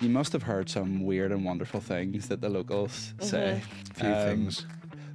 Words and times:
You 0.00 0.10
must 0.10 0.32
have 0.34 0.42
heard 0.42 0.68
some 0.68 1.04
weird 1.04 1.32
and 1.32 1.44
wonderful 1.44 1.80
things 1.80 2.28
that 2.28 2.40
the 2.42 2.48
locals 2.50 3.14
say. 3.20 3.62
A 3.90 3.94
few 3.94 4.08
Um, 4.08 4.14
things. 4.28 4.66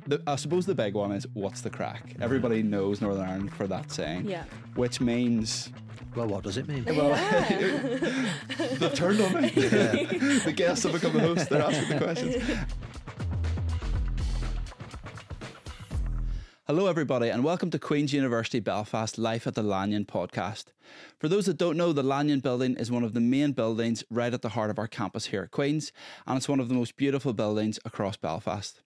The, 0.08 0.20
I 0.26 0.36
suppose 0.36 0.66
the 0.66 0.74
big 0.74 0.96
one 0.96 1.12
is 1.12 1.28
what's 1.34 1.62
the 1.62 1.70
crack? 1.70 2.16
Everybody 2.20 2.64
knows 2.64 3.00
Northern 3.02 3.28
Ireland 3.30 3.54
for 3.54 3.68
that 3.68 3.92
saying. 3.92 4.28
Yeah. 4.28 4.44
Which 4.74 5.00
means 5.00 5.70
Well, 6.16 6.28
what 6.28 6.44
does 6.44 6.58
it 6.58 6.68
mean? 6.68 6.84
well, 6.86 7.10
they've 8.58 8.94
turned 8.96 9.22
on 9.22 9.42
me. 9.44 9.50
the 9.50 10.54
guests 10.56 10.84
have 10.84 10.94
become 10.94 11.14
the 11.14 11.20
host. 11.20 11.50
They're 11.50 11.62
asking 11.62 11.90
the 12.00 12.04
questions. 12.04 12.44
Hello, 16.74 16.88
everybody, 16.88 17.28
and 17.28 17.44
welcome 17.44 17.70
to 17.70 17.78
Queen's 17.78 18.14
University 18.14 18.62
Belfast 18.62 19.18
Life 19.18 19.46
at 19.46 19.56
the 19.56 19.62
Lanyon 19.62 20.06
podcast. 20.06 20.68
For 21.20 21.28
those 21.28 21.46
that 21.48 21.58
don't 21.58 21.76
know, 21.76 21.92
the 21.92 22.02
Lanyon 22.02 22.40
building 22.40 22.78
is 22.78 22.90
one 22.90 23.04
of 23.04 23.14
the 23.14 23.20
main 23.20 23.52
buildings 23.52 24.06
right 24.10 24.34
at 24.34 24.42
the 24.42 24.48
heart 24.48 24.70
of 24.70 24.80
our 24.80 24.88
campus 24.88 25.26
here 25.26 25.42
at 25.42 25.52
Queen's, 25.52 25.92
and 26.26 26.38
it's 26.38 26.48
one 26.48 26.62
of 26.62 26.70
the 26.70 26.74
most 26.74 26.96
beautiful 26.96 27.34
buildings 27.34 27.78
across 27.84 28.16
Belfast. 28.16 28.82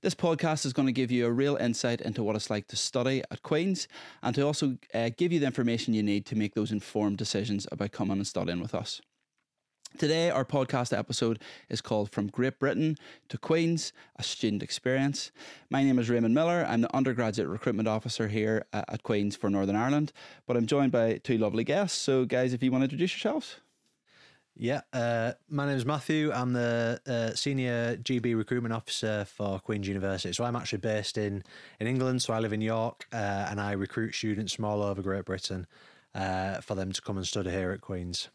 This 0.00 0.14
podcast 0.14 0.64
is 0.64 0.72
going 0.72 0.86
to 0.86 0.92
give 0.92 1.10
you 1.10 1.26
a 1.26 1.30
real 1.30 1.56
insight 1.56 2.00
into 2.00 2.22
what 2.22 2.36
it's 2.36 2.48
like 2.48 2.68
to 2.68 2.76
study 2.76 3.22
at 3.30 3.42
Queen's 3.42 3.86
and 4.22 4.34
to 4.34 4.40
also 4.40 4.78
uh, 4.94 5.10
give 5.14 5.30
you 5.30 5.38
the 5.38 5.44
information 5.44 5.92
you 5.92 6.02
need 6.02 6.24
to 6.24 6.36
make 6.36 6.54
those 6.54 6.72
informed 6.72 7.18
decisions 7.18 7.68
about 7.70 7.92
coming 7.92 8.16
and 8.16 8.26
studying 8.26 8.62
with 8.62 8.74
us. 8.74 9.02
Today, 9.94 10.28
our 10.28 10.44
podcast 10.44 10.96
episode 10.96 11.38
is 11.70 11.80
called 11.80 12.10
From 12.10 12.26
Great 12.26 12.58
Britain 12.58 12.98
to 13.30 13.38
Queen's, 13.38 13.94
a 14.16 14.22
student 14.22 14.62
experience. 14.62 15.30
My 15.70 15.82
name 15.82 15.98
is 15.98 16.10
Raymond 16.10 16.34
Miller. 16.34 16.66
I'm 16.68 16.82
the 16.82 16.94
undergraduate 16.94 17.48
recruitment 17.48 17.88
officer 17.88 18.28
here 18.28 18.66
at 18.74 19.02
Queen's 19.04 19.36
for 19.36 19.48
Northern 19.48 19.74
Ireland, 19.74 20.12
but 20.46 20.54
I'm 20.54 20.66
joined 20.66 20.92
by 20.92 21.16
two 21.24 21.38
lovely 21.38 21.64
guests. 21.64 21.96
So, 21.96 22.26
guys, 22.26 22.52
if 22.52 22.62
you 22.62 22.70
want 22.70 22.82
to 22.82 22.84
introduce 22.84 23.14
yourselves. 23.14 23.56
Yeah, 24.54 24.82
uh, 24.92 25.32
my 25.48 25.66
name 25.66 25.76
is 25.76 25.86
Matthew. 25.86 26.30
I'm 26.30 26.52
the 26.52 27.00
uh, 27.06 27.34
senior 27.34 27.96
GB 27.96 28.36
recruitment 28.36 28.74
officer 28.74 29.24
for 29.24 29.60
Queen's 29.60 29.88
University. 29.88 30.34
So 30.34 30.44
I'm 30.44 30.56
actually 30.56 30.78
based 30.78 31.16
in, 31.16 31.42
in 31.80 31.86
England. 31.86 32.22
So 32.22 32.34
I 32.34 32.40
live 32.40 32.52
in 32.52 32.60
York 32.60 33.06
uh, 33.12 33.48
and 33.50 33.60
I 33.60 33.72
recruit 33.72 34.14
students 34.14 34.54
from 34.54 34.66
all 34.66 34.82
over 34.82 35.00
Great 35.00 35.24
Britain 35.24 35.66
uh, 36.14 36.60
for 36.60 36.74
them 36.74 36.92
to 36.92 37.00
come 37.00 37.16
and 37.16 37.26
study 37.26 37.50
here 37.50 37.70
at 37.70 37.80
Queen's. 37.80 38.28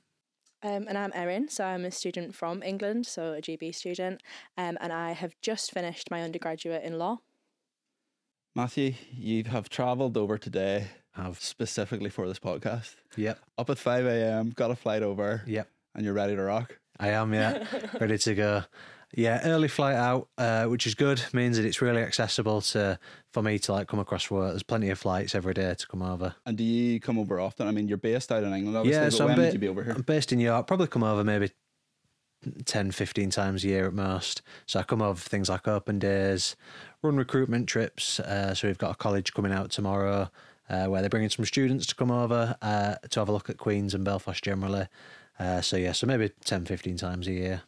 Um, 0.64 0.86
and 0.88 0.98
I'm 0.98 1.12
Erin, 1.16 1.50
so 1.50 1.66
I'm 1.66 1.86
a 1.86 1.92
student 1.92 2.36
from 2.36 2.62
England, 2.62 3.08
so 3.08 3.34
a 3.34 3.42
GB 3.42 3.74
student, 3.74 4.22
um, 4.58 4.78
and 4.80 4.94
I 4.94 5.14
have 5.14 5.34
just 5.42 5.72
finished 5.72 6.12
my 6.12 6.22
undergraduate 6.22 6.84
in 6.84 7.00
law. 7.00 7.18
Matthew, 8.56 8.94
you 9.12 9.44
have 9.46 9.70
travelled 9.70 10.18
over 10.18 10.38
today 10.38 10.88
Have 11.14 11.40
specifically 11.40 12.10
for 12.10 12.28
this 12.28 12.38
podcast. 12.40 12.96
yep, 13.18 13.40
Up 13.58 13.70
at 13.70 13.78
5 13.80 14.06
a.m., 14.06 14.52
got 14.56 14.70
a 14.72 14.76
flight 14.76 15.02
over, 15.02 15.44
yep. 15.48 15.68
and 15.96 16.06
you're 16.06 16.14
ready 16.14 16.36
to 16.36 16.42
rock. 16.44 16.78
I 17.00 17.10
am, 17.10 17.34
yeah, 17.34 17.66
ready 18.00 18.18
to 18.20 18.36
go. 18.36 18.64
Yeah, 19.14 19.42
early 19.44 19.68
flight 19.68 19.96
out, 19.96 20.30
uh, 20.38 20.66
which 20.66 20.88
is 20.88 20.96
good. 20.96 21.22
Means 21.34 21.58
that 21.58 21.66
it's 21.66 21.82
really 21.82 22.02
accessible 22.02 22.62
to 22.62 22.98
for 23.32 23.44
me 23.44 23.60
to 23.60 23.74
like 23.74 23.88
come 23.88 24.00
across 24.00 24.32
work. 24.32 24.52
There's 24.52 24.64
plenty 24.64 24.90
of 24.90 25.00
flights 25.00 25.36
every 25.36 25.54
day 25.54 25.74
to 25.74 25.88
come 25.88 26.02
over. 26.02 26.36
And 26.46 26.58
do 26.58 26.64
you 26.64 27.00
come 27.00 27.20
over 27.20 27.40
often? 27.40 27.68
I 27.68 27.72
mean, 27.72 27.88
you're 27.88 27.98
based 27.98 28.32
out 28.32 28.44
in 28.44 28.54
England, 28.54 28.78
obviously, 28.78 29.04
yeah, 29.04 29.10
so 29.10 29.28
I'm, 29.28 29.36
ba- 29.36 29.52
you 29.52 29.60
be 29.60 29.68
over 29.68 29.84
here? 29.84 29.94
I'm 29.94 30.02
based 30.04 30.32
in 30.32 30.40
York. 30.40 30.66
Probably 30.68 30.88
come 30.88 31.04
over 31.04 31.24
maybe 31.24 31.52
10, 32.66 32.92
15 32.92 33.30
times 33.30 33.64
a 33.64 33.68
year 33.68 33.88
at 33.88 33.94
most. 33.94 34.42
So 34.66 34.80
I 34.80 34.84
come 34.84 35.02
over 35.02 35.20
for 35.20 35.30
things 35.30 35.50
like 35.50 35.68
open 35.68 36.00
days, 36.00 36.56
run 37.04 37.18
recruitment 37.18 37.68
trips. 37.68 38.20
Uh, 38.20 38.56
so 38.56 38.68
we've 38.68 38.78
got 38.78 38.92
a 38.92 38.96
college 38.96 39.34
coming 39.34 39.52
out 39.52 39.72
tomorrow 39.72 40.30
uh, 40.70 40.86
where 40.86 41.02
they're 41.02 41.10
bringing 41.10 41.30
some 41.30 41.46
students 41.46 41.86
to 41.88 41.96
come 41.96 42.12
over 42.12 42.56
uh, 42.62 42.96
to 43.10 43.20
have 43.20 43.30
a 43.30 43.32
look 43.32 43.50
at 43.50 43.58
Queens 43.58 43.94
and 43.94 44.04
Belfast 44.04 44.44
generally. 44.44 44.88
Uh, 45.38 45.62
so 45.62 45.76
yeah, 45.76 45.92
so 45.92 46.08
maybe 46.08 46.32
10, 46.46 46.66
15 46.66 46.98
times 46.98 47.28
a 47.28 47.32
year. 47.32 47.62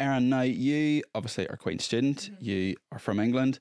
Erin, 0.00 0.30
now 0.30 0.40
you 0.40 1.02
obviously 1.14 1.46
are 1.46 1.52
a 1.52 1.58
Queen 1.58 1.78
student. 1.78 2.30
You 2.40 2.74
are 2.90 2.98
from 2.98 3.20
England. 3.20 3.60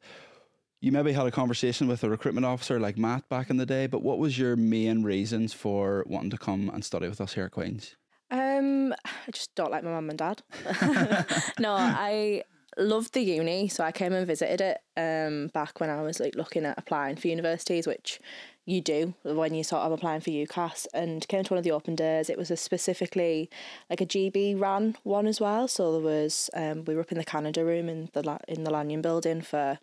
You 0.80 0.94
maybe 0.94 1.12
had 1.12 1.28
a 1.28 1.32
conversation 1.32 1.90
with 1.90 2.02
a 2.06 2.10
recruitment 2.10 2.46
officer 2.46 2.80
like 2.80 2.98
Matt 2.98 3.28
back 3.28 3.50
in 3.50 3.58
the 3.58 3.66
day, 3.66 3.88
but 3.88 4.02
what 4.02 4.20
was 4.20 4.40
your 4.40 4.56
main 4.56 5.04
reasons 5.04 5.52
for 5.52 6.06
wanting 6.08 6.30
to 6.30 6.38
come 6.38 6.72
and 6.74 6.86
study 6.86 7.10
with 7.10 7.20
us 7.20 7.34
here 7.34 7.44
at 7.44 7.52
Queen's? 7.52 7.98
Um, 8.32 8.94
I 8.94 9.32
just 9.32 9.54
don't 9.56 9.70
like 9.70 9.84
my 9.84 9.92
mum 9.92 10.10
and 10.10 10.18
dad. 10.18 10.42
no, 11.60 11.74
I 11.74 12.44
loved 12.80 13.14
the 13.14 13.22
uni, 13.22 13.68
so 13.68 13.84
I 13.84 13.92
came 13.92 14.14
and 14.14 14.26
visited 14.26 14.62
it 14.62 14.80
um, 14.98 15.48
back 15.48 15.80
when 15.80 15.90
I 15.90 16.02
was 16.02 16.20
like 16.20 16.36
looking 16.36 16.66
at 16.66 16.78
applying 16.78 17.16
for 17.16 17.28
universities, 17.28 17.86
which 17.86 18.20
you 18.66 18.82
do 18.82 19.16
when 19.24 19.56
you 19.56 19.64
sort 19.64 19.82
of 19.82 19.92
applying 19.92 20.22
for 20.22 20.30
UCAS, 20.30 20.88
and 20.94 21.28
came 21.28 21.44
to 21.44 21.54
one 21.54 21.58
of 21.58 21.64
the 21.64 21.72
open 21.72 21.96
days. 21.96 22.30
It 22.30 22.38
was 22.38 22.52
a 22.52 22.58
specifically 22.58 23.50
like 23.90 24.02
a 24.02 24.06
GB 24.06 24.60
ran 24.60 24.96
one 25.04 25.28
as 25.28 25.42
well. 25.42 25.68
So 25.68 25.92
there 25.94 26.02
was 26.02 26.50
um, 26.54 26.86
we 26.86 26.96
were 26.96 27.02
up 27.02 27.12
in 27.12 27.18
the 27.18 27.26
Canada 27.26 27.66
room 27.66 27.90
in 27.90 28.10
the 28.14 28.40
in 28.48 28.64
the 28.64 28.72
Lanyon 28.72 29.02
building 29.02 29.42
for 29.42 29.80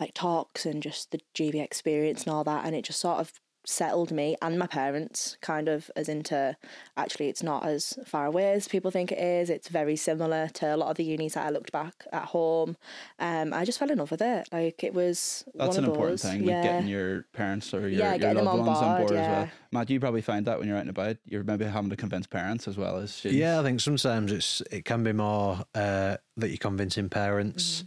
like 0.00 0.14
talks 0.14 0.66
and 0.66 0.82
just 0.82 1.12
the 1.12 1.20
GB 1.34 1.62
experience 1.62 2.24
and 2.24 2.32
all 2.32 2.44
that, 2.44 2.64
and 2.64 2.74
it 2.74 2.84
just 2.84 3.00
sort 3.00 3.20
of 3.20 3.40
settled 3.64 4.10
me 4.12 4.36
and 4.42 4.58
my 4.58 4.66
parents 4.66 5.36
kind 5.40 5.68
of 5.68 5.90
as 5.96 6.08
into 6.08 6.56
actually 6.96 7.28
it's 7.28 7.42
not 7.42 7.64
as 7.66 7.98
far 8.04 8.26
away 8.26 8.52
as 8.52 8.68
people 8.68 8.90
think 8.90 9.10
it 9.10 9.18
is 9.18 9.48
it's 9.48 9.68
very 9.68 9.96
similar 9.96 10.48
to 10.48 10.74
a 10.74 10.76
lot 10.76 10.90
of 10.90 10.96
the 10.96 11.04
unis 11.04 11.34
that 11.34 11.46
I 11.46 11.50
looked 11.50 11.72
back 11.72 12.04
at 12.12 12.26
home 12.26 12.76
um 13.18 13.52
I 13.54 13.64
just 13.64 13.78
fell 13.78 13.90
in 13.90 13.98
love 13.98 14.10
with 14.10 14.20
it 14.22 14.48
like 14.52 14.84
it 14.84 14.92
was 14.92 15.44
That's 15.54 15.76
one 15.76 15.78
an 15.78 15.84
of 15.84 15.90
important 15.90 16.20
those. 16.20 16.30
thing, 16.30 16.44
yeah 16.44 16.54
like 16.56 16.62
getting 16.64 16.88
your 16.88 17.22
parents 17.32 17.72
or 17.72 17.80
your, 17.88 18.00
Yeah, 18.00 18.14
your 18.14 18.34
loved 18.34 18.48
on 18.60 18.66
ones 18.66 18.78
on 18.78 18.96
board, 18.98 19.08
board 19.08 19.20
as 19.20 19.28
well. 19.28 19.48
Matt, 19.72 19.90
you 19.90 19.98
probably 19.98 20.22
find 20.22 20.46
that 20.46 20.58
when 20.58 20.68
you're 20.68 20.76
out 20.76 20.82
and 20.82 20.90
about, 20.90 21.16
you're 21.26 21.42
maybe 21.42 21.64
having 21.64 21.90
to 21.90 21.96
convince 21.96 22.26
parents 22.26 22.68
as 22.68 22.76
well 22.76 22.96
as 22.98 23.12
students. 23.12 23.40
Yeah, 23.40 23.60
I 23.60 23.62
think 23.62 23.80
sometimes 23.80 24.30
it's 24.30 24.60
it 24.70 24.84
can 24.84 25.02
be 25.02 25.12
more 25.12 25.64
uh, 25.74 26.16
that 26.36 26.48
you're 26.48 26.58
convincing 26.58 27.08
parents, 27.08 27.82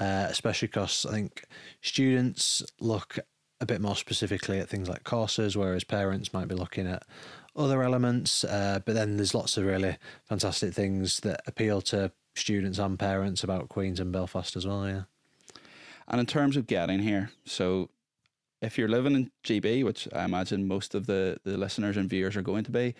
uh, 0.00 0.26
especially 0.28 0.68
because 0.68 1.06
I 1.06 1.12
think 1.12 1.44
students 1.80 2.62
look 2.80 3.18
a 3.60 3.66
bit 3.66 3.80
more 3.80 3.96
specifically 3.96 4.58
at 4.58 4.68
things 4.68 4.88
like 4.88 5.04
courses, 5.04 5.56
whereas 5.56 5.84
parents 5.84 6.32
might 6.32 6.48
be 6.48 6.54
looking 6.54 6.86
at 6.86 7.02
other 7.56 7.82
elements. 7.82 8.44
Uh, 8.44 8.80
but 8.84 8.94
then 8.94 9.16
there's 9.16 9.34
lots 9.34 9.56
of 9.56 9.64
really 9.64 9.96
fantastic 10.28 10.72
things 10.72 11.20
that 11.20 11.42
appeal 11.46 11.80
to 11.82 12.12
students 12.34 12.78
and 12.78 12.98
parents 12.98 13.42
about 13.42 13.68
Queens 13.68 13.98
and 14.00 14.12
Belfast 14.12 14.56
as 14.56 14.66
well. 14.66 14.86
Yeah. 14.86 15.02
And 16.06 16.20
in 16.20 16.26
terms 16.26 16.56
of 16.56 16.66
getting 16.66 17.00
here, 17.00 17.30
so 17.44 17.90
if 18.62 18.78
you're 18.78 18.88
living 18.88 19.14
in 19.14 19.30
GB, 19.44 19.84
which 19.84 20.08
I 20.14 20.24
imagine 20.24 20.66
most 20.66 20.94
of 20.94 21.06
the, 21.06 21.38
the 21.44 21.58
listeners 21.58 21.96
and 21.96 22.08
viewers 22.08 22.36
are 22.36 22.42
going 22.42 22.64
to 22.64 22.70
be, 22.70 22.94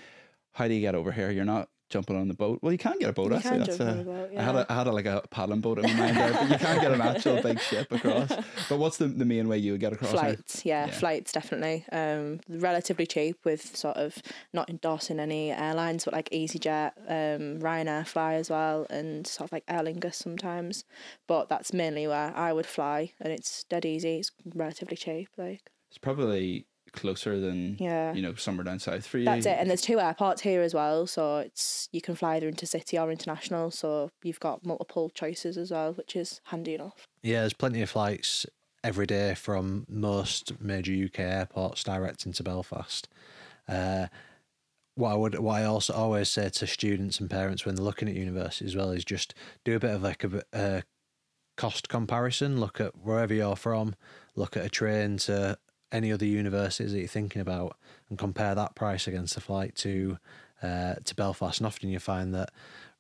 how 0.53 0.69
do 0.69 0.75
you 0.75 0.81
get 0.81 0.95
over 0.95 1.13
here? 1.13 1.31
You're 1.31 1.45
not 1.45 1.69
jumping 1.89 2.17
on 2.17 2.29
the 2.29 2.35
boat. 2.35 2.59
Well, 2.63 2.73
you 2.73 2.79
can 2.79 2.99
get 2.99 3.11
a 3.11 3.13
boat. 3.13 3.31
You 3.31 3.37
actually, 3.39 3.59
that's 3.59 3.81
a, 3.81 4.03
boat, 4.05 4.31
I 4.37 4.43
had 4.43 4.55
a, 4.57 4.67
I 4.71 4.75
had 4.75 4.87
a, 4.87 4.93
like 4.93 5.07
a 5.07 5.23
paddling 5.31 5.61
boat 5.61 5.79
in 5.79 5.85
my 5.85 5.93
mind 5.95 6.17
there, 6.17 6.33
but 6.33 6.51
you 6.51 6.57
can't 6.59 6.81
get 6.81 6.93
an 6.93 7.01
actual 7.01 7.43
big 7.43 7.61
ship 7.69 7.91
across. 7.93 8.31
But 8.69 8.79
what's 8.79 8.99
the, 8.99 9.07
the 9.07 9.25
main 9.25 9.49
way 9.49 9.59
you 9.59 9.73
would 9.73 9.81
get 9.81 9.93
across? 9.93 10.11
flights 10.13 10.65
yeah, 10.65 10.87
Yeah. 10.87 10.93
flights 10.93 11.33
definitely 11.33 11.85
um 11.93 12.41
relatively 12.49 13.07
cheap 13.07 13.37
with 13.45 13.77
sort 13.77 13.97
of 13.97 14.17
not 14.53 14.69
endorsing 14.71 15.19
any 15.21 15.51
airlines 15.51 16.05
but 16.05 16.15
like 16.15 16.29
EasyJet 16.31 16.93
um 17.09 17.61
Ryanair 17.61 18.07
fly 18.07 18.35
as 18.35 18.51
well 18.51 18.87
and 18.91 19.27
sort 19.27 19.49
of 19.49 19.53
like 19.53 19.65
Aer 19.69 19.81
Lingus 19.83 20.15
sometimes 20.15 20.85
but 21.27 21.49
that's 21.49 21.73
mainly 21.73 22.07
where 22.07 22.33
I 22.37 22.53
would 22.53 22.67
fly 22.67 23.13
and 23.21 23.33
it's 23.33 23.65
dead 23.65 23.85
easy 23.85 24.19
it's 24.19 24.31
relatively 24.55 24.97
cheap 24.97 25.29
like 25.37 25.71
It's 25.89 25.99
probably 25.99 26.67
closer 26.99 27.39
than 27.41 27.77
Yeah. 27.79 28.13
you 28.13 28.23
know 28.23 28.35
somewhere 28.35 28.65
down 28.65 28.79
south 28.79 29.07
for 29.07 29.19
you. 29.19 29.25
that's 29.25 29.47
it 29.47 29.57
and 29.59 29.69
there's 29.71 29.81
two 29.81 29.99
airports 30.01 30.43
here 30.43 30.63
as 30.63 30.75
well 30.75 31.07
so 31.07 31.39
it's 31.39 31.89
you 31.93 32.01
can 32.01 32.15
fly 32.15 32.37
either 32.37 32.49
into 32.49 32.67
city 32.67 32.99
or 32.99 33.11
international 33.11 33.71
so 33.71 34.11
you've 34.23 34.41
got 34.41 34.65
multiple 34.67 35.11
choices 35.11 35.57
as 35.57 35.71
well 35.71 35.93
which 35.93 36.15
is 36.17 36.41
handy 36.45 36.75
enough 36.75 37.07
Yeah, 37.23 37.41
there's 37.41 37.53
plenty 37.55 37.83
of 37.83 37.91
flights 37.91 38.47
every 38.85 39.07
day 39.07 39.35
from 39.35 39.87
most 39.89 40.61
major 40.61 40.93
UK 40.93 41.19
airports 41.21 41.83
direct 41.83 42.25
into 42.27 42.43
Belfast. 42.45 43.09
Uh, 43.69 44.07
what 44.95 45.13
I 45.13 45.15
would, 45.15 45.39
what 45.41 45.61
I 45.61 45.65
also 45.65 45.93
always 45.95 46.29
say 46.29 46.49
to 46.49 46.67
students 46.67 47.21
and 47.21 47.29
parents 47.29 47.67
when 47.67 47.75
they're 47.75 47.85
looking 47.85 48.09
at 48.09 48.15
university 48.15 48.65
as 48.67 48.75
well 48.77 48.91
is 48.91 49.05
just 49.05 49.35
do 49.65 49.77
a 49.77 49.81
bit 49.81 49.91
of 49.95 50.03
like 50.03 50.25
a, 50.25 50.43
a 50.53 50.83
cost 51.57 51.89
comparison. 51.89 52.61
Look 52.61 52.81
at 52.81 52.97
wherever 52.97 53.35
you're 53.35 53.57
from. 53.57 53.95
Look 54.37 54.57
at 54.57 54.65
a 54.65 54.69
train 54.69 55.19
to 55.19 55.59
any 55.93 56.13
other 56.13 56.27
universities 56.27 56.93
that 56.93 56.99
you're 56.99 57.09
thinking 57.09 57.43
about, 57.43 57.77
and 58.09 58.19
compare 58.19 58.55
that 58.55 58.75
price 58.75 59.07
against 59.07 59.35
the 59.35 59.41
flight 59.41 59.75
to 59.77 60.19
uh, 60.63 60.97
to 61.05 61.15
Belfast. 61.15 61.61
And 61.61 61.67
often 61.67 61.89
you 61.89 61.99
find 61.99 62.35
that 62.35 62.51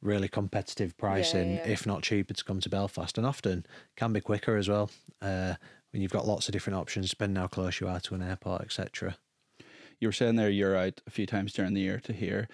really 0.01 0.29
competitive 0.29 0.97
pricing, 0.97 1.55
yeah. 1.55 1.67
if 1.67 1.87
not 1.87 2.03
cheaper, 2.03 2.35
to 2.35 2.45
come 2.45 2.61
to 2.61 2.69
Belfast, 2.69 3.19
and 3.19 3.27
often 3.27 3.67
can 3.97 4.13
be 4.13 4.21
quicker 4.21 4.57
as 4.57 4.69
well. 4.69 4.91
Uh, 5.21 5.55
when 5.93 6.03
you've 6.03 6.13
got 6.13 6.27
lots 6.27 6.49
of 6.49 6.53
different 6.53 6.79
options, 6.79 7.11
depending 7.11 7.41
how 7.41 7.47
close 7.47 7.81
you 7.81 7.89
are 7.89 8.01
to 8.01 8.15
an 8.15 8.23
airport, 8.23 8.63
etc. 8.63 9.17
you 10.01 10.09
were 10.09 10.13
saying 10.13 10.37
there 10.37 10.51
you're 10.51 10.77
out 10.77 11.01
a 11.07 11.11
few 11.11 11.27
times 11.27 11.53
during 11.53 11.75
the 11.75 11.81
year 11.81 11.99
to 12.01 12.13
here. 12.13 12.49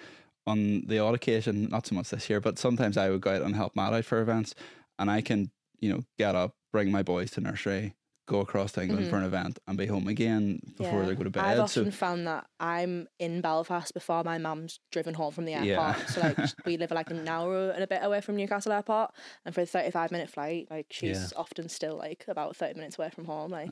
On 0.47 0.85
the 0.87 0.99
odd 0.99 1.15
occasion, 1.15 1.69
not 1.69 1.87
so 1.87 1.95
much 1.95 2.11
this 2.11 2.29
year, 2.29 2.41
but 2.41 2.59
sometimes 2.59 2.97
I 2.97 3.11
would 3.11 3.23
go 3.23 3.35
out 3.35 3.43
and 3.43 3.57
help 3.57 3.75
Matt 3.75 3.93
out 3.93 4.05
for 4.05 4.21
events, 4.21 4.55
and 4.99 5.11
I 5.11 5.21
can, 5.21 5.51
you 5.81 5.91
know, 5.91 6.05
get 6.19 6.35
up, 6.35 6.55
bring 6.73 6.91
my 6.91 7.03
boys 7.03 7.31
to 7.33 7.41
nursery, 7.41 7.95
go 8.27 8.41
across 8.41 8.73
to 8.73 8.83
England 8.83 9.09
for 9.11 9.17
an 9.17 9.25
event 9.25 9.59
and 9.67 9.77
be 9.77 9.87
home 9.87 10.09
again 10.09 10.59
before 10.79 11.01
Yeah. 11.03 11.09
they 11.09 11.15
go 11.15 11.25
to 11.25 11.31
bed. 11.31 11.45
I've 11.45 11.71
so 11.71 11.83
often 11.83 11.91
found 11.91 12.27
that 12.27 12.47
I'm 12.59 13.07
in 13.19 13.41
Belfast 13.43 13.93
before 13.93 14.25
my 14.25 14.39
mum's 14.39 14.81
driven 14.91 15.13
home 15.15 15.33
from 15.33 15.45
the 15.45 15.53
airport. 15.53 15.67
Yeah. 15.99 16.07
So 16.07 16.21
like 16.23 16.39
we 16.67 16.77
live 16.79 16.91
like 16.91 17.11
an 17.11 17.29
hour 17.29 17.71
and 17.71 17.83
a 17.83 17.87
bit 17.87 18.01
away 18.03 18.21
from 18.23 18.37
Newcastle 18.37 18.73
Airport, 18.73 19.11
and 19.45 19.55
for 19.55 19.61
a 19.61 19.67
35 19.67 20.11
minute 20.11 20.31
flight, 20.31 20.69
like 20.71 20.87
she's 20.91 21.33
Yeah. 21.33 21.39
often 21.39 21.69
still 21.69 21.97
like 21.97 22.25
about 22.29 22.57
30 22.57 22.75
minutes 22.75 22.99
away 22.99 23.11
from 23.11 23.27
home. 23.27 23.51
Like. 23.51 23.71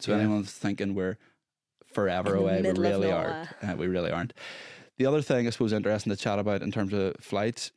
So 0.00 0.12
anyone's 0.14 0.52
thinking 0.52 0.94
we're 0.94 1.16
forever 1.92 2.36
In 2.36 2.42
away, 2.42 2.62
we 2.62 2.70
really 2.72 3.10
aren't. 3.10 3.48
Uh, 3.62 3.74
we 3.76 3.86
really 3.86 4.10
aren't. 4.10 4.34
The 4.98 5.06
other 5.06 5.22
thing 5.22 5.46
I 5.46 5.50
suppose 5.50 5.72
interesting 5.72 6.10
to 6.14 6.16
chat 6.16 6.38
about 6.38 6.62
in 6.62 6.70
terms 6.70 6.92
of 6.92 7.14
flights, 7.20 7.72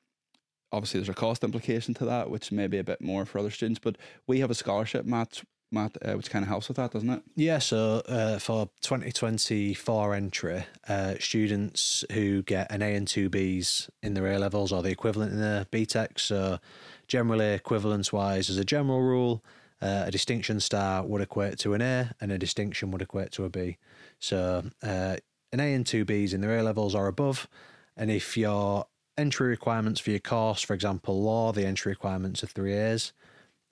obviously 0.71 0.99
there's 0.99 1.09
a 1.09 1.13
cost 1.13 1.43
implication 1.43 1.93
to 1.95 2.05
that, 2.05 2.29
which 2.29 2.51
may 2.51 2.67
be 2.67 2.77
a 2.79 2.83
bit 2.83 3.01
more 3.01 3.25
for 3.25 3.39
other 3.39 3.49
students, 3.49 3.79
but 3.79 3.97
we 4.27 4.39
have 4.39 4.51
a 4.51 4.55
scholarship, 4.55 5.05
Matt, 5.05 5.41
Matt, 5.71 5.97
uh, 6.01 6.13
which 6.13 6.29
kind 6.29 6.43
of 6.43 6.49
helps 6.49 6.67
with 6.67 6.77
that, 6.77 6.91
doesn't 6.91 7.09
it? 7.09 7.21
Yeah, 7.35 7.59
so 7.59 8.01
uh, 8.07 8.39
for 8.39 8.69
2024 8.81 10.13
entry, 10.13 10.65
uh, 10.87 11.15
students 11.19 12.05
who 12.13 12.41
get 12.43 12.71
an 12.71 12.81
A 12.81 12.95
and 12.95 13.07
two 13.07 13.29
Bs 13.29 13.89
in 14.01 14.13
their 14.13 14.27
A 14.27 14.39
levels 14.39 14.71
or 14.71 14.81
the 14.81 14.89
equivalent 14.89 15.33
in 15.33 15.39
the 15.39 15.67
BTEC, 15.71 16.19
so 16.19 16.59
generally 17.07 17.53
equivalence 17.53 18.13
wise, 18.13 18.49
as 18.49 18.57
a 18.57 18.65
general 18.65 19.01
rule, 19.01 19.43
uh, 19.81 20.03
a 20.05 20.11
distinction 20.11 20.59
star 20.59 21.05
would 21.05 21.21
equate 21.21 21.59
to 21.59 21.73
an 21.73 21.81
A 21.81 22.13
and 22.21 22.31
a 22.31 22.37
distinction 22.37 22.89
would 22.91 23.01
equate 23.01 23.31
to 23.33 23.43
a 23.43 23.49
B. 23.49 23.77
So 24.19 24.63
uh, 24.81 25.17
an 25.51 25.59
A 25.59 25.73
and 25.73 25.85
two 25.85 26.05
Bs 26.05 26.33
in 26.33 26.41
their 26.41 26.57
A 26.57 26.63
levels 26.63 26.95
or 26.95 27.07
above, 27.07 27.47
and 27.95 28.09
if 28.09 28.37
your 28.37 28.85
entry 29.17 29.47
requirements 29.47 29.99
for 29.99 30.11
your 30.11 30.19
course, 30.19 30.61
for 30.61 30.73
example, 30.73 31.21
law, 31.21 31.51
the 31.51 31.65
entry 31.65 31.91
requirements 31.91 32.43
are 32.43 32.47
three 32.47 32.73
A's. 32.73 33.11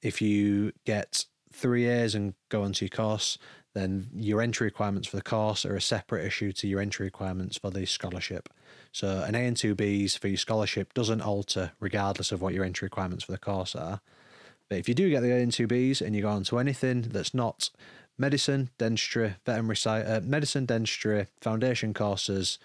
If 0.01 0.21
you 0.21 0.71
get 0.86 1.25
three 1.56 1.81
years 1.81 2.16
and 2.16 2.34
go 2.50 2.63
onto 2.63 2.86
your 2.86 2.90
course, 2.90 3.38
then 3.74 4.07
your 4.13 4.42
entry 4.42 4.66
requirements 4.66 5.07
for 5.07 5.18
the 5.18 5.24
course 5.24 5.66
are 5.66 5.75
a 5.75 5.81
separate 5.81 6.25
issue 6.25 6.52
to 6.54 6.68
your 6.68 6.80
entry 6.80 7.06
requirements 7.06 7.57
for 7.57 7.72
the 7.72 7.86
scholarship. 7.86 8.50
So 8.92 9.24
an 9.28 9.36
A 9.36 9.40
and 9.40 9.57
two 9.57 9.75
B's 9.75 10.16
for 10.16 10.28
your 10.28 10.38
scholarship 10.38 10.94
doesn't 10.94 11.22
alter 11.22 11.72
regardless 11.80 12.31
of 12.31 12.42
what 12.42 12.54
your 12.54 12.63
entry 12.63 12.86
requirements 12.86 13.25
for 13.25 13.31
the 13.31 13.38
course 13.38 13.75
are. 13.75 14.02
But 14.69 14.80
if 14.80 14.88
you 14.90 14.96
do 14.96 15.10
get 15.10 15.22
the 15.22 15.31
A 15.31 15.42
and 15.42 15.52
two 15.52 15.68
Bs 15.68 16.02
and 16.02 16.16
you 16.16 16.22
go 16.22 16.30
on 16.30 16.44
to 16.46 16.60
anything 16.60 17.02
that's 17.04 17.34
not 17.34 17.69
medicine, 18.18 18.69
dentistry, 18.78 19.36
veterinary 19.46 19.78
uh, 19.86 20.22
medicine, 20.22 20.66
dentistry, 20.66 21.28
foundation 21.42 21.94
courses, 21.94 22.57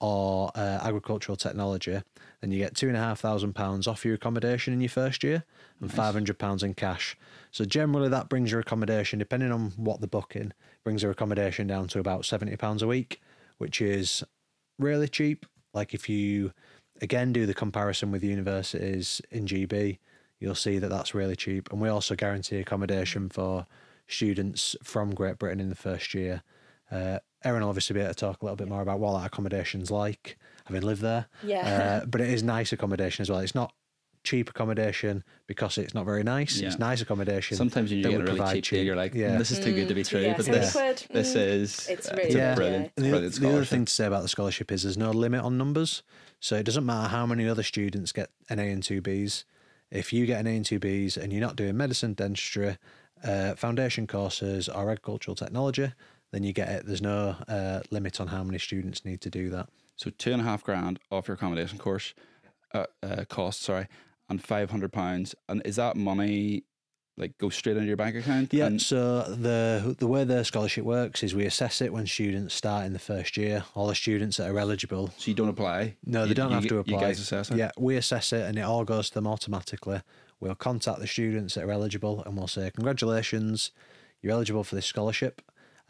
or 0.00 0.50
uh, 0.54 0.80
agricultural 0.82 1.36
technology, 1.36 2.02
then 2.40 2.50
you 2.50 2.58
get 2.58 2.74
two 2.74 2.88
and 2.88 2.96
a 2.96 3.00
half 3.00 3.20
thousand 3.20 3.54
pounds 3.54 3.86
off 3.86 4.04
your 4.04 4.14
accommodation 4.14 4.72
in 4.74 4.80
your 4.80 4.88
first 4.88 5.22
year 5.22 5.44
and 5.80 5.92
five 5.92 6.14
hundred 6.14 6.38
pounds 6.38 6.62
in 6.62 6.74
cash. 6.74 7.16
So 7.54 7.64
generally, 7.64 8.08
that 8.08 8.28
brings 8.28 8.50
your 8.50 8.58
accommodation, 8.58 9.20
depending 9.20 9.52
on 9.52 9.70
what 9.76 10.00
the 10.00 10.08
booking, 10.08 10.52
brings 10.82 11.04
your 11.04 11.12
accommodation 11.12 11.68
down 11.68 11.86
to 11.88 12.00
about 12.00 12.24
seventy 12.24 12.56
pounds 12.56 12.82
a 12.82 12.88
week, 12.88 13.20
which 13.58 13.80
is 13.80 14.24
really 14.80 15.06
cheap. 15.06 15.46
Like 15.72 15.94
if 15.94 16.08
you 16.08 16.52
again 17.00 17.32
do 17.32 17.46
the 17.46 17.54
comparison 17.54 18.10
with 18.10 18.24
universities 18.24 19.22
in 19.30 19.46
GB, 19.46 19.98
you'll 20.40 20.56
see 20.56 20.80
that 20.80 20.88
that's 20.88 21.14
really 21.14 21.36
cheap. 21.36 21.70
And 21.70 21.80
we 21.80 21.88
also 21.88 22.16
guarantee 22.16 22.58
accommodation 22.58 23.28
for 23.28 23.68
students 24.08 24.74
from 24.82 25.14
Great 25.14 25.38
Britain 25.38 25.60
in 25.60 25.68
the 25.68 25.76
first 25.76 26.12
year. 26.12 26.42
Uh, 26.90 27.20
Erin 27.44 27.62
will 27.62 27.68
obviously 27.68 27.94
be 27.94 28.00
able 28.00 28.14
to 28.14 28.18
talk 28.18 28.42
a 28.42 28.44
little 28.44 28.56
bit 28.56 28.68
more 28.68 28.82
about 28.82 28.98
what 28.98 29.16
that 29.20 29.26
accommodation's 29.26 29.92
like, 29.92 30.38
having 30.64 30.82
lived 30.82 31.02
there. 31.02 31.26
Yeah. 31.44 32.00
Uh, 32.02 32.06
but 32.06 32.20
it 32.20 32.30
is 32.30 32.42
nice 32.42 32.72
accommodation 32.72 33.22
as 33.22 33.30
well. 33.30 33.38
It's 33.38 33.54
not 33.54 33.72
cheap 34.24 34.50
accommodation 34.50 35.22
because 35.46 35.78
it's 35.78 35.94
not 35.94 36.04
very 36.04 36.22
nice. 36.24 36.58
Yeah. 36.58 36.68
It's 36.68 36.78
nice 36.78 37.00
accommodation. 37.00 37.56
Sometimes 37.56 37.92
you 37.92 38.02
that 38.02 38.08
get 38.10 38.20
a 38.20 38.24
really 38.24 38.36
provide 38.36 38.54
cheap 38.64 38.78
deal, 38.78 38.84
you're 38.84 38.96
like, 38.96 39.14
yeah. 39.14 39.36
"Mm, 39.36 39.38
this 39.38 39.50
is 39.50 39.60
too 39.60 39.72
good 39.72 39.88
to 39.88 39.94
be 39.94 40.02
true. 40.02 40.20
yeah, 40.20 40.36
but 40.36 40.46
this, 40.46 40.72
quid, 40.72 41.06
this 41.12 41.34
mm, 41.34 41.46
is 41.46 41.86
it's 41.88 42.08
uh, 42.08 42.14
really 42.16 42.34
a 42.34 42.36
Yeah. 42.36 42.54
brilliant, 42.54 42.92
And 42.96 43.06
the, 43.06 43.10
brilliant 43.10 43.34
the 43.36 43.48
other 43.48 43.64
thing 43.64 43.84
to 43.84 43.92
say 43.92 44.06
about 44.06 44.22
the 44.22 44.28
scholarship 44.28 44.72
is 44.72 44.82
there's 44.82 44.98
no 44.98 45.10
limit 45.10 45.42
on 45.42 45.56
numbers. 45.56 46.02
So 46.40 46.56
it 46.56 46.64
doesn't 46.64 46.84
matter 46.84 47.08
how 47.08 47.24
many 47.26 47.48
other 47.48 47.62
students 47.62 48.12
get 48.12 48.30
an 48.50 48.58
A 48.58 48.70
and 48.70 48.82
two 48.82 49.00
Bs. 49.00 49.44
If 49.90 50.12
you 50.12 50.26
get 50.26 50.40
an 50.40 50.46
A 50.46 50.56
and 50.56 50.64
two 50.64 50.80
Bs 50.80 51.16
and 51.16 51.32
you're 51.32 51.40
not 51.40 51.56
doing 51.56 51.76
medicine, 51.76 52.14
dentistry, 52.14 52.76
uh, 53.22 53.54
foundation 53.54 54.06
courses, 54.06 54.68
or 54.68 54.90
agricultural 54.90 55.34
technology, 55.34 55.92
then 56.32 56.42
you 56.42 56.52
get 56.52 56.68
it. 56.68 56.86
There's 56.86 57.00
no 57.00 57.36
uh, 57.48 57.80
limit 57.90 58.20
on 58.20 58.26
how 58.28 58.42
many 58.42 58.58
students 58.58 59.04
need 59.04 59.20
to 59.22 59.30
do 59.30 59.50
that. 59.50 59.68
So 59.96 60.10
two 60.10 60.32
and 60.32 60.40
a 60.40 60.44
half 60.44 60.64
grand 60.64 60.98
off 61.12 61.28
your 61.28 61.36
accommodation 61.36 61.78
course, 61.78 62.12
uh, 62.74 62.86
uh, 63.02 63.24
cost, 63.28 63.62
sorry, 63.62 63.86
and 64.28 64.42
five 64.42 64.70
hundred 64.70 64.92
pounds. 64.92 65.34
And 65.48 65.62
is 65.64 65.76
that 65.76 65.96
money 65.96 66.64
like 67.16 67.38
go 67.38 67.48
straight 67.48 67.76
into 67.76 67.86
your 67.86 67.96
bank 67.96 68.16
account? 68.16 68.52
Yeah. 68.52 68.66
And 68.66 68.80
so 68.82 69.22
the 69.22 69.94
the 69.98 70.06
way 70.06 70.24
the 70.24 70.44
scholarship 70.44 70.84
works 70.84 71.22
is 71.22 71.34
we 71.34 71.44
assess 71.44 71.80
it 71.80 71.92
when 71.92 72.06
students 72.06 72.54
start 72.54 72.86
in 72.86 72.92
the 72.92 72.98
first 72.98 73.36
year. 73.36 73.64
All 73.74 73.86
the 73.86 73.94
students 73.94 74.36
that 74.38 74.50
are 74.50 74.58
eligible 74.58 75.12
so 75.16 75.30
you 75.30 75.34
don't 75.34 75.48
apply. 75.48 75.96
No, 76.04 76.22
they 76.24 76.30
You- 76.30 76.34
don't 76.34 76.50
you 76.50 76.54
have 76.56 76.66
to 76.68 76.78
apply. 76.78 76.94
You 76.94 77.00
guys 77.00 77.20
assess 77.20 77.50
it. 77.50 77.56
Yeah, 77.58 77.70
we 77.78 77.96
assess 77.96 78.32
it 78.32 78.42
and 78.42 78.58
it 78.58 78.62
all 78.62 78.84
goes 78.84 79.08
to 79.08 79.14
them 79.14 79.26
automatically. 79.26 80.00
We'll 80.40 80.54
contact 80.56 80.98
the 81.00 81.06
students 81.06 81.54
that 81.54 81.64
are 81.64 81.70
eligible 81.70 82.22
and 82.26 82.36
we'll 82.36 82.48
say, 82.48 82.70
Congratulations, 82.74 83.70
you're 84.20 84.32
eligible 84.32 84.64
for 84.64 84.74
this 84.74 84.86
scholarship. 84.86 85.40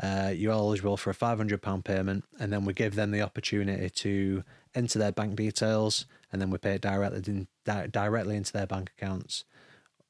Uh, 0.02 0.32
you're 0.34 0.52
eligible 0.52 0.96
for 0.96 1.10
a 1.10 1.14
£500 1.14 1.84
payment. 1.84 2.24
And 2.38 2.52
then 2.52 2.64
we 2.64 2.72
give 2.74 2.94
them 2.96 3.12
the 3.12 3.22
opportunity 3.22 3.88
to 3.90 4.42
enter 4.74 4.98
their 4.98 5.12
bank 5.12 5.36
details 5.36 6.06
and 6.32 6.42
then 6.42 6.50
we 6.50 6.58
pay 6.58 6.74
it 6.74 6.80
directly, 6.80 7.22
in, 7.26 7.46
di- 7.64 7.86
directly 7.86 8.36
into 8.36 8.52
their 8.52 8.66
bank 8.66 8.90
accounts. 8.98 9.44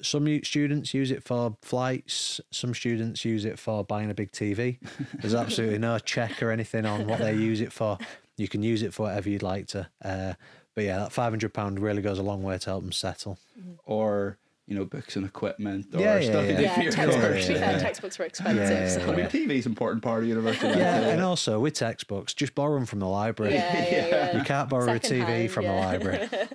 Some 0.03 0.43
students 0.43 0.93
use 0.93 1.11
it 1.11 1.23
for 1.23 1.57
flights. 1.63 2.41
Some 2.51 2.75
students 2.75 3.25
use 3.25 3.45
it 3.45 3.59
for 3.59 3.85
buying 3.85 4.11
a 4.11 4.15
big 4.15 4.33
TV. 4.33 4.79
There's 5.21 5.35
absolutely 5.35 5.79
no 5.79 5.99
check 5.99 6.43
or 6.43 6.51
anything 6.51 6.85
on 6.85 7.07
what 7.07 7.21
they 7.21 7.35
use 7.35 7.61
it 7.61 7.73
for. 7.73 7.99
You 8.37 8.49
can 8.49 8.63
use 8.63 8.83
it 8.83 8.93
for 8.93 9.05
whatever 9.05 9.29
you'd 9.29 9.43
like 9.43 9.69
to. 9.69 9.89
Uh, 10.05 10.35
but 10.75 10.85
yeah, 10.85 10.99
that 10.99 11.13
five 11.13 11.31
hundred 11.31 11.55
pound 11.55 11.79
really 11.79 12.03
goes 12.03 12.19
a 12.19 12.23
long 12.23 12.43
way 12.43 12.59
to 12.59 12.71
help 12.71 12.83
them 12.83 12.93
settle. 12.93 13.39
Or 13.85 14.39
you 14.67 14.75
know 14.75 14.85
books 14.85 15.17
and 15.17 15.27
equipment 15.27 15.87
or 15.95 16.01
Yeah, 16.01 16.19
yeah, 16.19 16.31
stuff 16.31 16.45
you 16.47 16.53
yeah. 16.53 16.61
yeah, 16.61 16.91
textbooks. 16.91 17.17
course. 17.17 17.47
To 17.47 17.53
yeah. 17.53 17.79
textbooks 17.79 18.19
were 18.19 18.25
expensive. 18.25 18.71
Yeah, 18.71 18.89
so. 18.89 19.01
yeah, 19.01 19.13
I 19.13 19.17
mean, 19.17 19.27
TV 19.27 19.51
is 19.59 19.67
an 19.67 19.73
important 19.73 20.03
part 20.03 20.23
of 20.23 20.29
university 20.29 20.69
life. 20.69 20.79
Yeah, 20.79 21.09
and 21.09 21.21
also 21.23 21.61
with 21.61 21.75
textbooks, 21.75 22.33
just 22.35 22.55
borrow 22.55 22.75
them 22.77 22.87
from 22.87 23.01
the 23.01 23.07
library. 23.09 23.55
Yeah, 23.55 23.85
yeah, 23.91 24.07
yeah. 24.07 24.37
You 24.39 24.45
can't 24.45 24.69
borrow 24.71 24.87
a 24.91 24.99
TV 24.99 25.03
Second-hand, 25.21 25.51
from 25.51 25.65
yeah. 25.65 25.75
the 25.75 25.81
library. 25.87 26.29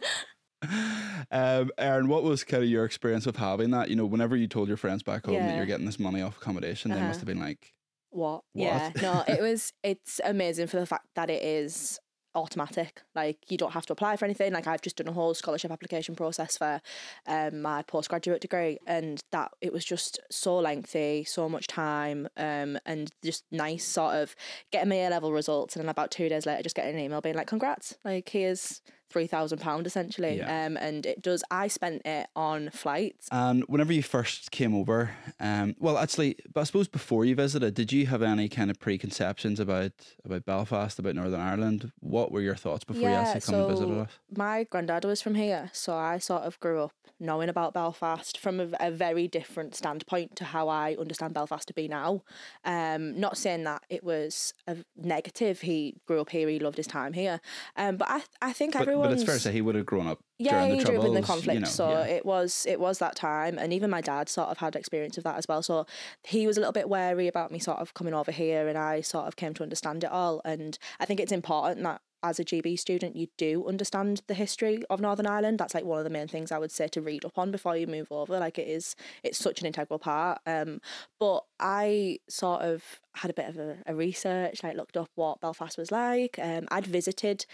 Um, 1.31 1.69
Erin, 1.77 2.07
what 2.07 2.23
was 2.23 2.43
kind 2.43 2.63
of 2.63 2.69
your 2.69 2.83
experience 2.85 3.25
of 3.27 3.35
having 3.35 3.71
that? 3.71 3.89
You 3.89 3.95
know, 3.95 4.05
whenever 4.05 4.35
you 4.35 4.47
told 4.47 4.67
your 4.67 4.77
friends 4.77 5.03
back 5.03 5.25
home 5.25 5.35
that 5.35 5.55
you're 5.55 5.65
getting 5.65 5.85
this 5.85 5.99
money 5.99 6.21
off 6.21 6.37
accommodation, 6.37 6.91
they 6.91 6.97
Uh-huh. 6.97 7.07
must 7.07 7.19
have 7.19 7.27
been 7.27 7.39
like, 7.39 7.73
What? 8.09 8.41
What? 8.53 8.65
Yeah. 8.65 8.91
No, 9.01 9.23
it 9.27 9.39
was 9.41 9.71
it's 9.83 10.19
amazing 10.23 10.67
for 10.67 10.79
the 10.79 10.85
fact 10.85 11.05
that 11.15 11.29
it 11.29 11.43
is 11.43 11.99
automatic. 12.35 13.01
Like 13.15 13.37
you 13.49 13.57
don't 13.57 13.73
have 13.73 13.85
to 13.87 13.93
apply 13.93 14.17
for 14.17 14.25
anything. 14.25 14.53
Like 14.53 14.67
I've 14.67 14.81
just 14.81 14.97
done 14.97 15.07
a 15.07 15.13
whole 15.13 15.33
scholarship 15.33 15.71
application 15.71 16.15
process 16.15 16.57
for 16.57 16.81
um, 17.27 17.61
my 17.61 17.81
postgraduate 17.83 18.41
degree 18.41 18.77
and 18.85 19.21
that 19.31 19.51
it 19.61 19.73
was 19.73 19.85
just 19.85 20.19
so 20.31 20.57
lengthy, 20.57 21.23
so 21.23 21.49
much 21.49 21.67
time, 21.67 22.27
um, 22.37 22.77
and 22.85 23.11
just 23.23 23.43
nice 23.51 23.85
sort 23.85 24.15
of 24.15 24.35
getting 24.71 24.89
my 24.89 24.95
A 24.95 25.09
level 25.09 25.31
results 25.31 25.75
and 25.75 25.83
then 25.83 25.89
about 25.89 26.11
two 26.11 26.29
days 26.29 26.45
later 26.45 26.63
just 26.63 26.75
getting 26.75 26.95
an 26.95 27.01
email 27.01 27.21
being 27.21 27.35
like, 27.35 27.47
Congrats, 27.47 27.97
like 28.03 28.29
here's 28.29 28.81
three 29.09 29.27
thousand 29.27 29.59
pounds 29.59 29.87
essentially. 29.87 30.37
Yeah. 30.37 30.65
Um 30.65 30.77
and 30.77 31.05
it 31.05 31.21
does 31.21 31.43
I 31.51 31.67
spent 31.67 32.05
it 32.05 32.27
on 32.35 32.69
flights. 32.71 33.27
And 33.31 33.63
whenever 33.67 33.93
you 33.93 34.03
first 34.03 34.51
came 34.51 34.75
over, 34.75 35.11
um, 35.39 35.75
well, 35.79 35.97
actually, 35.97 36.37
but 36.53 36.61
I 36.61 36.63
suppose 36.63 36.87
before 36.87 37.25
you 37.25 37.35
visited, 37.35 37.73
did 37.73 37.91
you 37.91 38.05
have 38.07 38.21
any 38.21 38.49
kind 38.49 38.69
of 38.69 38.79
preconceptions 38.79 39.59
about 39.59 39.91
about 40.25 40.45
Belfast, 40.45 40.99
about 40.99 41.15
Northern 41.15 41.39
Ireland? 41.39 41.91
What 41.99 42.31
were 42.31 42.41
your 42.41 42.55
thoughts 42.55 42.83
before 42.83 43.09
you 43.09 43.15
actually 43.15 43.41
come 43.41 43.55
and 43.55 43.69
visited 43.69 43.97
us? 43.97 44.11
My 44.35 44.63
granddad 44.63 45.05
was 45.05 45.21
from 45.21 45.35
here, 45.35 45.69
so 45.73 45.95
I 45.95 46.17
sort 46.19 46.43
of 46.43 46.59
grew 46.59 46.83
up 46.83 46.93
knowing 47.19 47.49
about 47.49 47.73
Belfast 47.73 48.37
from 48.37 48.59
a, 48.61 48.69
a 48.79 48.91
very 48.91 49.27
different 49.27 49.75
standpoint 49.75 50.35
to 50.37 50.45
how 50.45 50.69
I 50.69 50.95
understand 50.97 51.33
Belfast 51.33 51.67
to 51.67 51.73
be 51.73 51.87
now. 51.87 52.23
Um, 52.63 53.19
not 53.19 53.37
saying 53.37 53.63
that 53.65 53.83
it 53.89 54.03
was 54.03 54.53
a 54.67 54.77
negative. 54.95 55.61
He 55.61 55.95
grew 56.05 56.21
up 56.21 56.29
here. 56.29 56.47
He 56.47 56.59
loved 56.59 56.77
his 56.77 56.87
time 56.87 57.13
here. 57.13 57.41
Um, 57.75 57.97
but 57.97 58.09
I 58.09 58.21
I 58.41 58.53
think 58.53 58.73
But, 58.73 58.83
everyone's 58.83 58.98
but 59.03 59.11
it's 59.11 59.23
fair 59.23 59.35
to 59.35 59.39
say 59.39 59.51
he 59.51 59.61
would 59.61 59.75
have 59.75 59.85
grown 59.85 60.07
up 60.07 60.19
yeah, 60.37 60.65
during 60.65 60.73
he 60.75 60.79
the 60.79 60.85
grew 60.85 60.99
up 60.99 61.05
in 61.05 61.13
the 61.13 61.21
conflict, 61.21 61.53
you 61.53 61.59
know, 61.61 61.67
so 61.67 61.89
yeah. 61.89 62.05
it 62.05 62.25
was 62.25 62.65
it 62.67 62.79
was 62.79 62.99
that 62.99 63.15
time, 63.15 63.57
and 63.57 63.73
even 63.73 63.89
my 63.89 64.01
dad 64.01 64.29
sort 64.29 64.49
of 64.49 64.57
had 64.57 64.75
experience 64.75 65.17
of 65.17 65.23
that 65.25 65.37
as 65.37 65.47
well. 65.47 65.61
So 65.61 65.85
he 66.23 66.47
was 66.47 66.57
a 66.57 66.59
little 66.59 66.73
bit 66.73 66.89
wary 66.89 67.27
about 67.27 67.51
me 67.51 67.59
sort 67.59 67.79
of 67.79 67.93
coming 67.93 68.13
over 68.13 68.31
here, 68.31 68.67
and 68.67 68.77
I 68.77 69.01
sort 69.01 69.27
of 69.27 69.35
came 69.35 69.53
to 69.55 69.63
understand 69.63 70.03
it 70.03 70.11
all. 70.11 70.41
And 70.45 70.77
I 70.99 71.05
think 71.05 71.19
it's 71.19 71.31
important 71.31 71.83
that 71.83 72.01
as 72.21 72.39
a 72.39 72.43
GB 72.43 72.77
student, 72.77 73.15
you 73.15 73.27
do 73.37 73.65
understand 73.67 74.21
the 74.27 74.33
history 74.33 74.83
of 74.89 74.99
Northern 74.99 75.25
Ireland. 75.25 75.57
That's 75.57 75.73
like 75.73 75.85
one 75.85 75.99
of 75.99 76.03
the 76.03 76.09
main 76.09 76.27
things 76.27 76.51
I 76.51 76.57
would 76.57 76.71
say 76.71 76.87
to 76.89 77.01
read 77.01 77.23
up 77.23 77.37
on 77.37 77.51
before 77.51 77.77
you 77.77 77.87
move 77.87 78.07
over. 78.11 78.39
Like 78.39 78.59
it 78.59 78.67
is, 78.67 78.95
it's 79.23 79.37
such 79.37 79.61
an 79.61 79.67
integral 79.67 79.99
part. 79.99 80.39
Um, 80.45 80.81
but 81.19 81.43
I 81.59 82.19
sort 82.29 82.61
of 82.61 82.83
had 83.15 83.31
a 83.31 83.33
bit 83.33 83.49
of 83.49 83.57
a, 83.57 83.77
a 83.85 83.95
research, 83.95 84.63
like 84.63 84.75
looked 84.75 84.97
up 84.97 85.09
what 85.15 85.39
Belfast 85.39 85.77
was 85.77 85.91
like. 85.91 86.37
Um, 86.41 86.67
I'd 86.71 86.85
visited 86.87 87.45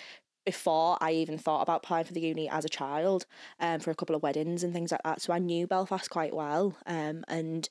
before 0.46 0.98
I 1.02 1.12
even 1.12 1.38
thought 1.38 1.62
about 1.62 1.84
applying 1.84 2.06
for 2.06 2.14
the 2.14 2.22
uni 2.22 2.48
as 2.50 2.66
a 2.66 2.70
child, 2.70 3.25
um, 3.60 3.80
for 3.80 3.92
a 3.92 3.96
couple 3.96 4.16
of 4.16 4.24
weddings 4.24 4.64
and 4.64 4.74
things 4.74 4.92
like 4.92 5.04
that. 5.04 5.22
So 5.22 5.34
I 5.34 5.40
knew 5.40 5.68
Belfast 5.68 6.10
quite 6.10 6.34
well, 6.34 6.78
um, 6.86 7.24
and 7.28 7.68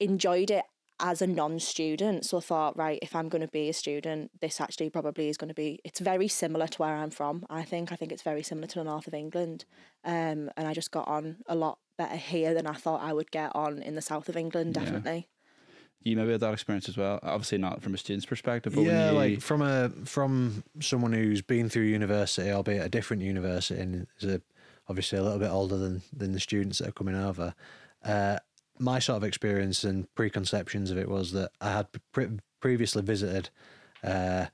enjoyed 0.00 0.50
it 0.50 0.64
as 1.00 1.22
a 1.22 1.26
non-student. 1.26 2.24
So 2.24 2.38
I 2.38 2.40
thought, 2.40 2.76
right, 2.76 2.98
if 3.02 3.14
I'm 3.14 3.28
going 3.28 3.42
to 3.42 3.48
be 3.48 3.68
a 3.68 3.72
student, 3.72 4.30
this 4.40 4.60
actually 4.60 4.90
probably 4.90 5.28
is 5.28 5.36
going 5.36 5.48
to 5.48 5.54
be. 5.54 5.80
It's 5.84 6.00
very 6.00 6.28
similar 6.28 6.66
to 6.66 6.78
where 6.78 6.96
I'm 6.96 7.10
from. 7.10 7.46
I 7.50 7.62
think. 7.62 7.92
I 7.92 7.96
think 7.96 8.12
it's 8.12 8.22
very 8.22 8.42
similar 8.42 8.66
to 8.68 8.78
the 8.78 8.84
north 8.84 9.06
of 9.06 9.14
England, 9.14 9.64
um, 10.04 10.50
and 10.56 10.66
I 10.66 10.74
just 10.74 10.90
got 10.90 11.06
on 11.08 11.36
a 11.46 11.54
lot 11.54 11.78
better 11.96 12.16
here 12.16 12.54
than 12.54 12.66
I 12.66 12.74
thought 12.74 13.02
I 13.02 13.12
would 13.12 13.30
get 13.30 13.54
on 13.54 13.82
in 13.82 13.94
the 13.94 14.02
south 14.02 14.28
of 14.28 14.36
England. 14.36 14.74
Definitely. 14.74 15.28
You 16.02 16.16
maybe 16.16 16.32
had 16.32 16.40
that 16.40 16.52
experience 16.52 16.88
as 16.88 16.96
well. 16.96 17.18
Obviously, 17.22 17.58
not 17.58 17.82
from 17.82 17.94
a 17.94 17.98
student's 17.98 18.26
perspective, 18.26 18.74
but 18.74 18.82
yeah, 18.82 19.10
you, 19.10 19.16
like 19.16 19.40
from 19.40 19.62
a 19.62 19.90
from 20.04 20.62
someone 20.80 21.12
who's 21.12 21.42
been 21.42 21.68
through 21.68 21.84
university, 21.84 22.50
albeit 22.50 22.86
a 22.86 22.88
different 22.88 23.22
university, 23.22 23.80
and 23.80 24.06
is 24.20 24.30
a, 24.34 24.40
obviously 24.88 25.18
a 25.18 25.22
little 25.22 25.38
bit 25.38 25.50
older 25.50 25.76
than 25.76 26.02
than 26.16 26.32
the 26.32 26.40
students 26.40 26.78
that 26.78 26.88
are 26.88 26.92
coming 26.92 27.16
over. 27.16 27.54
Uh, 28.04 28.38
my 28.78 29.00
sort 29.00 29.16
of 29.16 29.24
experience 29.24 29.82
and 29.82 30.12
preconceptions 30.14 30.90
of 30.90 30.98
it 30.98 31.08
was 31.08 31.32
that 31.32 31.50
I 31.60 31.72
had 31.72 31.88
pre- 32.12 32.38
previously 32.60 33.02
visited, 33.02 33.50
uh, 34.04 34.46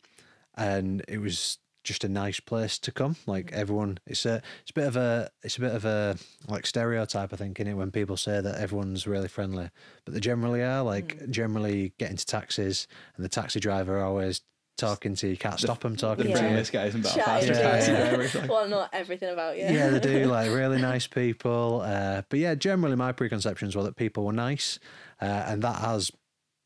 and 0.57 1.05
it 1.09 1.19
was 1.19 1.59
just 1.85 2.03
a 2.03 2.09
nice 2.09 2.41
place 2.41 2.79
to 2.81 2.91
come. 2.91 3.17
Like 3.27 3.53
everyone, 3.53 3.99
it's 4.07 4.27
a 4.27 4.43
it's 4.63 4.71
a 4.71 4.75
bit 4.75 4.87
of 4.87 4.97
a 4.97 5.31
it's 5.43 5.57
a 5.59 5.61
bit 5.61 5.75
of 5.75 5.85
a 5.85 6.17
like 6.49 6.67
stereotype 6.67 7.33
I 7.33 7.37
think 7.37 7.61
in 7.61 7.67
it 7.69 7.75
when 7.75 7.91
people 7.91 8.17
say 8.17 8.41
that 8.41 8.57
everyone's 8.57 9.07
really 9.07 9.29
friendly, 9.29 9.71
but 10.05 10.15
they 10.15 10.21
generally 10.21 10.63
are. 10.63 10.83
Like 10.83 11.31
generally 11.31 11.93
get 11.99 12.11
into 12.11 12.27
taxis 12.27 12.87
and 13.17 13.25
the 13.25 13.29
taxi 13.29 13.61
driver 13.61 14.03
always 14.03 14.41
talking 14.77 15.15
to 15.15 15.29
you. 15.29 15.37
Can't 15.37 15.61
stop 15.61 15.81
them 15.81 15.93
the 15.95 15.99
talking 16.01 16.25
to 16.25 16.31
you. 16.31 16.37
friendliest 16.37 16.73
guys 16.73 16.95
in 16.97 17.03
Belfast 17.03 17.25
Chatting 17.25 17.51
are 17.51 17.55
to 17.55 17.61
taxi 17.63 17.91
you. 17.93 17.97
drivers. 17.97 18.35
Like, 18.35 18.51
Well, 18.51 18.69
not 18.69 18.91
everything 18.93 19.33
about 19.33 19.57
you. 19.57 19.65
yeah, 19.65 19.91
they 19.91 20.01
do. 20.01 20.27
Like 20.31 20.51
really 20.51 20.81
nice 20.81 21.07
people. 21.07 21.83
Uh, 21.85 22.23
but 22.29 22.39
yeah, 22.41 22.57
generally 22.57 22.97
my 22.97 23.13
preconceptions 23.13 23.77
were 23.77 23.85
that 23.85 23.95
people 23.97 24.25
were 24.25 24.33
nice, 24.33 24.81
uh, 25.23 25.27
and 25.27 25.63
that 25.63 25.77
has 25.77 26.11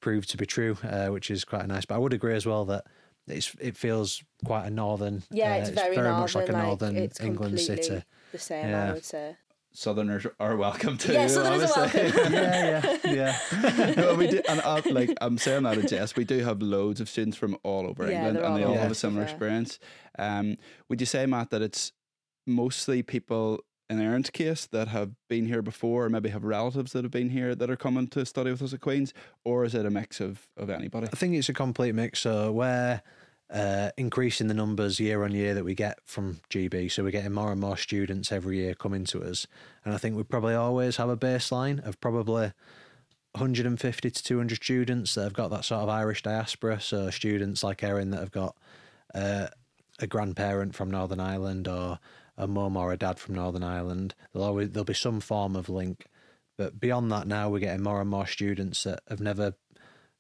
proved 0.01 0.31
to 0.31 0.37
be 0.39 0.47
true, 0.47 0.79
uh, 0.85 1.09
which 1.09 1.31
is 1.31 1.45
quite 1.45 1.67
nice. 1.67 1.85
But 1.85 1.97
I 1.97 1.99
would 1.99 2.13
agree 2.15 2.35
as 2.37 2.47
well 2.47 2.65
that 2.67 2.87
it's 3.31 3.55
it 3.61 3.77
feels 3.77 4.23
quite 4.45 4.67
a 4.67 4.71
northern. 4.71 5.23
Yeah, 5.31 5.53
uh, 5.53 5.57
it's 5.59 5.71
very, 5.71 5.97
northern, 5.97 6.21
much 6.21 6.35
like 6.35 6.49
a 6.49 6.53
northern 6.53 6.97
it's 6.97 7.21
England 7.21 7.59
city. 7.61 8.03
The 8.33 8.39
same, 8.39 8.69
Yeah. 8.69 8.91
I 8.91 8.93
would 8.93 9.05
say. 9.05 9.37
Southerners 9.73 10.27
are 10.41 10.57
welcome 10.57 10.97
to. 10.99 11.13
Yeah, 11.13 11.27
Southerners 11.29 11.71
are 11.71 11.83
welcome. 11.87 12.33
yeah, 12.33 12.97
yeah, 13.05 13.37
yeah. 13.57 13.95
no, 13.97 14.15
we 14.15 14.27
do, 14.27 14.41
and 14.49 14.61
uh, 14.65 14.81
like 14.91 15.11
I'm 15.21 15.39
saying 15.39 15.63
that 15.65 15.79
in 15.79 15.87
jest. 15.87 16.17
We 16.17 16.25
do 16.25 16.39
have 16.43 16.61
loads 16.63 17.01
of 17.01 17.09
students 17.09 17.37
from 17.37 17.57
all 17.63 17.87
over 17.87 18.11
Yeah, 18.11 18.27
England, 18.27 18.39
and 18.39 18.57
they 18.57 18.65
all 18.65 18.73
all 18.73 18.79
have 18.79 18.91
a 18.91 18.95
similar 18.95 19.25
fair. 19.27 19.31
experience. 19.35 19.79
Um, 20.19 20.57
would 20.89 21.01
you 21.01 21.07
say, 21.07 21.27
Matt, 21.27 21.51
that 21.51 21.63
it's 21.63 21.93
mostly 22.47 23.03
people 23.03 23.61
in 23.91 24.01
Erin's 24.01 24.31
case 24.31 24.67
that 24.67 24.89
have 24.89 25.13
been 25.29 25.47
here 25.47 25.63
before, 25.63 26.07
or 26.07 26.11
maybe 26.11 26.31
have 26.31 26.45
relatives 26.45 26.93
that 26.93 27.05
have 27.05 27.13
been 27.13 27.31
here 27.31 27.55
that 27.55 27.71
are 27.71 27.77
coming 27.77 28.07
to 28.09 28.25
study 28.27 28.51
with 28.51 28.63
us 28.63 28.73
at 28.75 28.81
Queens, 28.81 29.15
or 29.45 29.65
is 29.65 29.75
it 29.75 29.87
a 29.87 29.91
mix 29.91 30.21
of 30.21 30.49
of 30.57 30.71
anybody? 30.71 31.07
I 31.13 31.17
think 31.17 31.35
it's 31.35 31.49
a 31.51 31.55
complete 31.55 31.95
mix. 31.95 32.19
So 32.21 32.51
we're 32.53 33.01
uh, 33.51 33.91
increasing 33.97 34.49
the 34.49 34.55
numbers 34.55 35.01
year 35.01 35.25
on 35.25 35.33
year 35.33 35.55
that 35.55 35.65
we 35.65 35.75
get 35.75 35.99
from 36.05 36.41
GB. 36.51 36.91
So 36.91 37.03
we're 37.03 37.11
getting 37.11 37.33
more 37.33 37.51
and 37.51 37.61
more 37.61 37.77
students 37.77 38.31
every 38.31 38.59
year 38.59 38.75
coming 38.75 39.05
to 39.07 39.23
us. 39.23 39.47
And 39.85 39.95
I 39.95 39.99
think 39.99 40.17
we 40.17 40.23
probably 40.23 40.55
always 40.55 40.97
have 40.97 41.09
a 41.09 41.17
baseline 41.17 41.85
of 41.87 42.01
probably 42.01 42.53
150 43.33 44.11
to 44.11 44.23
200 44.23 44.57
students 44.57 45.15
that 45.15 45.23
have 45.23 45.33
got 45.33 45.51
that 45.51 45.65
sort 45.65 45.83
of 45.83 45.89
Irish 45.89 46.23
diaspora. 46.23 46.81
So 46.81 47.09
students 47.11 47.63
like 47.63 47.83
Erin 47.83 48.11
that 48.11 48.21
have 48.21 48.33
got 48.33 48.57
uh, 49.15 49.49
a 49.99 50.07
grandparent 50.07 50.75
from 50.75 50.91
Northern 50.91 51.21
Ireland 51.21 51.69
or 51.69 51.99
a 52.37 52.47
mum 52.47 52.77
or 52.77 52.93
a 52.93 52.97
dad 52.97 53.19
from 53.19 53.35
Northern 53.35 53.65
Ireland. 53.65 54.15
There'll 54.33 54.49
always 54.49 54.71
there'll 54.71 54.85
be 54.85 54.95
some 54.95 55.21
form 55.21 55.57
of 55.57 55.69
link. 55.69 56.07
But 56.57 56.81
beyond 56.81 57.11
that, 57.13 57.27
now 57.27 57.49
we're 57.49 57.61
getting 57.61 57.83
more 57.83 58.01
and 58.01 58.11
more 58.11 58.27
students 58.27 58.83
that 58.85 59.01
have 59.09 59.21
never 59.21 59.55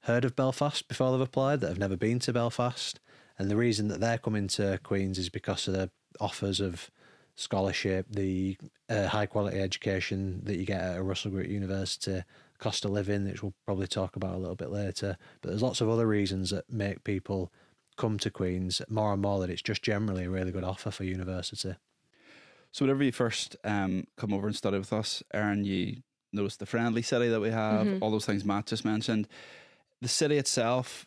heard 0.02 0.24
of 0.24 0.36
Belfast 0.36 0.86
before 0.86 1.12
they've 1.12 1.20
applied, 1.20 1.60
that 1.60 1.68
have 1.68 1.78
never 1.78 1.96
been 1.96 2.20
to 2.20 2.32
Belfast. 2.32 3.00
And 3.38 3.50
the 3.50 3.56
reason 3.56 3.88
that 3.88 4.00
they're 4.00 4.18
coming 4.18 4.48
to 4.48 4.78
Queen's 4.82 5.18
is 5.18 5.28
because 5.28 5.68
of 5.68 5.74
the 5.74 5.90
offers 6.20 6.60
of 6.60 6.90
scholarship, 7.36 8.06
the 8.10 8.56
uh, 8.88 9.06
high 9.06 9.26
quality 9.26 9.60
education 9.60 10.40
that 10.44 10.56
you 10.56 10.64
get 10.66 10.80
at 10.80 10.98
a 10.98 11.02
Russell 11.02 11.30
Group 11.30 11.48
University, 11.48 12.22
cost 12.58 12.84
of 12.84 12.90
living, 12.90 13.24
which 13.26 13.42
we'll 13.42 13.54
probably 13.64 13.86
talk 13.86 14.16
about 14.16 14.34
a 14.34 14.38
little 14.38 14.56
bit 14.56 14.70
later. 14.70 15.16
But 15.40 15.50
there's 15.50 15.62
lots 15.62 15.80
of 15.80 15.88
other 15.88 16.06
reasons 16.06 16.50
that 16.50 16.68
make 16.68 17.04
people 17.04 17.52
come 17.96 18.18
to 18.18 18.30
Queen's 18.30 18.82
more 18.88 19.12
and 19.12 19.22
more 19.22 19.38
that 19.40 19.50
it's 19.50 19.62
just 19.62 19.82
generally 19.82 20.24
a 20.24 20.30
really 20.30 20.50
good 20.50 20.64
offer 20.64 20.90
for 20.90 21.04
university. 21.04 21.74
So 22.72 22.84
whenever 22.84 23.02
you 23.04 23.12
first 23.12 23.56
um, 23.64 24.06
come 24.16 24.32
over 24.32 24.46
and 24.48 24.56
study 24.56 24.78
with 24.78 24.92
us, 24.92 25.22
Erin, 25.32 25.64
you 25.64 25.98
notice 26.32 26.56
the 26.56 26.66
friendly 26.66 27.02
city 27.02 27.28
that 27.28 27.40
we 27.40 27.50
have, 27.50 27.86
Mm-hmm. 27.86 28.02
all 28.02 28.10
those 28.10 28.26
things 28.26 28.44
Matt 28.44 28.66
just 28.66 28.84
mentioned. 28.84 29.26
The 30.02 30.08
city 30.08 30.36
itself, 30.36 31.06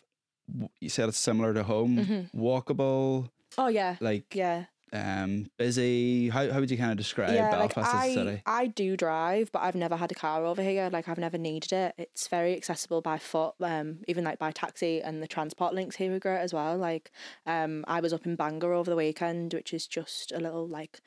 you 0.80 0.88
said 0.88 1.08
it's 1.08 1.18
similar 1.18 1.54
to 1.54 1.62
home, 1.62 2.28
walkable, 2.34 3.28
Oh 3.58 3.68
yeah, 3.68 3.96
like 4.00 4.28
Mm-hmm. 4.30 4.38
yeah. 4.38 4.64
Um, 4.92 5.46
busy. 5.58 6.28
How, 6.28 6.50
how 6.50 6.60
would 6.60 6.70
you 6.70 6.76
kind 6.76 6.90
of 6.90 6.98
describe 6.98 7.30
Belfast 7.30 7.76
like 7.76 7.78
as 7.78 7.94
a 7.94 7.96
I, 7.96 8.14
city? 8.14 8.42
I 8.46 8.66
do 8.66 8.96
drive, 8.96 9.50
but 9.50 9.62
I've 9.62 9.74
never 9.74 9.96
had 9.96 10.12
a 10.12 10.14
car 10.14 10.44
over 10.44 10.62
here. 10.62 10.90
Like 10.92 11.08
I've 11.08 11.18
never 11.18 11.38
needed 11.38 11.72
it. 11.72 11.94
It's 11.96 12.28
very 12.28 12.54
accessible 12.56 13.00
by 13.00 13.18
foot, 13.18 13.54
um, 13.60 13.98
even 14.06 14.24
like 14.24 14.38
by 14.38 14.50
taxi, 14.50 15.00
and 15.00 15.22
the 15.22 15.26
transport 15.26 15.74
links 15.74 15.96
here 15.96 16.14
are 16.14 16.18
great 16.18 16.40
as 16.40 16.52
well. 16.52 16.76
Like, 16.76 17.10
um, 17.46 17.84
I 17.88 18.00
was 18.00 18.12
up 18.12 18.26
in 18.26 18.36
Bangor 18.36 18.72
over 18.72 18.90
the 18.90 18.96
weekend, 18.96 19.54
which 19.54 19.72
is 19.72 19.86
just 19.86 20.32
a 20.32 20.38
little 20.38 20.66
like 20.66 21.00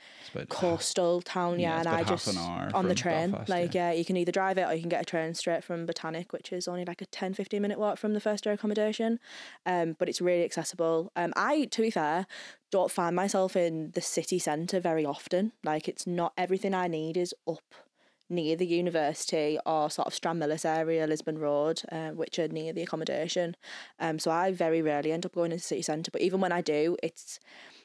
coastal 0.49 1.21
town, 1.21 1.59
Yeah, 1.59 1.69
yeah, 1.69 1.79
and 1.79 1.87
I 1.87 2.03
just 2.03 2.35
on 2.37 2.87
the 2.87 2.95
train. 2.95 3.31
Belfast, 3.31 3.49
like, 3.49 3.73
yeah. 3.73 3.91
you 3.91 4.05
can 4.05 4.17
either 4.17 4.31
drive 4.31 4.57
it 4.57 4.63
or 4.63 4.73
you 4.73 4.81
can 4.81 4.89
get 4.89 5.01
a 5.01 5.05
train 5.05 5.33
straight 5.33 5.63
from 5.63 5.85
Botanic, 5.85 6.33
which 6.33 6.51
is 6.51 6.67
only 6.67 6.85
like 6.85 7.01
a 7.01 7.05
10, 7.05 7.33
15 7.33 7.61
minute 7.61 7.79
walk 7.79 7.97
from 7.97 8.13
the 8.13 8.19
first 8.19 8.45
year 8.45 8.53
accommodation. 8.53 9.19
Um, 9.65 9.95
but 9.99 10.09
it's 10.09 10.21
really 10.21 10.43
accessible. 10.43 11.11
Um, 11.15 11.33
I, 11.35 11.65
to 11.65 11.81
be 11.81 11.91
fair, 11.91 12.25
don't 12.75 12.91
find 12.91 13.15
myself 13.15 13.55
in 13.55 13.91
the 13.91 14.01
city 14.01 14.37
centre 14.37 14.81
very 14.81 15.05
often. 15.05 15.53
Like, 15.63 15.87
it's 15.87 16.05
not 16.05 16.33
everything 16.37 16.73
I 16.73 16.87
need 16.89 17.15
is 17.15 17.33
up 17.47 17.63
near 18.29 18.57
the 18.57 18.65
university 18.65 19.57
or 19.65 19.89
sort 19.89 20.07
of 20.07 20.13
Stranmillis 20.13 20.65
area, 20.65 21.07
Lisburn 21.07 21.37
Road, 21.37 21.83
uh, 21.89 22.09
which 22.09 22.37
are 22.37 22.49
near 22.49 22.73
the 22.73 22.81
accommodation. 22.81 23.55
Um, 23.97 24.19
so 24.19 24.29
I 24.29 24.51
very 24.51 24.81
rarely 24.81 25.13
end 25.13 25.25
up 25.25 25.35
going 25.35 25.53
into 25.53 25.63
city 25.63 25.83
centre. 25.83 26.11
But 26.11 26.21
even 26.21 26.41
when 26.41 26.51
I 26.51 26.59
do, 26.59 26.97
it's 27.01 27.39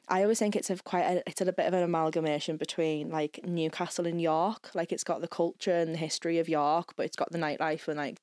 I 0.08 0.22
always 0.22 0.40
think 0.40 0.56
it's 0.56 0.70
a 0.70 0.76
quite 0.78 1.04
a, 1.04 1.22
it's 1.24 1.40
a 1.40 1.52
bit 1.52 1.66
of 1.66 1.74
an 1.74 1.84
amalgamation 1.84 2.56
between 2.56 3.10
like 3.10 3.38
Newcastle 3.44 4.08
and 4.08 4.20
York. 4.20 4.70
Like 4.74 4.90
it's 4.90 5.04
got 5.04 5.20
the 5.20 5.28
culture 5.28 5.76
and 5.76 5.94
the 5.94 5.98
history 5.98 6.38
of 6.40 6.48
York, 6.48 6.94
but 6.96 7.06
it's 7.06 7.16
got 7.16 7.30
the 7.30 7.38
nightlife 7.38 7.86
and 7.86 7.98
like 7.98 8.16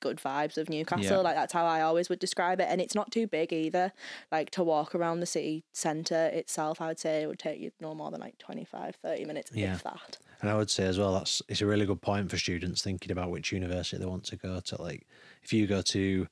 good 0.00 0.18
vibes 0.18 0.56
of 0.58 0.68
Newcastle. 0.68 1.18
Yeah. 1.18 1.22
Like 1.22 1.34
that's 1.34 1.52
how 1.52 1.64
I 1.66 1.82
always 1.82 2.08
would 2.08 2.18
describe 2.18 2.60
it. 2.60 2.66
And 2.68 2.80
it's 2.80 2.94
not 2.94 3.10
too 3.10 3.26
big 3.26 3.52
either. 3.52 3.92
Like 4.30 4.50
to 4.50 4.62
walk 4.62 4.94
around 4.94 5.20
the 5.20 5.26
city 5.26 5.64
centre 5.72 6.26
itself, 6.26 6.80
I 6.80 6.88
would 6.88 6.98
say 6.98 7.22
it 7.22 7.26
would 7.26 7.38
take 7.38 7.60
you 7.60 7.70
no 7.80 7.94
more 7.94 8.10
than 8.10 8.20
like 8.20 8.38
25, 8.38 8.96
30 8.96 9.24
minutes, 9.24 9.50
Yeah. 9.54 9.74
if 9.74 9.84
that. 9.84 10.18
And 10.40 10.50
I 10.50 10.56
would 10.56 10.70
say 10.70 10.84
as 10.84 10.98
well 10.98 11.14
that's 11.14 11.40
it's 11.48 11.60
a 11.60 11.66
really 11.66 11.86
good 11.86 12.02
point 12.02 12.30
for 12.30 12.36
students 12.36 12.82
thinking 12.82 13.12
about 13.12 13.30
which 13.30 13.52
university 13.52 13.98
they 13.98 14.06
want 14.06 14.24
to 14.24 14.36
go 14.36 14.60
to. 14.60 14.82
Like 14.82 15.06
if 15.42 15.52
you 15.52 15.66
go 15.66 15.82
to 15.82 16.26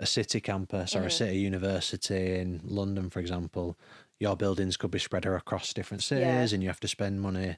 a 0.00 0.06
city 0.06 0.40
campus 0.40 0.96
or 0.96 1.02
a 1.02 1.06
mm. 1.06 1.12
city 1.12 1.36
university 1.38 2.38
in 2.40 2.60
London, 2.64 3.10
for 3.10 3.20
example, 3.20 3.78
your 4.18 4.36
buildings 4.36 4.76
could 4.76 4.90
be 4.90 4.98
spread 4.98 5.24
across 5.26 5.72
different 5.72 6.02
cities 6.02 6.24
Yeah. 6.24 6.54
and 6.54 6.62
you 6.62 6.68
have 6.68 6.80
to 6.80 6.88
spend 6.88 7.20
money 7.20 7.56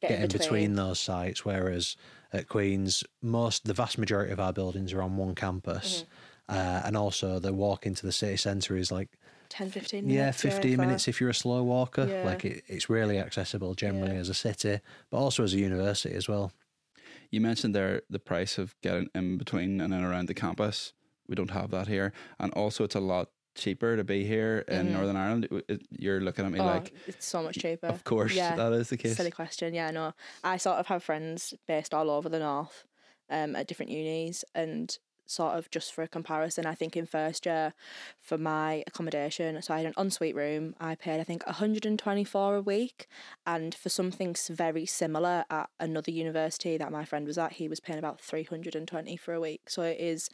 Get 0.00 0.08
getting 0.10 0.26
between. 0.28 0.40
between. 0.40 0.74
those 0.74 1.00
sites. 1.00 1.44
Whereas 1.44 1.96
at 2.32 2.48
Queen's, 2.48 3.04
most 3.20 3.64
the 3.64 3.74
vast 3.74 3.98
majority 3.98 4.32
of 4.32 4.40
our 4.40 4.52
buildings 4.52 4.92
are 4.92 5.02
on 5.02 5.16
one 5.16 5.34
campus. 5.34 6.04
Mm-hmm. 6.04 6.56
Uh, 6.56 6.82
and 6.84 6.96
also 6.96 7.38
the 7.38 7.52
walk 7.52 7.86
into 7.86 8.04
the 8.04 8.12
city 8.12 8.36
centre 8.36 8.76
is 8.76 8.90
like 8.92 9.08
10, 9.50 9.70
15 9.70 10.08
yeah, 10.10 10.30
15 10.32 10.76
minutes 10.76 11.04
that. 11.04 11.10
if 11.10 11.20
you're 11.20 11.30
a 11.30 11.34
slow 11.34 11.62
walker. 11.62 12.06
Yeah. 12.06 12.24
Like 12.24 12.44
it, 12.44 12.64
it's 12.66 12.90
really 12.90 13.18
accessible 13.18 13.74
generally 13.74 14.14
Yeah. 14.14 14.20
as 14.20 14.28
a 14.28 14.34
city, 14.34 14.80
but 15.10 15.18
also 15.18 15.44
as 15.44 15.54
a 15.54 15.58
university 15.58 16.14
as 16.14 16.28
well. 16.28 16.52
You 17.30 17.40
mentioned 17.40 17.74
there 17.74 18.02
the 18.10 18.18
price 18.18 18.58
of 18.58 18.74
getting 18.82 19.08
in 19.14 19.38
between 19.38 19.80
and 19.80 19.92
in 19.94 20.02
around 20.02 20.28
the 20.28 20.34
campus. 20.34 20.92
We 21.28 21.34
don't 21.34 21.50
have 21.50 21.70
that 21.70 21.86
here, 21.86 22.12
and 22.38 22.52
also 22.54 22.84
it's 22.84 22.94
a 22.94 23.00
lot 23.00 23.28
cheaper 23.54 23.96
to 23.96 24.04
be 24.04 24.24
here 24.24 24.64
in 24.68 24.92
Northern 24.92 25.16
Ireland. 25.16 25.48
You're 25.90 26.20
looking 26.20 26.44
at 26.44 26.52
me. 26.52 26.60
Oh, 26.60 26.64
like, 26.66 26.92
it's 27.06 27.26
so 27.26 27.42
much 27.42 27.58
cheaper. 27.58 27.86
of 27.86 28.04
course 28.04 28.34
Yeah. 28.34 28.56
that 28.56 28.72
is 28.72 28.88
the 28.90 28.96
case. 28.96 29.16
Silly 29.16 29.30
question. 29.30 29.74
Yeah, 29.74 29.90
no. 29.90 30.14
I 30.42 30.56
sort 30.56 30.78
of 30.78 30.86
have 30.86 31.02
friends 31.02 31.54
based 31.66 31.92
all 31.94 32.10
over 32.10 32.28
the 32.28 32.38
north, 32.38 32.86
um, 33.30 33.54
at 33.56 33.66
different 33.66 33.90
unis, 33.90 34.44
and 34.54 34.96
sort 35.24 35.56
of 35.56 35.70
just 35.70 35.94
for 35.94 36.02
a 36.02 36.08
comparison, 36.08 36.66
I 36.66 36.74
think 36.74 36.94
in 36.96 37.06
first 37.06 37.46
year 37.46 37.72
for 38.20 38.36
my 38.36 38.84
accommodation, 38.86 39.62
so 39.62 39.72
I 39.72 39.78
had 39.78 39.86
an 39.86 39.94
ensuite 39.96 40.34
room. 40.34 40.74
I 40.78 40.94
paid 40.94 41.20
I 41.20 41.24
think 41.24 41.46
one 41.46 41.54
hundred 41.54 41.86
and 41.86 41.98
twenty 41.98 42.24
four 42.24 42.56
a 42.56 42.60
week, 42.60 43.06
and 43.46 43.74
for 43.74 43.88
something 43.88 44.34
very 44.50 44.84
similar 44.84 45.44
at 45.48 45.70
another 45.80 46.10
university 46.10 46.76
that 46.76 46.92
my 46.92 47.04
friend 47.06 47.26
was 47.26 47.38
at, 47.38 47.52
he 47.54 47.68
was 47.68 47.80
paying 47.80 47.98
about 47.98 48.20
three 48.20 48.42
hundred 48.44 48.74
and 48.74 48.86
twenty 48.86 49.16
for 49.16 49.32
a 49.32 49.40
week. 49.40 49.70
So 49.70 49.82
it 49.82 49.98
is 50.00 50.28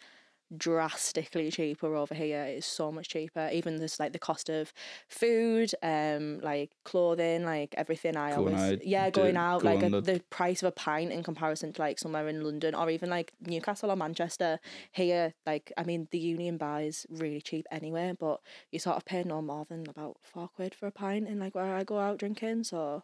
drastically 0.56 1.50
cheaper 1.50 1.94
over 1.94 2.14
here. 2.14 2.42
It's 2.44 2.66
so 2.66 2.90
much 2.92 3.08
cheaper. 3.08 3.48
Even 3.52 3.76
this 3.76 3.98
like 4.00 4.12
the 4.12 4.18
cost 4.18 4.48
of 4.48 4.72
food, 5.08 5.72
um, 5.82 6.40
like 6.40 6.70
clothing, 6.84 7.44
like 7.44 7.74
everything. 7.76 8.16
I 8.16 8.34
Going 8.34 8.54
always 8.54 8.72
out, 8.72 8.86
yeah, 8.86 9.10
do- 9.10 9.20
going 9.20 9.36
out 9.36 9.62
go 9.62 9.68
like 9.68 9.82
a, 9.82 9.90
the- 9.90 10.00
the 10.00 10.20
price 10.30 10.62
of 10.62 10.68
a 10.68 10.72
pint 10.72 11.12
in 11.12 11.22
comparison 11.22 11.72
to 11.72 11.80
like 11.82 11.98
somewhere 11.98 12.28
in 12.28 12.42
London 12.42 12.74
or 12.74 12.90
even 12.90 13.10
like 13.10 13.32
Newcastle 13.46 13.90
or 13.90 13.96
Manchester. 13.96 14.58
Here, 14.92 15.34
like 15.46 15.72
I 15.76 15.82
mean, 15.84 16.08
the 16.10 16.18
Union 16.18 16.56
Bar 16.56 16.82
is 16.82 17.06
really 17.10 17.40
cheap 17.40 17.66
anyway, 17.70 18.14
but 18.18 18.40
you 18.70 18.78
sort 18.78 18.96
of 18.96 19.04
pay 19.04 19.22
no 19.24 19.42
more 19.42 19.66
than 19.68 19.86
about 19.88 20.16
four 20.22 20.48
quid 20.48 20.74
for 20.74 20.86
a 20.86 20.92
pint 20.92 21.28
in 21.28 21.38
like 21.38 21.54
where 21.54 21.74
I 21.74 21.84
go 21.84 21.98
out 21.98 22.18
drinking. 22.18 22.64
So 22.64 23.02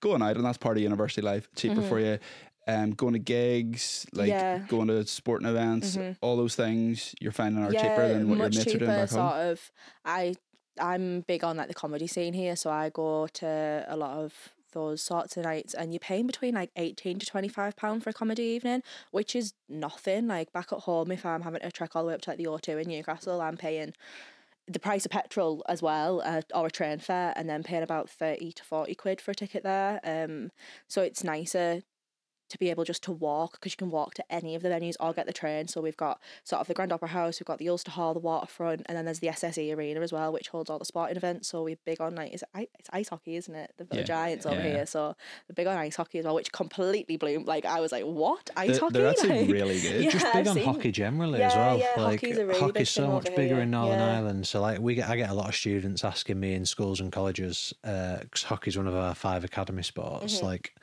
Going 0.00 0.22
out, 0.22 0.36
and 0.36 0.44
that's 0.44 0.58
part 0.58 0.76
of 0.76 0.82
university 0.84 1.22
life. 1.22 1.48
Cheaper 1.56 1.82
for 1.82 1.98
you. 1.98 2.18
Um, 2.68 2.90
going 2.90 3.14
to 3.14 3.18
gigs, 3.18 4.06
like 4.12 4.28
Mm-hmm. 4.28 4.38
Yeah. 4.38 4.58
Mm-hmm. 4.58 4.66
going 4.76 4.88
to 4.88 5.06
sporting 5.06 5.48
events, 5.48 5.98
all 6.20 6.36
those 6.36 6.54
things 6.54 7.14
you're 7.18 7.32
finding 7.32 7.64
are 7.64 7.72
cheaper 7.72 8.08
than 8.08 8.28
what 8.28 8.36
your 8.38 8.48
mates 8.50 8.64
cheaper. 8.64 8.76
are 8.76 8.78
doing 8.78 8.90
back 8.90 9.08
sort 9.08 9.32
home. 9.32 9.50
of. 9.52 9.70
I 10.04 10.34
I'm 10.80 11.22
big 11.22 11.42
on 11.44 11.56
like 11.56 11.68
the 11.68 11.74
comedy 11.74 12.06
scene 12.06 12.34
here, 12.34 12.56
so 12.56 12.70
I 12.70 12.90
go 12.90 13.26
to 13.26 13.84
a 13.88 13.96
lot 13.96 14.18
of 14.18 14.34
those 14.72 15.00
sorts 15.02 15.36
of 15.38 15.44
nights, 15.44 15.72
and 15.72 15.92
you're 15.92 15.98
paying 15.98 16.26
between 16.26 16.54
like 16.54 16.70
eighteen 16.76 17.18
to 17.18 17.26
twenty 17.26 17.48
five 17.48 17.74
pound 17.74 18.04
for 18.04 18.10
a 18.10 18.12
comedy 18.12 18.42
evening, 18.42 18.82
which 19.10 19.34
is 19.34 19.54
nothing. 19.68 20.26
Like 20.28 20.52
back 20.52 20.72
at 20.72 20.80
home, 20.80 21.10
if 21.10 21.24
I'm 21.24 21.42
having 21.42 21.60
to 21.62 21.72
trek 21.72 21.96
all 21.96 22.02
the 22.02 22.08
way 22.08 22.14
up 22.14 22.20
to 22.22 22.30
like 22.30 22.38
the 22.38 22.44
O2 22.44 22.82
in 22.82 22.88
Newcastle, 22.88 23.40
I'm 23.40 23.56
paying 23.56 23.94
the 24.66 24.78
price 24.78 25.06
of 25.06 25.10
petrol 25.10 25.64
as 25.68 25.80
well, 25.80 26.20
uh, 26.24 26.42
or 26.54 26.66
a 26.66 26.70
train 26.70 26.98
fare, 26.98 27.32
and 27.34 27.48
then 27.48 27.62
paying 27.62 27.82
about 27.82 28.10
thirty 28.10 28.52
to 28.52 28.62
forty 28.62 28.94
quid 28.94 29.20
for 29.20 29.30
a 29.30 29.34
ticket 29.34 29.62
there. 29.62 30.00
Um, 30.04 30.50
so 30.86 31.00
it's 31.02 31.24
nicer 31.24 31.80
to 32.48 32.58
be 32.58 32.70
able 32.70 32.84
just 32.84 33.02
to 33.04 33.12
walk 33.12 33.52
because 33.52 33.72
you 33.72 33.76
can 33.76 33.90
walk 33.90 34.14
to 34.14 34.24
any 34.32 34.54
of 34.54 34.62
the 34.62 34.68
venues 34.68 34.94
or 35.00 35.12
get 35.12 35.26
the 35.26 35.32
train. 35.32 35.68
So 35.68 35.80
we've 35.80 35.96
got 35.96 36.20
sort 36.44 36.60
of 36.60 36.66
the 36.68 36.74
Grand 36.74 36.92
Opera 36.92 37.08
House, 37.08 37.38
we've 37.40 37.46
got 37.46 37.58
the 37.58 37.68
Ulster 37.68 37.90
Hall, 37.90 38.14
the 38.14 38.20
Waterfront, 38.20 38.82
and 38.86 38.96
then 38.96 39.04
there's 39.04 39.18
the 39.18 39.26
SSE 39.28 39.76
Arena 39.76 40.00
as 40.00 40.12
well, 40.12 40.32
which 40.32 40.48
holds 40.48 40.70
all 40.70 40.78
the 40.78 40.84
sporting 40.84 41.16
events. 41.16 41.48
So 41.48 41.62
we're 41.62 41.76
big 41.84 42.00
on 42.00 42.14
like 42.14 42.32
it's, 42.32 42.44
it's 42.54 42.88
ice 42.92 43.08
hockey, 43.08 43.36
isn't 43.36 43.54
it? 43.54 43.72
The, 43.76 43.84
the 43.84 43.96
Yeah. 43.98 44.02
Giants 44.04 44.46
over 44.46 44.60
here. 44.60 44.86
So 44.86 45.14
we're 45.48 45.54
big 45.54 45.66
on 45.66 45.76
ice 45.76 45.96
hockey 45.96 46.18
as 46.20 46.24
well, 46.24 46.34
which 46.34 46.52
completely 46.52 47.16
blew. 47.16 47.38
Like 47.44 47.64
I 47.64 47.80
was 47.80 47.92
like, 47.92 48.04
what 48.04 48.50
ice 48.56 48.70
They're, 48.70 48.80
hockey? 48.80 48.92
they're 48.94 49.08
actually 49.10 49.40
Like- 49.40 49.50
really 49.50 49.80
good. 49.80 50.04
Yeah, 50.04 50.10
just 50.10 50.24
big 50.26 50.36
I've 50.36 50.48
on 50.48 50.54
seen- 50.54 50.64
hockey 50.64 50.92
generally 50.92 51.42
as 51.42 51.54
well. 51.54 51.78
yeah, 51.78 51.86
like 52.02 52.20
hockey's 52.20 52.38
a 52.38 52.46
really 52.46 52.60
hockey's 52.60 52.90
so 52.90 53.08
much 53.08 53.24
bigger 53.26 53.54
here. 53.56 53.60
in 53.60 53.70
Northern 53.70 53.98
Yeah. 53.98 54.16
Ireland. 54.16 54.46
So 54.46 54.60
like 54.60 54.78
we 54.80 54.94
get, 54.94 55.08
I 55.08 55.16
get 55.16 55.30
a 55.30 55.34
lot 55.34 55.48
of 55.48 55.54
students 55.54 56.02
asking 56.04 56.40
me 56.40 56.54
in 56.54 56.64
schools 56.64 57.00
and 57.00 57.12
colleges 57.12 57.74
because 57.82 58.42
hockey's 58.44 58.76
one 58.76 58.86
of 58.86 58.94
our 58.94 59.14
five 59.14 59.44
academy 59.44 59.82
sports. 59.82 60.36
Mm-hmm. 60.36 60.46
Like, 60.46 60.74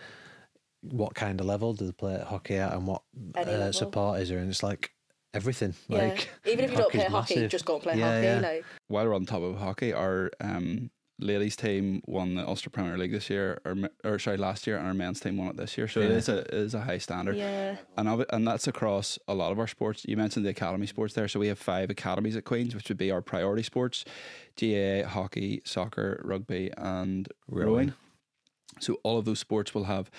what 0.92 1.16
kind 1.16 1.40
of 1.40 1.46
level 1.46 1.74
do 1.74 1.86
they 1.86 1.92
play 1.92 2.24
hockey 2.26 2.56
at, 2.56 2.74
and 2.74 2.88
what 2.88 3.02
uh, 3.36 3.72
support 3.72 4.20
is 4.22 4.30
there? 4.30 4.40
And 4.40 4.50
it's 4.50 4.64
like 4.64 4.92
everything. 5.34 5.74
Yeah. 5.88 5.98
Like 6.00 6.30
Even 6.46 6.66
if 6.66 6.72
you 6.72 6.78
don't 6.78 6.84
hockey's 6.92 7.02
play 7.02 7.10
hockey, 7.10 7.36
massive. 7.36 7.52
just 7.52 7.66
go 7.66 7.74
and 7.76 7.84
play 7.84 7.98
Yeah, 7.98 8.12
hockey. 8.16 8.26
yeah. 8.26 8.40
Like 8.40 8.66
While 8.88 9.06
we're 9.08 9.16
on 9.16 9.26
top 9.26 9.42
of 9.42 9.58
hockey, 9.58 9.94
our 9.94 10.32
um, 10.42 10.92
ladies 11.20 11.56
team 11.56 12.02
won 12.08 12.36
the 12.36 12.46
Ulster 12.48 12.70
Premier 12.70 12.98
League 12.98 13.12
this 13.12 13.30
year, 13.30 13.60
or, 13.66 13.76
or 14.04 14.20
sorry, 14.20 14.38
last 14.38 14.68
year, 14.68 14.78
and 14.78 14.86
our 14.88 14.94
men's 14.94 15.20
team 15.20 15.38
won 15.38 15.48
it 15.48 15.58
this 15.58 15.78
year. 15.78 15.88
So 15.88 16.02
it 16.02 16.10
Yeah. 16.10 16.16
is 16.18 16.30
a 16.30 16.38
it 16.40 16.54
is 16.54 16.74
a 16.74 16.82
high 16.82 16.98
standard. 17.00 17.38
yeah, 17.38 17.78
And 17.98 18.08
of 18.08 18.24
and 18.30 18.48
that's 18.48 18.68
across 18.68 19.18
a 19.28 19.34
lot 19.34 19.52
of 19.52 19.60
our 19.60 19.68
sports. 19.68 20.06
You 20.08 20.18
mentioned 20.18 20.46
the 20.46 20.50
academy 20.50 20.88
sports 20.88 21.14
there, 21.14 21.28
so 21.28 21.40
we 21.40 21.48
have 21.48 21.60
five 21.60 21.90
academies 21.90 22.36
at 22.36 22.44
Queens, 22.46 22.76
which 22.76 22.88
would 22.90 22.98
be 22.98 23.12
our 23.12 23.22
priority 23.22 23.64
sports: 23.64 24.06
GAA, 24.60 25.06
hockey, 25.08 25.62
soccer, 25.66 26.22
rugby, 26.24 26.72
and 26.78 27.28
rowing. 27.48 27.68
Rowing. 27.74 27.94
So 28.82 28.98
all 29.04 29.18
of 29.18 29.24
those 29.26 29.40
sports 29.40 29.74
will 29.74 29.86
have 29.86 30.12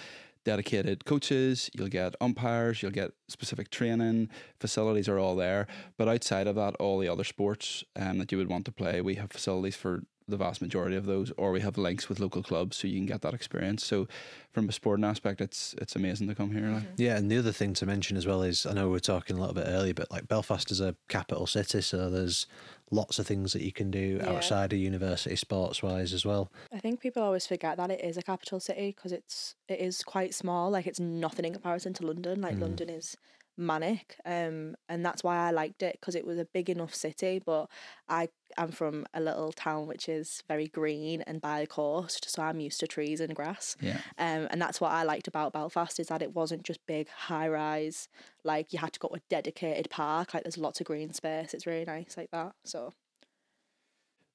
dedicated 0.46 1.04
coaches. 1.04 1.68
You'll 1.74 1.88
get 1.88 2.14
umpires. 2.20 2.80
You'll 2.80 2.92
get 2.92 3.10
specific 3.28 3.68
training 3.68 4.30
facilities 4.60 5.08
are 5.08 5.18
all 5.18 5.34
there. 5.36 5.66
But 5.96 6.08
outside 6.08 6.46
of 6.46 6.54
that, 6.54 6.76
all 6.76 6.98
the 6.98 7.08
other 7.08 7.24
sports 7.24 7.84
um, 7.96 8.18
that 8.18 8.30
you 8.30 8.38
would 8.38 8.48
want 8.48 8.64
to 8.66 8.72
play, 8.72 9.00
we 9.00 9.16
have 9.16 9.30
facilities 9.30 9.74
for 9.74 10.04
the 10.28 10.36
vast 10.36 10.60
majority 10.60 10.96
of 10.96 11.06
those, 11.06 11.32
or 11.36 11.52
we 11.52 11.60
have 11.60 11.78
links 11.78 12.08
with 12.08 12.18
local 12.18 12.42
clubs 12.42 12.76
so 12.76 12.88
you 12.88 12.96
can 12.96 13.06
get 13.06 13.22
that 13.22 13.32
experience. 13.34 13.84
So, 13.84 14.08
from 14.52 14.68
a 14.68 14.72
sporting 14.72 15.04
aspect, 15.04 15.40
it's 15.40 15.74
it's 15.78 15.94
amazing 15.94 16.26
to 16.28 16.34
come 16.34 16.50
here. 16.50 16.68
Like. 16.68 16.84
Yeah, 16.96 17.16
and 17.16 17.30
the 17.30 17.38
other 17.38 17.52
thing 17.52 17.74
to 17.74 17.86
mention 17.86 18.16
as 18.16 18.26
well 18.26 18.42
is 18.42 18.66
I 18.66 18.72
know 18.72 18.86
we 18.86 18.92
were 18.92 19.00
talking 19.00 19.36
a 19.36 19.40
little 19.40 19.54
bit 19.54 19.66
earlier, 19.68 19.94
but 19.94 20.10
like 20.10 20.26
Belfast 20.26 20.70
is 20.70 20.80
a 20.80 20.96
capital 21.08 21.46
city, 21.46 21.80
so 21.80 22.10
there's 22.10 22.46
lots 22.90 23.18
of 23.18 23.26
things 23.26 23.52
that 23.52 23.62
you 23.62 23.72
can 23.72 23.90
do 23.90 24.20
Yeah. 24.22 24.30
outside 24.30 24.72
of 24.72 24.78
university 24.78 25.36
sports 25.36 25.82
wise 25.82 26.12
as 26.12 26.24
well. 26.24 26.50
I 26.72 26.78
think 26.78 27.00
people 27.00 27.22
always 27.22 27.46
forget 27.46 27.76
that 27.76 27.90
it 27.90 28.02
is 28.04 28.16
a 28.16 28.22
capital 28.22 28.60
city 28.60 28.92
because 28.94 29.12
it's 29.12 29.54
it 29.68 29.80
is 29.80 30.02
quite 30.02 30.34
small. 30.34 30.70
Like 30.70 30.86
it's 30.86 31.00
nothing 31.00 31.44
in 31.44 31.52
comparison 31.52 31.92
to 31.94 32.06
London. 32.06 32.40
Like 32.40 32.56
mm. 32.56 32.62
London 32.62 32.88
is 32.88 33.16
manic, 33.56 34.16
um, 34.24 34.76
and 34.88 35.04
that's 35.04 35.24
why 35.24 35.36
I 35.36 35.50
liked 35.50 35.82
it 35.82 35.98
because 36.00 36.14
it 36.14 36.26
was 36.26 36.38
a 36.38 36.44
big 36.44 36.68
enough 36.70 36.94
city. 36.94 37.40
But 37.44 37.68
I 38.08 38.28
am 38.56 38.70
from 38.70 39.06
a 39.14 39.20
little 39.20 39.52
town 39.52 39.86
which 39.86 40.08
is 40.08 40.42
very 40.48 40.68
green 40.68 41.22
and 41.22 41.40
by 41.40 41.60
the 41.60 41.66
coast, 41.66 42.30
so 42.30 42.42
I'm 42.42 42.60
used 42.60 42.80
to 42.80 42.86
trees 42.86 43.20
and 43.20 43.34
grass. 43.34 43.76
Yeah. 43.80 43.98
Um, 44.18 44.48
and 44.50 44.60
that's 44.60 44.80
what 44.80 44.92
I 44.92 45.02
liked 45.02 45.28
about 45.28 45.52
Belfast 45.52 45.98
is 46.00 46.08
that 46.08 46.22
it 46.22 46.34
wasn't 46.34 46.62
just 46.62 46.80
big 46.86 47.08
high 47.08 47.48
rise. 47.48 48.08
Like 48.44 48.72
you 48.72 48.78
had 48.78 48.92
to 48.94 49.00
go 49.00 49.08
to 49.08 49.14
a 49.16 49.20
dedicated 49.28 49.90
park. 49.90 50.34
Like 50.34 50.44
there's 50.44 50.58
lots 50.58 50.80
of 50.80 50.86
green 50.86 51.12
space. 51.12 51.54
It's 51.54 51.66
really 51.66 51.84
nice 51.84 52.16
like 52.16 52.30
that. 52.30 52.52
So 52.64 52.92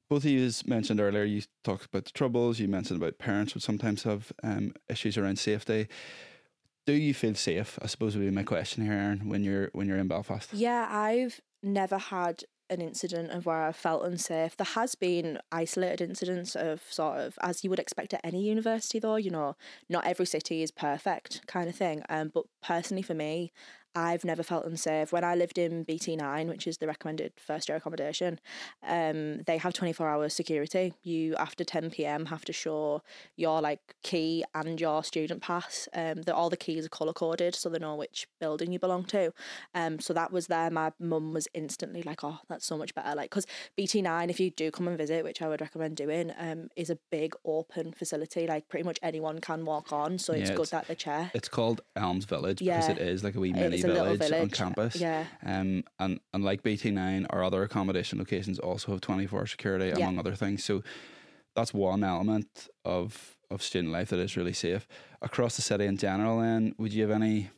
Both 0.10 0.26
of 0.26 0.32
you 0.32 0.52
mentioned 0.66 1.00
earlier, 1.00 1.24
you 1.24 1.44
talked 1.64 1.86
about 1.86 2.06
the 2.06 2.12
troubles, 2.12 2.60
you 2.60 2.68
mentioned 2.68 3.02
about 3.02 3.18
parents 3.18 3.54
would 3.54 3.64
sometimes 3.64 4.04
have 4.04 4.34
um, 4.44 4.74
issues 4.90 5.18
around 5.18 5.40
safety. 5.40 5.88
Do 6.86 6.94
you 6.94 7.14
feel 7.14 7.36
safe? 7.36 7.78
I 7.82 7.88
suppose 7.88 8.16
would 8.16 8.26
be 8.26 8.32
my 8.32 8.44
question 8.44 8.84
here, 8.84 8.94
Erin, 8.94 9.30
when 9.30 9.44
you're 9.44 9.70
when 9.74 9.88
you're 9.88 9.98
in 9.98 10.08
Belfast. 10.08 10.54
Yeah, 10.54 10.88
I've 10.90 11.40
never 11.62 11.98
had 11.98 12.44
an 12.72 12.82
incident 12.82 13.32
of 13.32 13.46
where 13.46 13.64
I 13.64 13.72
felt 13.74 14.06
unsafe. 14.06 14.56
There 14.56 14.66
has 14.66 14.96
been 14.96 15.40
isolated 15.52 16.02
incidents 16.02 16.56
of 16.56 16.82
sort 16.90 17.20
of 17.20 17.38
as 17.42 17.64
you 17.64 17.70
would 17.70 17.80
expect 17.80 18.14
at 18.14 18.22
any 18.24 18.42
university 18.44 18.98
though, 18.98 19.18
you 19.18 19.30
know, 19.30 19.56
not 19.90 20.06
every 20.08 20.26
city 20.26 20.64
is 20.64 20.72
perfect 20.72 21.46
kind 21.48 21.68
of 21.70 21.76
thing. 21.76 22.02
Um 22.10 22.32
but 22.34 22.46
personally 22.64 23.04
for 23.04 23.14
me, 23.14 23.52
I've 23.94 24.24
never 24.24 24.42
felt 24.44 24.66
unsafe. 24.66 25.12
When 25.12 25.24
I 25.24 25.36
lived 25.36 25.58
in 25.58 25.84
BT9, 25.86 26.48
which 26.48 26.66
is 26.66 26.78
the 26.78 26.88
recommended 26.88 27.34
first 27.38 27.68
year 27.68 27.76
accommodation, 27.78 28.40
um, 28.88 29.42
they 29.48 29.58
have 29.58 29.74
24 29.74 30.08
hour 30.08 30.30
security. 30.30 30.94
You, 31.04 31.36
after 31.36 31.64
10 31.64 31.92
pm, 31.92 32.28
have 32.28 32.46
to 32.46 32.54
show 32.54 33.02
your 33.36 33.60
like 33.62 33.80
key 34.04 34.44
and 34.56 34.80
your 34.80 35.04
student 35.04 35.42
pass. 35.42 35.90
Um, 35.94 36.22
all 36.34 36.50
the 36.50 36.58
keys 36.58 36.86
are 36.86 36.90
colour 36.90 37.12
coded 37.14 37.54
so 37.56 37.68
they 37.70 37.80
know 37.80 37.96
which 37.96 38.28
building 38.40 38.72
you 38.72 38.80
belong 38.80 39.04
to. 39.06 39.34
Um, 39.76 40.00
so 40.00 40.14
that 40.14 40.32
was 40.32 40.48
there. 40.48 40.70
My 40.70 40.92
mum 41.00 41.34
was 41.34 41.48
instantly 41.54 42.02
like, 42.04 42.24
oh, 42.24 42.40
that's 42.48 42.66
so 42.66 42.78
much 42.78 42.96
better. 42.96 43.14
Like, 43.14 43.30
because 43.30 43.46
BT9, 43.78 44.30
if 44.30 44.40
you 44.40 44.52
do 44.52 44.72
come 44.72 44.88
and 44.88 44.98
visit, 44.98 45.24
which 45.26 45.42
I 45.42 45.50
would 45.50 45.60
recommend 45.62 45.98
doing, 45.98 46.32
um, 46.38 46.70
is 46.78 46.90
a 46.90 46.98
big 47.12 47.34
open 47.44 47.92
facility. 47.92 48.48
Like, 48.48 48.70
pretty 48.70 48.84
much 48.86 49.00
anyone 49.04 49.40
can 49.40 49.66
walk 49.66 49.92
on. 49.92 50.18
So 50.18 50.32
it's 50.34 50.50
Yeah, 50.50 50.56
good 50.56 50.64
it's- 50.68 50.70
that 50.70 50.88
they 50.88 50.96
check. 50.96 51.32
It's 51.34 51.50
called 51.50 51.82
Elms 51.98 52.24
Village 52.26 52.60
because 52.60 52.88
Yeah. 52.88 52.92
it 52.96 53.00
is 53.00 53.24
like 53.24 53.36
a 53.36 53.40
wee 53.40 53.52
mini 53.52 53.81
a 53.90 53.94
little 53.94 54.16
village, 54.18 54.42
on 54.42 54.50
campus. 54.50 54.96
yeah. 54.96 55.26
Um, 55.46 55.84
and 56.00 56.20
and 56.34 56.44
like 56.44 56.64
BT9, 56.64 57.26
our 57.30 57.44
other 57.44 57.64
accommodation 57.64 58.20
locations 58.20 58.60
also 58.60 58.92
have 58.92 59.02
twenty 59.02 59.28
four 59.28 59.46
security 59.48 59.88
Yeah. 59.88 59.98
among 60.06 60.20
other 60.20 60.36
things. 60.36 60.64
So 60.64 60.84
that's 61.56 61.74
one 61.74 62.04
element 62.04 62.68
of 62.86 63.38
of 63.50 63.62
student 63.62 63.92
life 63.92 64.10
that 64.10 64.20
is 64.20 64.38
really 64.38 64.54
safe 64.54 64.88
across 65.22 65.56
the 65.58 65.62
city 65.62 65.86
in 65.86 65.98
general. 65.98 66.40
Then, 66.40 66.74
would 66.78 66.94
you 66.94 67.02
have 67.02 67.12
any 67.12 67.50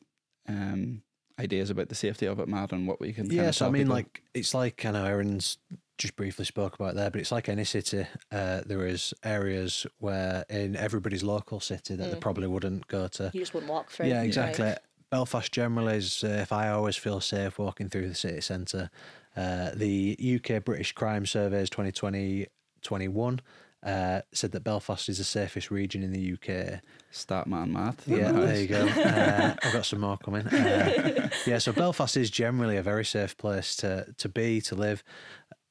um 0.48 1.04
ideas 1.40 1.70
about 1.70 1.90
the 1.90 1.96
safety 1.96 2.26
of 2.28 2.40
it, 2.40 2.48
Matt, 2.48 2.72
and 2.72 2.88
what 2.88 3.00
we 3.00 3.12
can? 3.14 3.26
kind 3.28 3.34
Yeah, 3.34 3.52
so 3.52 3.68
I 3.68 3.70
mean, 3.70 3.84
people? 3.84 3.96
like 3.96 4.24
it's 4.34 4.54
like 4.54 4.86
I 4.86 4.92
know 4.92 5.06
Erin's 5.06 5.58
just 6.00 6.16
briefly 6.16 6.44
spoke 6.46 6.74
about 6.76 6.96
there, 6.96 7.12
but 7.12 7.22
it's 7.22 7.32
like 7.32 7.48
any 7.50 7.64
city. 7.64 8.06
Uh, 8.32 8.62
there 8.66 8.86
is 8.88 9.14
areas 9.24 9.86
where 10.00 10.44
in 10.50 10.76
everybody's 10.76 11.24
local 11.24 11.60
city 11.60 11.96
that 11.96 12.12
they 12.12 12.18
probably 12.20 12.48
wouldn't 12.48 12.88
go 12.88 13.08
to. 13.08 13.30
You 13.34 13.40
just 13.42 13.54
wouldn't 13.54 13.72
walk 13.72 13.92
through. 13.92 14.08
Yeah, 14.08 14.18
like- 14.20 14.26
exactly. 14.28 14.74
Belfast 15.14 15.52
generally 15.52 15.98
is 15.98 16.12
safe. 16.12 16.52
I 16.52 16.70
always 16.70 16.96
feel 16.96 17.22
safe 17.22 17.60
walking 17.60 17.88
through 17.88 18.10
the 18.10 18.16
city 18.16 18.42
centre. 18.42 18.90
Uh, 19.38 19.70
the 19.76 20.18
UK 20.20 20.66
British 20.66 20.92
Crime 20.94 21.28
Surveys 21.28 21.70
2020 21.70 22.48
21 22.82 23.40
uh, 23.84 24.22
said 24.32 24.54
that 24.54 24.64
Belfast 24.64 25.08
is 25.10 25.20
the 25.20 25.24
safest 25.24 25.70
region 25.70 26.02
in 26.02 26.12
the 26.12 26.34
UK. 26.34 26.82
Statman 27.12 27.46
man 27.46 27.74
math. 27.74 28.08
Yeah, 28.08 28.32
the 28.32 28.42
there 28.42 28.60
you 28.60 28.66
go. 28.66 28.88
Uh, 28.88 29.54
I've 29.64 29.74
got 29.74 29.86
some 29.86 30.00
more 30.00 30.18
coming. 30.18 30.48
Uh, 30.48 31.30
yeah, 31.46 31.60
so 31.60 31.72
Belfast 31.74 32.18
is 32.18 32.32
generally 32.32 32.78
a 32.78 32.82
very 32.82 33.06
safe 33.06 33.38
place 33.38 33.76
to 33.76 34.08
to 34.18 34.28
be, 34.28 34.62
to 34.62 34.74
live, 34.74 35.04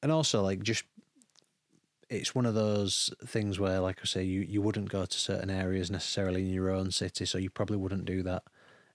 and 0.01 0.09
also 0.09 0.41
like 0.41 0.63
just 0.63 0.85
it's 2.09 2.33
one 2.33 2.45
of 2.45 2.55
those 2.55 3.13
things 3.25 3.59
where, 3.59 3.81
like 3.81 3.99
I 4.01 4.05
say, 4.05 4.23
you 4.23 4.39
you 4.39 4.61
wouldn't 4.61 4.87
go 4.87 5.03
to 5.03 5.19
certain 5.19 5.49
areas 5.49 5.91
necessarily 5.91 6.43
in 6.43 6.53
your 6.53 6.69
own 6.69 6.91
city, 6.91 7.25
so 7.25 7.37
you 7.37 7.49
probably 7.49 7.75
wouldn't 7.75 8.05
do 8.05 8.23
that 8.23 8.43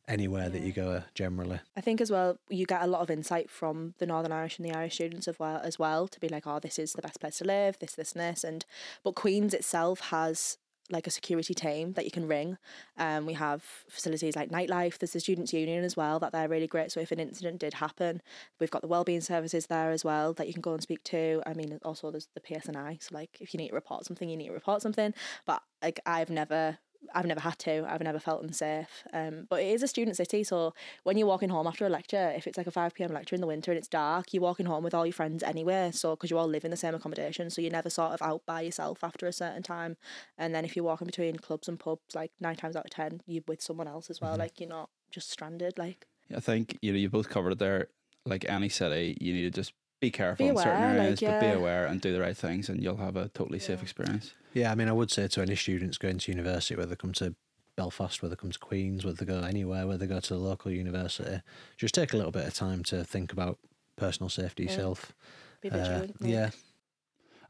anywhere 0.08 0.48
that 0.48 0.62
you 0.62 0.72
go 0.72 1.02
generally. 1.14 1.60
I 1.76 1.80
think 1.80 2.00
as 2.00 2.10
well 2.10 2.38
you 2.48 2.66
get 2.66 2.82
a 2.82 2.86
lot 2.86 3.02
of 3.02 3.10
insight 3.10 3.50
from 3.50 3.94
the 3.98 4.06
Northern 4.06 4.32
Irish 4.32 4.58
and 4.58 4.68
the 4.68 4.74
Irish 4.74 4.94
students 4.94 5.28
as 5.28 5.38
well 5.38 5.60
as 5.62 5.78
well 5.78 6.08
to 6.08 6.18
be 6.18 6.28
like, 6.28 6.46
oh, 6.46 6.58
this 6.58 6.78
is 6.78 6.94
the 6.94 7.02
best 7.02 7.20
place 7.20 7.38
to 7.38 7.44
live, 7.44 7.78
this, 7.78 7.94
this, 7.94 8.12
and 8.12 8.20
this, 8.22 8.42
and 8.42 8.64
but 9.04 9.14
Queens 9.14 9.54
itself 9.54 10.00
has 10.10 10.58
like 10.90 11.06
a 11.06 11.10
security 11.10 11.54
team 11.54 11.92
that 11.92 12.04
you 12.04 12.10
can 12.10 12.26
ring. 12.26 12.56
Um, 12.96 13.26
we 13.26 13.34
have 13.34 13.62
facilities 13.90 14.34
like 14.36 14.50
nightlife. 14.50 14.98
There's 14.98 15.12
the 15.12 15.20
students' 15.20 15.52
union 15.52 15.84
as 15.84 15.96
well 15.96 16.18
that 16.20 16.32
they're 16.32 16.48
really 16.48 16.66
great. 16.66 16.90
So 16.90 17.00
if 17.00 17.12
an 17.12 17.20
incident 17.20 17.60
did 17.60 17.74
happen, 17.74 18.22
we've 18.58 18.70
got 18.70 18.82
the 18.82 18.88
wellbeing 18.88 19.20
services 19.20 19.66
there 19.66 19.90
as 19.90 20.04
well 20.04 20.32
that 20.34 20.46
you 20.46 20.54
can 20.54 20.62
go 20.62 20.72
and 20.72 20.82
speak 20.82 21.04
to. 21.04 21.42
I 21.46 21.52
mean, 21.52 21.78
also 21.84 22.10
there's 22.10 22.28
the 22.34 22.40
PSNI. 22.40 23.02
So 23.02 23.14
like 23.14 23.36
if 23.40 23.52
you 23.52 23.58
need 23.58 23.68
to 23.68 23.74
report 23.74 24.06
something, 24.06 24.28
you 24.28 24.36
need 24.36 24.48
to 24.48 24.54
report 24.54 24.80
something. 24.80 25.12
But 25.46 25.62
like 25.82 26.00
I've 26.06 26.30
never 26.30 26.78
I've 27.14 27.26
never 27.26 27.40
had 27.40 27.58
to. 27.61 27.87
I've 27.88 28.02
never 28.02 28.18
felt 28.18 28.42
unsafe. 28.42 29.04
Um, 29.12 29.46
but 29.48 29.61
it 29.61 29.68
is 29.68 29.82
a 29.82 29.88
student 29.88 30.16
city, 30.16 30.44
so 30.44 30.74
when 31.04 31.16
you're 31.16 31.26
walking 31.26 31.48
home 31.48 31.66
after 31.66 31.87
a 31.87 31.88
lecture, 31.88 32.32
if 32.37 32.46
it's 32.46 32.58
like 32.58 32.66
a 32.66 32.70
five 32.70 32.94
pm 32.94 33.12
lecture 33.12 33.34
in 33.34 33.40
the 33.40 33.46
winter 33.46 33.70
and 33.70 33.78
it's 33.78 33.88
dark, 33.88 34.32
you're 34.32 34.42
walking 34.42 34.66
home 34.66 34.84
with 34.84 34.94
all 34.94 35.06
your 35.06 35.12
friends 35.12 35.42
anyway. 35.42 35.90
So 35.92 36.11
because 36.11 36.30
you 36.30 36.38
all 36.38 36.46
live 36.46 36.64
in 36.64 36.70
the 36.70 36.76
same 36.76 36.94
accommodation, 36.94 37.50
so 37.50 37.62
you're 37.62 37.70
never 37.70 37.90
sort 37.90 38.12
of 38.12 38.22
out 38.22 38.44
by 38.46 38.62
yourself 38.62 39.02
after 39.02 39.26
a 39.26 39.32
certain 39.32 39.62
time. 39.62 39.96
And 40.37 40.54
then 40.54 40.64
if 40.64 40.76
you're 40.76 40.84
walking 40.84 41.06
between 41.06 41.37
clubs 41.37 41.68
and 41.68 41.78
pubs, 41.78 42.14
like 42.14 42.32
nine 42.40 42.56
times 42.56 42.76
out 42.76 42.84
of 42.84 42.90
ten, 42.90 43.22
you're 43.26 43.44
with 43.46 43.62
someone 43.62 43.88
else 43.88 44.11
as 44.11 44.20
well. 44.20 44.32
Mm-hmm. 44.32 44.40
Like 44.40 44.61
you're 44.61 44.68
not 44.68 44.90
just 45.11 45.30
stranded. 45.30 45.78
Like 45.78 46.06
I 46.34 46.40
think 46.40 46.78
you 46.82 46.92
know 46.92 46.98
you 46.98 47.08
both 47.08 47.28
covered 47.28 47.52
it 47.52 47.58
there. 47.58 47.88
Like 48.26 48.44
any 48.48 48.68
city, 48.68 49.16
you 49.20 49.32
need 49.32 49.42
to 49.42 49.50
just 49.50 49.72
be 50.00 50.11
careful 50.11 50.44
Be 50.46 50.50
in 50.50 50.56
certain 50.56 50.72
aware, 50.82 50.88
like, 50.90 50.98
areas, 51.00 51.20
but 51.20 51.40
be 51.40 51.48
aware 51.48 51.87
and 51.87 52.00
do 52.00 52.12
the 52.12 52.20
right 52.20 52.37
things, 52.37 52.68
and 52.68 52.82
you'll 52.82 52.96
have 52.98 53.16
a 53.16 53.28
totally 53.28 53.58
safe 53.58 53.82
experience. 53.82 54.32
Yeah, 54.54 54.70
I 54.72 54.74
mean, 54.74 54.88
I 54.88 54.92
would 54.92 55.11
say 55.11 55.26
to 55.28 55.42
any 55.42 55.56
students 55.56 55.98
going 55.98 56.18
to 56.18 56.30
university, 56.32 56.76
whether 56.76 56.90
they 56.90 56.96
come 56.96 57.12
to 57.14 57.34
Belfast, 57.76 58.22
whether 58.22 58.34
they 58.34 58.40
come 58.40 58.50
to 58.50 58.58
Queens, 58.58 59.04
whether 59.04 59.24
they 59.24 59.32
go 59.32 59.40
anywhere, 59.46 59.87
whether 59.87 59.98
they 59.98 60.06
go 60.12 60.20
to 60.20 60.34
the 60.34 60.40
local 60.40 60.70
university, 60.70 61.40
just 61.76 61.94
take 61.94 62.12
a 62.12 62.16
little 62.16 62.32
bit 62.32 62.46
of 62.46 62.54
time 62.54 62.82
to 62.84 63.04
think 63.04 63.32
about 63.32 63.58
personal 63.96 64.28
safety 64.28 64.64
Yeah. 64.64 64.70
yourself. 64.70 65.12
be 65.61 65.70
Uh, 65.70 65.76
vigilant. 65.76 66.20
like. 66.20 66.30
yeah. 66.30 66.50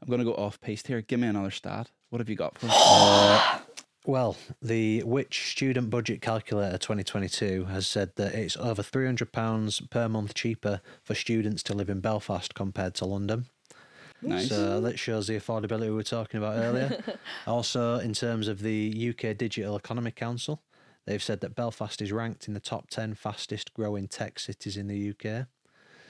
I'm 0.01 0.07
going 0.07 0.19
to 0.19 0.25
go 0.25 0.33
off 0.33 0.59
piste 0.61 0.87
here. 0.87 1.01
Give 1.01 1.19
me 1.19 1.27
another 1.27 1.51
stat. 1.51 1.91
What 2.09 2.19
have 2.19 2.29
you 2.29 2.35
got 2.35 2.57
for 2.57 2.67
us? 2.69 3.61
Well, 4.09 4.37
the 4.59 5.03
Which 5.03 5.51
Student 5.51 5.91
Budget 5.91 6.19
Calculator 6.19 6.79
2022 6.79 7.65
has 7.65 7.85
said 7.85 8.15
that 8.15 8.33
it's 8.33 8.57
over 8.57 8.81
£300 8.81 9.89
per 9.91 10.09
month 10.09 10.33
cheaper 10.33 10.81
for 11.03 11.13
students 11.13 11.61
to 11.61 11.75
live 11.75 11.91
in 11.91 11.99
Belfast 11.99 12.55
compared 12.55 12.95
to 12.95 13.05
London. 13.05 13.45
nice. 14.23 14.49
So 14.49 14.81
that 14.81 14.97
shows 14.97 15.27
the 15.27 15.35
affordability 15.39 15.81
we 15.81 15.91
were 15.91 16.01
talking 16.01 16.39
about 16.39 16.57
earlier. 16.57 17.03
also, 17.45 17.99
in 17.99 18.13
terms 18.13 18.47
of 18.47 18.63
the 18.63 19.13
UK 19.13 19.37
Digital 19.37 19.75
Economy 19.75 20.09
Council, 20.09 20.63
they've 21.05 21.21
said 21.21 21.41
that 21.41 21.53
Belfast 21.53 22.01
is 22.01 22.11
ranked 22.11 22.47
in 22.47 22.55
the 22.55 22.59
top 22.59 22.89
10 22.89 23.13
fastest 23.13 23.75
growing 23.75 24.07
tech 24.07 24.39
cities 24.39 24.75
in 24.75 24.87
the 24.87 25.11
UK. 25.11 25.45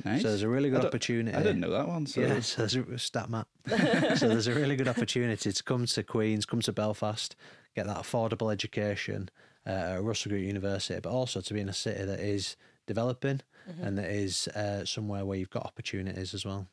Nice. 0.06 0.22
So 0.22 0.30
there's 0.30 0.44
a 0.44 0.50
really 0.50 0.70
good 0.70 0.78
don't- 0.82 0.88
opportunity. 0.88 1.36
I 1.36 1.42
didn't 1.44 1.60
know 1.60 1.72
that 1.72 1.88
one. 1.88 2.06
So 2.06 2.22
Yeah, 2.22 2.40
so 2.40 2.62
there's 2.66 2.76
a 2.76 2.98
stat 2.98 3.30
Matt. 3.30 3.48
so 4.18 4.28
there's 4.30 4.48
a 4.48 4.54
really 4.54 4.76
good 4.76 4.88
opportunity 4.88 5.52
to 5.52 5.64
come 5.64 5.86
to 5.86 6.04
Queens, 6.04 6.46
come 6.46 6.62
to 6.62 6.72
Belfast, 6.72 7.36
get 7.76 7.86
that 7.88 7.98
affordable 7.98 8.52
education 8.52 9.30
uh, 9.68 9.70
at 9.96 10.04
Russell 10.04 10.30
Group 10.30 10.44
University, 10.46 11.00
but 11.02 11.12
also 11.12 11.42
to 11.42 11.54
be 11.54 11.60
in 11.60 11.70
a 11.70 11.74
city 11.74 12.06
that 12.06 12.20
is 12.20 12.56
developing 12.88 13.42
and 13.82 13.98
that 14.00 14.10
is 14.10 14.48
uh, 14.50 14.84
somewhere 14.86 15.24
where 15.26 15.38
you've 15.38 15.50
got 15.52 15.64
opportunities 15.64 16.34
as 16.34 16.44
well. 16.46 16.68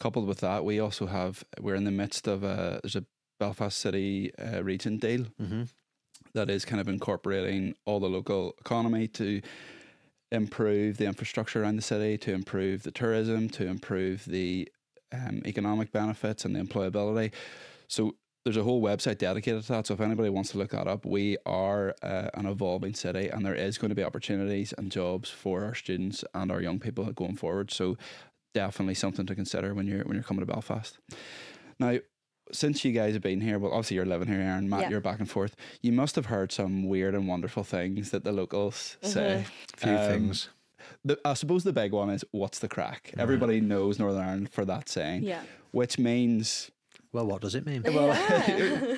coupled 0.00 0.26
with 0.26 0.40
that, 0.40 0.64
we 0.64 0.80
also 0.80 1.06
have 1.06 1.44
we're 1.60 1.74
in 1.74 1.84
the 1.84 1.90
midst 1.90 2.26
of 2.26 2.42
a 2.44 2.80
there's 2.82 2.96
a 2.96 3.04
Belfast 3.38 3.78
City 3.78 4.32
uh, 4.38 4.62
region 4.62 4.96
deal 4.98 5.26
Mm-hmm. 5.42 5.62
that 6.34 6.48
is 6.48 6.64
kind 6.64 6.80
of 6.80 6.88
incorporating 6.88 7.74
all 7.84 8.00
the 8.00 8.08
local 8.08 8.54
economy 8.60 9.06
to 9.08 9.42
improve 10.32 10.96
the 10.96 11.06
infrastructure 11.06 11.62
around 11.62 11.76
the 11.76 11.82
city, 11.82 12.18
to 12.18 12.32
improve 12.32 12.82
the 12.82 12.90
tourism, 12.90 13.48
to 13.50 13.66
improve 13.66 14.24
the 14.24 14.68
um, 15.12 15.42
economic 15.46 15.92
benefits 15.92 16.44
and 16.44 16.56
the 16.56 16.60
employability. 16.60 17.32
So 17.86 18.16
there's 18.44 18.56
a 18.56 18.62
whole 18.62 18.82
website 18.82 19.18
dedicated 19.18 19.62
to 19.62 19.72
that. 19.72 19.86
So 19.86 19.94
if 19.94 20.00
anybody 20.00 20.30
wants 20.30 20.50
to 20.52 20.58
look 20.58 20.70
that 20.70 20.88
up, 20.88 21.04
we 21.04 21.36
are 21.46 21.94
uh, 22.02 22.30
an 22.34 22.46
evolving 22.46 22.94
city, 22.94 23.28
and 23.28 23.46
there 23.46 23.54
is 23.54 23.78
going 23.78 23.90
to 23.90 23.94
be 23.94 24.02
opportunities 24.02 24.72
and 24.76 24.90
jobs 24.90 25.30
for 25.30 25.64
our 25.64 25.74
students 25.74 26.24
and 26.34 26.50
our 26.50 26.60
young 26.60 26.80
people 26.80 27.04
going 27.12 27.36
forward. 27.36 27.70
So 27.70 27.96
definitely 28.54 28.94
something 28.94 29.26
to 29.26 29.34
consider 29.34 29.74
when 29.74 29.86
you're 29.86 30.04
when 30.04 30.14
you're 30.14 30.24
coming 30.24 30.44
to 30.44 30.52
Belfast. 30.52 30.98
Now, 31.78 31.98
since 32.50 32.84
you 32.84 32.92
guys 32.92 33.12
have 33.14 33.22
been 33.22 33.40
here, 33.40 33.58
well, 33.58 33.72
obviously 33.72 33.96
you're 33.96 34.06
living 34.06 34.28
here, 34.28 34.40
Erin, 34.40 34.68
Matt, 34.68 34.82
Yeah. 34.82 34.90
you're 34.90 35.00
back 35.00 35.20
and 35.20 35.30
forth. 35.30 35.54
You 35.80 35.92
must 35.92 36.16
have 36.16 36.26
heard 36.26 36.50
some 36.52 36.88
weird 36.88 37.14
and 37.14 37.28
wonderful 37.28 37.62
things 37.64 38.10
that 38.10 38.24
the 38.24 38.32
locals 38.32 38.96
say. 39.02 39.44
A 39.74 39.76
few 39.76 39.92
Um, 39.92 40.08
things. 40.08 40.48
The, 41.04 41.18
I 41.24 41.34
suppose 41.34 41.64
the 41.64 41.72
big 41.72 41.92
one 41.92 42.10
is 42.10 42.24
what's 42.32 42.58
the 42.58 42.68
crack? 42.68 43.12
Everybody 43.16 43.60
knows 43.60 43.98
Northern 43.98 44.22
Ireland 44.22 44.50
for 44.50 44.64
that 44.64 44.88
saying, 44.88 45.22
Yeah. 45.22 45.42
which 45.70 45.98
means 45.98 46.70
Well, 47.12 47.26
what 47.26 47.40
does 47.42 47.54
it 47.54 47.64
mean? 47.66 47.82
well, 47.84 48.08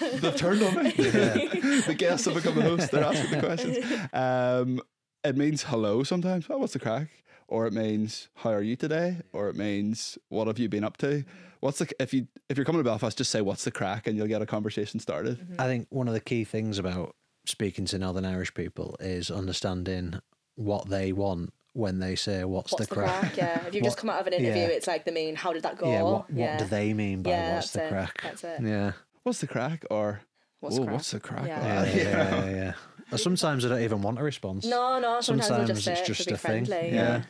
they've 0.00 0.36
turned 0.36 0.62
on 0.62 0.84
me. 0.84 0.90
the 0.92 1.94
guests 1.96 2.26
have 2.26 2.34
become 2.34 2.54
the 2.54 2.62
host. 2.62 2.90
They're 2.90 3.04
asking 3.04 3.30
the 3.30 3.46
questions. 3.46 3.78
Um, 4.12 4.80
it 5.24 5.36
means 5.36 5.64
hello 5.64 6.02
sometimes. 6.04 6.46
Oh, 6.48 6.58
what's 6.58 6.74
the 6.74 6.78
crack? 6.78 7.08
Or 7.48 7.66
it 7.66 7.72
means 7.72 8.28
how 8.34 8.50
are 8.50 8.62
you 8.62 8.76
today? 8.76 9.18
Or 9.32 9.48
it 9.48 9.56
means 9.56 10.18
what 10.28 10.46
have 10.48 10.58
you 10.58 10.68
been 10.68 10.84
up 10.84 10.96
to? 10.98 11.24
What's 11.60 11.78
the 11.78 11.90
if 12.00 12.12
you 12.12 12.26
if 12.48 12.56
you're 12.56 12.64
coming 12.66 12.80
to 12.80 12.84
Belfast, 12.84 13.16
just 13.16 13.30
say 13.30 13.40
what's 13.40 13.64
the 13.64 13.70
crack, 13.70 14.06
and 14.06 14.16
you'll 14.16 14.26
get 14.26 14.42
a 14.42 14.46
conversation 14.46 15.00
started. 15.00 15.38
Mm-hmm. 15.38 15.60
I 15.60 15.64
think 15.66 15.86
one 15.90 16.08
of 16.08 16.14
the 16.14 16.20
key 16.20 16.44
things 16.44 16.78
about 16.78 17.14
speaking 17.46 17.84
to 17.86 17.98
Northern 17.98 18.24
Irish 18.24 18.52
people 18.54 18.96
is 19.00 19.30
understanding 19.30 20.20
what 20.56 20.88
they 20.88 21.12
want 21.12 21.52
when 21.72 21.98
they 21.98 22.16
say 22.16 22.42
what's, 22.44 22.72
What's 22.72 22.86
the 22.86 22.94
crack. 22.94 23.36
Yeah. 23.36 23.66
If 23.66 23.74
you've 23.74 23.84
just 23.84 23.98
come 23.98 24.08
out 24.08 24.20
of 24.20 24.26
an 24.26 24.32
interview, 24.32 24.62
yeah. 24.62 24.68
it's 24.68 24.86
like 24.86 25.04
the 25.04 25.12
mean, 25.12 25.36
how 25.36 25.52
did 25.52 25.62
that 25.64 25.76
go? 25.76 25.90
Yeah, 25.90 26.02
what, 26.02 26.30
what 26.30 26.38
Yeah. 26.38 26.56
do 26.56 26.64
they 26.64 26.94
mean 26.94 27.22
by 27.22 27.30
Yeah, 27.30 27.54
what's 27.56 27.70
the 27.72 27.84
it. 27.84 27.88
crack? 27.90 28.22
That's 28.22 28.44
it. 28.44 28.60
Yeah. 28.62 28.92
What's 29.24 29.40
the 29.40 29.46
crack? 29.46 29.84
Or 29.90 30.20
What's 30.60 30.76
oh, 30.76 30.80
the 30.80 30.84
crack? 30.86 30.94
what's 30.94 31.10
the 31.10 31.20
crack? 31.20 31.46
Yeah. 31.46 31.82
Or, 31.82 31.86
Yeah, 31.86 31.94
yeah, 31.94 32.44
yeah, 32.46 32.72
yeah. 33.12 33.16
Sometimes 33.18 33.66
I 33.66 33.68
don't 33.68 33.82
even 33.82 34.00
want 34.00 34.18
a 34.18 34.22
response. 34.22 34.64
No, 34.64 34.98
no. 34.98 35.20
Sometimes, 35.20 35.50
we'll 35.50 35.66
just 35.66 35.86
it's 35.86 36.06
just 36.06 36.22
to 36.22 36.30
be 36.30 36.34
a 36.34 36.38
thing. 36.38 36.64
friendly. 36.64 36.94
Yeah. 36.94 37.22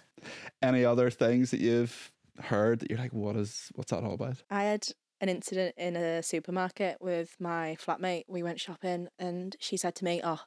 Any 0.67 0.85
other 0.85 1.11
things 1.11 1.53
that 1.53 1.61
you've 1.61 2.13
heard 2.41 2.81
that 2.81 2.91
you're 2.91 2.99
like, 2.99 3.13
what 3.13 3.37
is 3.37 3.71
what's 3.77 3.93
that 3.93 4.03
all 4.03 4.15
about? 4.15 4.43
I 4.51 4.65
had 4.65 4.89
an 5.21 5.29
incident 5.29 5.75
in 5.79 5.97
a 5.97 6.23
supermarket 6.23 6.99
with 7.01 7.37
my 7.41 7.77
flatmate. 7.81 8.25
We 8.29 8.43
went 8.43 8.61
shopping 8.61 9.09
and 9.19 9.57
she 9.61 9.77
said 9.77 9.95
to 9.97 10.05
me, 10.05 10.21
Oh, 10.25 10.41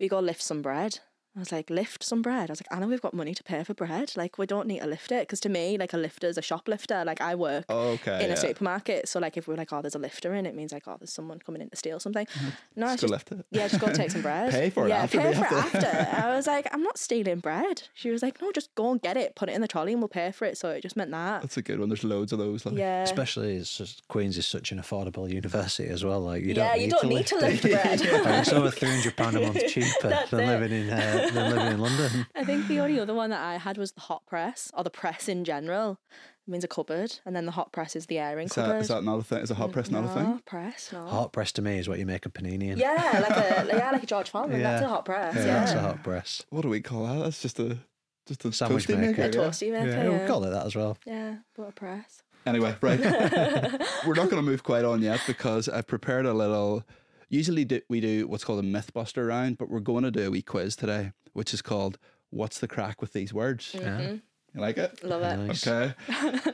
we 0.00 0.08
go 0.08 0.20
lift 0.20 0.42
some 0.42 0.62
bread. 0.62 1.00
I 1.38 1.40
was 1.40 1.52
like, 1.52 1.70
lift 1.70 2.02
some 2.02 2.20
bread. 2.20 2.50
I 2.50 2.52
was 2.52 2.60
like, 2.60 2.66
Anna, 2.76 2.88
we've 2.88 3.00
got 3.00 3.14
money 3.14 3.32
to 3.32 3.44
pay 3.44 3.62
for 3.62 3.72
bread. 3.72 4.12
Like, 4.16 4.38
we 4.38 4.46
don't 4.46 4.66
need 4.66 4.80
to 4.80 4.88
lift 4.88 5.12
it. 5.12 5.20
Because 5.22 5.38
to 5.40 5.48
me, 5.48 5.78
like, 5.78 5.92
a 5.92 5.96
lifter 5.96 6.26
is 6.26 6.36
a 6.36 6.42
shoplifter. 6.42 7.04
Like, 7.04 7.20
I 7.20 7.36
work 7.36 7.64
Okay, 7.70 8.24
in 8.24 8.28
yeah. 8.28 8.34
a 8.34 8.36
supermarket. 8.36 9.08
So, 9.08 9.20
like, 9.20 9.36
if 9.36 9.46
we're 9.46 9.54
like, 9.54 9.72
oh, 9.72 9.80
there's 9.80 9.94
a 9.94 10.00
lifter 10.00 10.34
in, 10.34 10.46
it 10.46 10.56
means 10.56 10.72
like, 10.72 10.88
oh, 10.88 10.96
there's 10.98 11.12
someone 11.12 11.38
coming 11.38 11.62
in 11.62 11.70
to 11.70 11.76
steal 11.76 12.00
something. 12.00 12.26
No, 12.76 12.86
Just 12.86 12.94
it's 12.94 13.02
go 13.02 13.08
just, 13.08 13.30
lift 13.30 13.32
it. 13.40 13.46
yeah, 13.50 13.68
just 13.68 13.80
go 13.80 13.92
take 13.92 14.10
some 14.10 14.22
bread. 14.28 14.50
Pay 14.52 14.70
for 14.70 14.86
it 14.86 14.90
yeah, 14.90 15.02
after 15.04 15.18
pay 15.20 15.28
the- 15.32 15.36
for 15.38 15.44
it 15.46 15.52
after. 15.52 15.78
after. 15.78 16.16
I 16.26 16.34
was 16.36 16.46
like, 16.48 16.66
I'm 16.72 16.82
not 16.82 16.98
stealing 16.98 17.38
bread. 17.40 17.82
She 17.94 18.10
was 18.10 18.22
like, 18.22 18.40
no, 18.42 18.50
just 18.52 18.74
go 18.74 18.90
and 18.90 19.00
get 19.00 19.16
it, 19.16 19.34
put 19.36 19.48
it 19.48 19.52
in 19.52 19.60
the 19.60 19.68
trolley, 19.68 19.92
and 19.92 20.00
we'll 20.02 20.08
pay 20.08 20.32
for 20.32 20.44
it. 20.44 20.58
So 20.58 20.70
it 20.70 20.82
just 20.82 20.96
meant 20.96 21.10
that. 21.12 21.42
That's 21.42 21.56
a 21.56 21.62
good 21.62 21.78
one. 21.80 21.88
There's 21.88 22.04
loads 22.04 22.32
of 22.32 22.38
those. 22.38 22.64
Like, 22.66 22.76
Yeah. 22.76 23.02
Especially 23.02 23.56
it's 23.56 23.76
just, 23.78 24.06
Queens 24.08 24.36
is 24.38 24.46
such 24.46 24.72
an 24.72 24.78
affordable 24.80 25.28
university 25.30 25.88
as 25.88 26.04
well. 26.04 26.20
Like 26.20 26.42
you 26.44 26.54
don't 26.54 26.74
you 26.76 26.82
need 26.86 26.90
don't 26.90 27.00
to 27.02 27.06
need 27.08 27.14
lift 27.16 27.28
to 27.30 27.36
it. 27.36 27.42
lift 27.42 27.62
bread. 27.62 28.00
Like, 28.00 28.40
it's 28.40 28.52
over 28.52 28.70
three 28.70 28.88
hundred 28.90 29.16
pound 29.16 29.36
a 29.36 29.40
month 29.40 29.66
cheaper 29.68 30.08
That's 30.08 30.30
than 30.30 30.40
it. 30.40 30.46
living 30.46 30.72
in 30.88 30.90
uh, 30.90 31.27
than 31.34 31.50
living 31.54 31.72
in 31.72 31.80
London. 31.80 32.26
I 32.34 32.44
think 32.44 32.66
the 32.68 32.80
only 32.80 32.98
other 33.00 33.14
one 33.14 33.30
that 33.30 33.40
I 33.40 33.56
had 33.58 33.78
was 33.78 33.92
the 33.92 34.00
hot 34.02 34.26
press 34.26 34.70
or 34.74 34.84
the 34.84 34.90
press 34.90 35.28
in 35.28 35.44
general. 35.44 35.98
It 36.46 36.50
means 36.50 36.64
a 36.64 36.68
cupboard, 36.68 37.18
and 37.26 37.36
then 37.36 37.44
the 37.44 37.52
hot 37.52 37.72
press 37.72 37.94
is 37.94 38.06
the 38.06 38.18
airing 38.18 38.46
Is 38.46 38.52
cupboard. 38.54 38.76
that, 38.76 38.80
is 38.80 38.88
that 38.88 39.04
not 39.04 39.18
a 39.18 39.22
thing? 39.22 39.38
Is 39.40 39.50
a 39.50 39.54
hot 39.54 39.68
mm, 39.68 39.72
press 39.74 39.90
not 39.90 40.04
a 40.04 40.08
thing? 40.08 40.42
Press, 40.46 40.90
no. 40.92 41.04
Hot 41.06 41.32
press 41.32 41.52
to 41.52 41.62
me 41.62 41.78
is 41.78 41.88
what 41.88 41.98
you 41.98 42.06
make 42.06 42.24
a 42.24 42.30
panini 42.30 42.70
in. 42.72 42.78
Yeah, 42.78 43.26
like 43.28 43.36
a 43.36 43.66
yeah, 43.76 43.90
like 43.92 44.02
a 44.02 44.06
George 44.06 44.30
Foreman. 44.30 44.62
That's 44.62 44.82
a 44.82 44.88
hot 44.88 45.04
press. 45.04 45.34
Yeah, 45.36 45.44
Yeah, 45.44 45.58
that's 45.60 45.72
a 45.72 45.80
hot 45.80 46.02
press. 46.02 46.44
What 46.48 46.62
do 46.62 46.68
we 46.68 46.80
call 46.80 47.06
that? 47.06 47.22
That's 47.24 47.42
just 47.42 47.58
a 47.60 47.78
just 48.26 48.44
a 48.44 48.52
Sandwich 48.52 48.86
toasty 48.86 48.98
maker. 48.98 49.22
maker. 49.22 49.40
a 49.40 49.42
toasty 49.42 49.72
maker. 49.72 49.88
Yeah, 49.88 50.02
Yeah, 50.04 50.08
we'll 50.10 50.26
call 50.28 50.44
it 50.44 50.50
that 50.50 50.64
as 50.66 50.74
well. 50.76 50.96
yeah, 51.06 51.36
but 51.56 51.62
a 51.64 51.72
press. 51.72 52.22
Anyway, 52.46 52.74
right. 52.80 53.00
We're 54.06 54.14
not 54.14 54.30
going 54.30 54.36
to 54.36 54.42
move 54.42 54.62
quite 54.62 54.84
on 54.84 55.02
yet 55.02 55.20
because 55.26 55.68
I've 55.68 55.86
prepared 55.86 56.24
a 56.24 56.32
little. 56.32 56.82
Usually 57.28 57.64
do, 57.64 57.80
we 57.88 58.00
do 58.00 58.26
what's 58.26 58.44
called 58.44 58.64
a 58.64 58.66
MythBuster 58.66 59.26
round, 59.28 59.58
but 59.58 59.68
we're 59.68 59.80
going 59.80 60.04
to 60.04 60.10
do 60.10 60.26
a 60.26 60.30
wee 60.30 60.42
quiz 60.42 60.76
today, 60.76 61.12
which 61.34 61.52
is 61.52 61.60
called 61.62 61.98
"What's 62.30 62.58
the 62.58 62.68
crack 62.68 63.00
with 63.02 63.12
these 63.12 63.34
words?" 63.34 63.72
Mm-hmm. 63.72 63.84
Yeah. 64.00 64.12
You 64.54 64.60
like 64.62 64.78
it? 64.78 65.04
Love 65.04 65.22
it. 65.22 65.36
Nice. 65.46 65.66
Okay. 65.66 65.92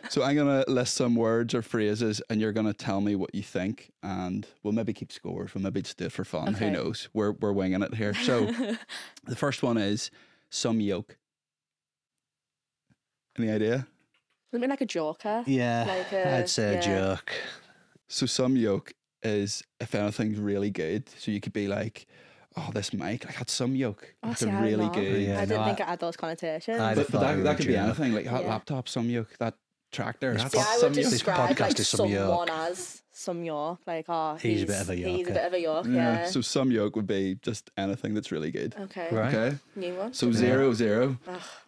so 0.10 0.24
I'm 0.24 0.34
going 0.34 0.64
to 0.64 0.68
list 0.70 0.94
some 0.94 1.14
words 1.14 1.54
or 1.54 1.62
phrases, 1.62 2.20
and 2.28 2.40
you're 2.40 2.50
going 2.52 2.66
to 2.66 2.72
tell 2.74 3.00
me 3.00 3.14
what 3.14 3.32
you 3.37 3.42
think, 3.42 3.92
and 4.02 4.44
we'll 4.64 4.72
maybe 4.72 4.92
keep 4.92 5.12
scores. 5.12 5.54
We'll 5.54 5.62
maybe 5.62 5.80
just 5.82 5.96
do 5.96 6.06
it 6.06 6.12
for 6.12 6.24
fun. 6.24 6.54
Who 6.54 6.70
knows? 6.72 7.08
We're 7.14 7.32
we're 7.32 7.52
winging 7.52 7.82
it 7.82 7.94
here. 7.94 8.12
So 8.14 8.46
the 9.24 9.37
first 9.37 9.62
one 9.62 9.78
is 9.78 10.10
some 10.50 10.80
yoke. 10.80 11.16
Any 13.38 13.50
idea? 13.50 13.87
Something 14.50 14.70
like 14.70 14.80
a 14.80 14.87
joker. 14.87 15.42
Yeah, 15.46 15.84
Like 15.88 16.12
a- 16.12 16.37
I'd 16.38 16.48
say 16.48 16.76
a 16.78 16.82
joke. 16.82 17.32
So 18.08 18.26
some 18.26 18.56
yoke 18.56 18.92
is 19.24 19.62
if 19.80 19.94
anything's 19.94 20.38
really 20.38 20.70
good. 20.70 21.08
So 21.18 21.30
you 21.30 21.40
could 21.40 21.52
be 21.52 21.66
like, 21.68 22.06
"Oh, 22.56 22.70
this 22.72 22.92
mic, 22.92 23.26
I 23.28 23.32
had 23.32 23.48
some 23.50 23.74
yoke, 23.74 24.14
Oh, 24.22 24.30
It's 24.32 24.40
see, 24.40 24.48
a 24.48 24.52
I 24.52 24.60
really 24.62 24.84
don't 24.87 24.94
good." 24.94 25.22
Yeah, 25.22 25.38
I 25.38 25.44
didn't 25.46 25.60
no, 25.60 25.64
think 25.66 25.80
I- 25.80 25.84
it 25.84 25.88
had 25.88 26.00
those 26.00 26.16
connotations. 26.16 26.80
I'd- 26.80 27.00
But, 27.00 27.10
but 27.10 27.20
that, 27.20 27.37
that 27.42 27.48
was 27.50 27.56
could 27.56 27.66
be 27.68 27.76
anything. 27.76 28.12
Like 28.12 28.24
that 28.26 28.42
Yeah. 28.42 28.48
laptop, 28.48 28.88
some 28.88 29.08
yoke, 29.10 29.37
That 29.38 29.54
tractor. 29.92 30.34
That's 30.34 30.52
See, 30.52 30.58
I 30.58 30.76
some 30.78 30.88
would 30.92 30.96
York. 30.98 31.10
describe 31.10 31.50
podcast 31.56 31.60
like 31.60 31.78
is 31.78 31.88
some 31.88 31.98
someone 31.98 32.48
York. 32.48 32.50
as 32.50 33.02
some 33.12 33.44
York. 33.44 33.78
Like, 33.87 34.06
oh, 34.08 34.34
He's 34.34 34.64
a 34.64 34.66
bit 34.66 34.80
of 34.80 34.90
a 34.90 34.94
He's 34.96 35.28
a 35.28 35.30
bit 35.32 35.44
of 35.46 35.52
a 35.52 35.60
York. 35.60 35.87
Yeah. 35.87 35.92
Yeah. 35.94 36.26
So 36.26 36.40
some 36.40 36.72
yoke 36.72 36.96
would 36.96 37.06
be 37.06 37.38
just 37.42 37.70
anything 37.76 38.12
that's 38.14 38.32
really 38.32 38.50
good. 38.50 38.74
okay. 38.76 39.08
Right. 39.12 39.32
Okay. 39.32 39.56
New 39.76 39.94
one. 39.94 40.12
So 40.12 40.32
zero 40.32 40.72
zero. 40.74 41.18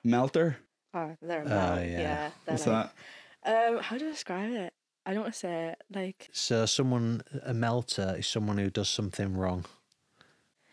Melter. 0.03 0.57
Oh, 0.92 1.16
they're 1.23 1.42
a 1.42 1.45
Oh, 1.45 1.49
melt. 1.49 1.81
yeah. 1.87 2.01
yeah. 2.01 2.31
they're 2.45 2.55
What's 2.55 2.66
like- 2.66 2.90
that? 3.45 3.73
Um, 3.75 3.79
how 3.79 3.97
do 3.97 4.09
I 4.09 4.11
describe 4.11 4.51
it? 4.51 4.73
I 5.07 5.14
don't 5.14 5.23
want 5.23 5.35
to 5.35 5.38
say 5.38 5.69
it. 5.69 5.83
Like, 5.95 6.29
So 6.33 6.66
someone 6.66 7.23
a 7.45 7.55
melter 7.55 8.16
is 8.19 8.27
someone 8.27 8.59
who 8.59 8.69
does 8.71 8.88
something 8.88 9.37
wrong. 9.37 9.64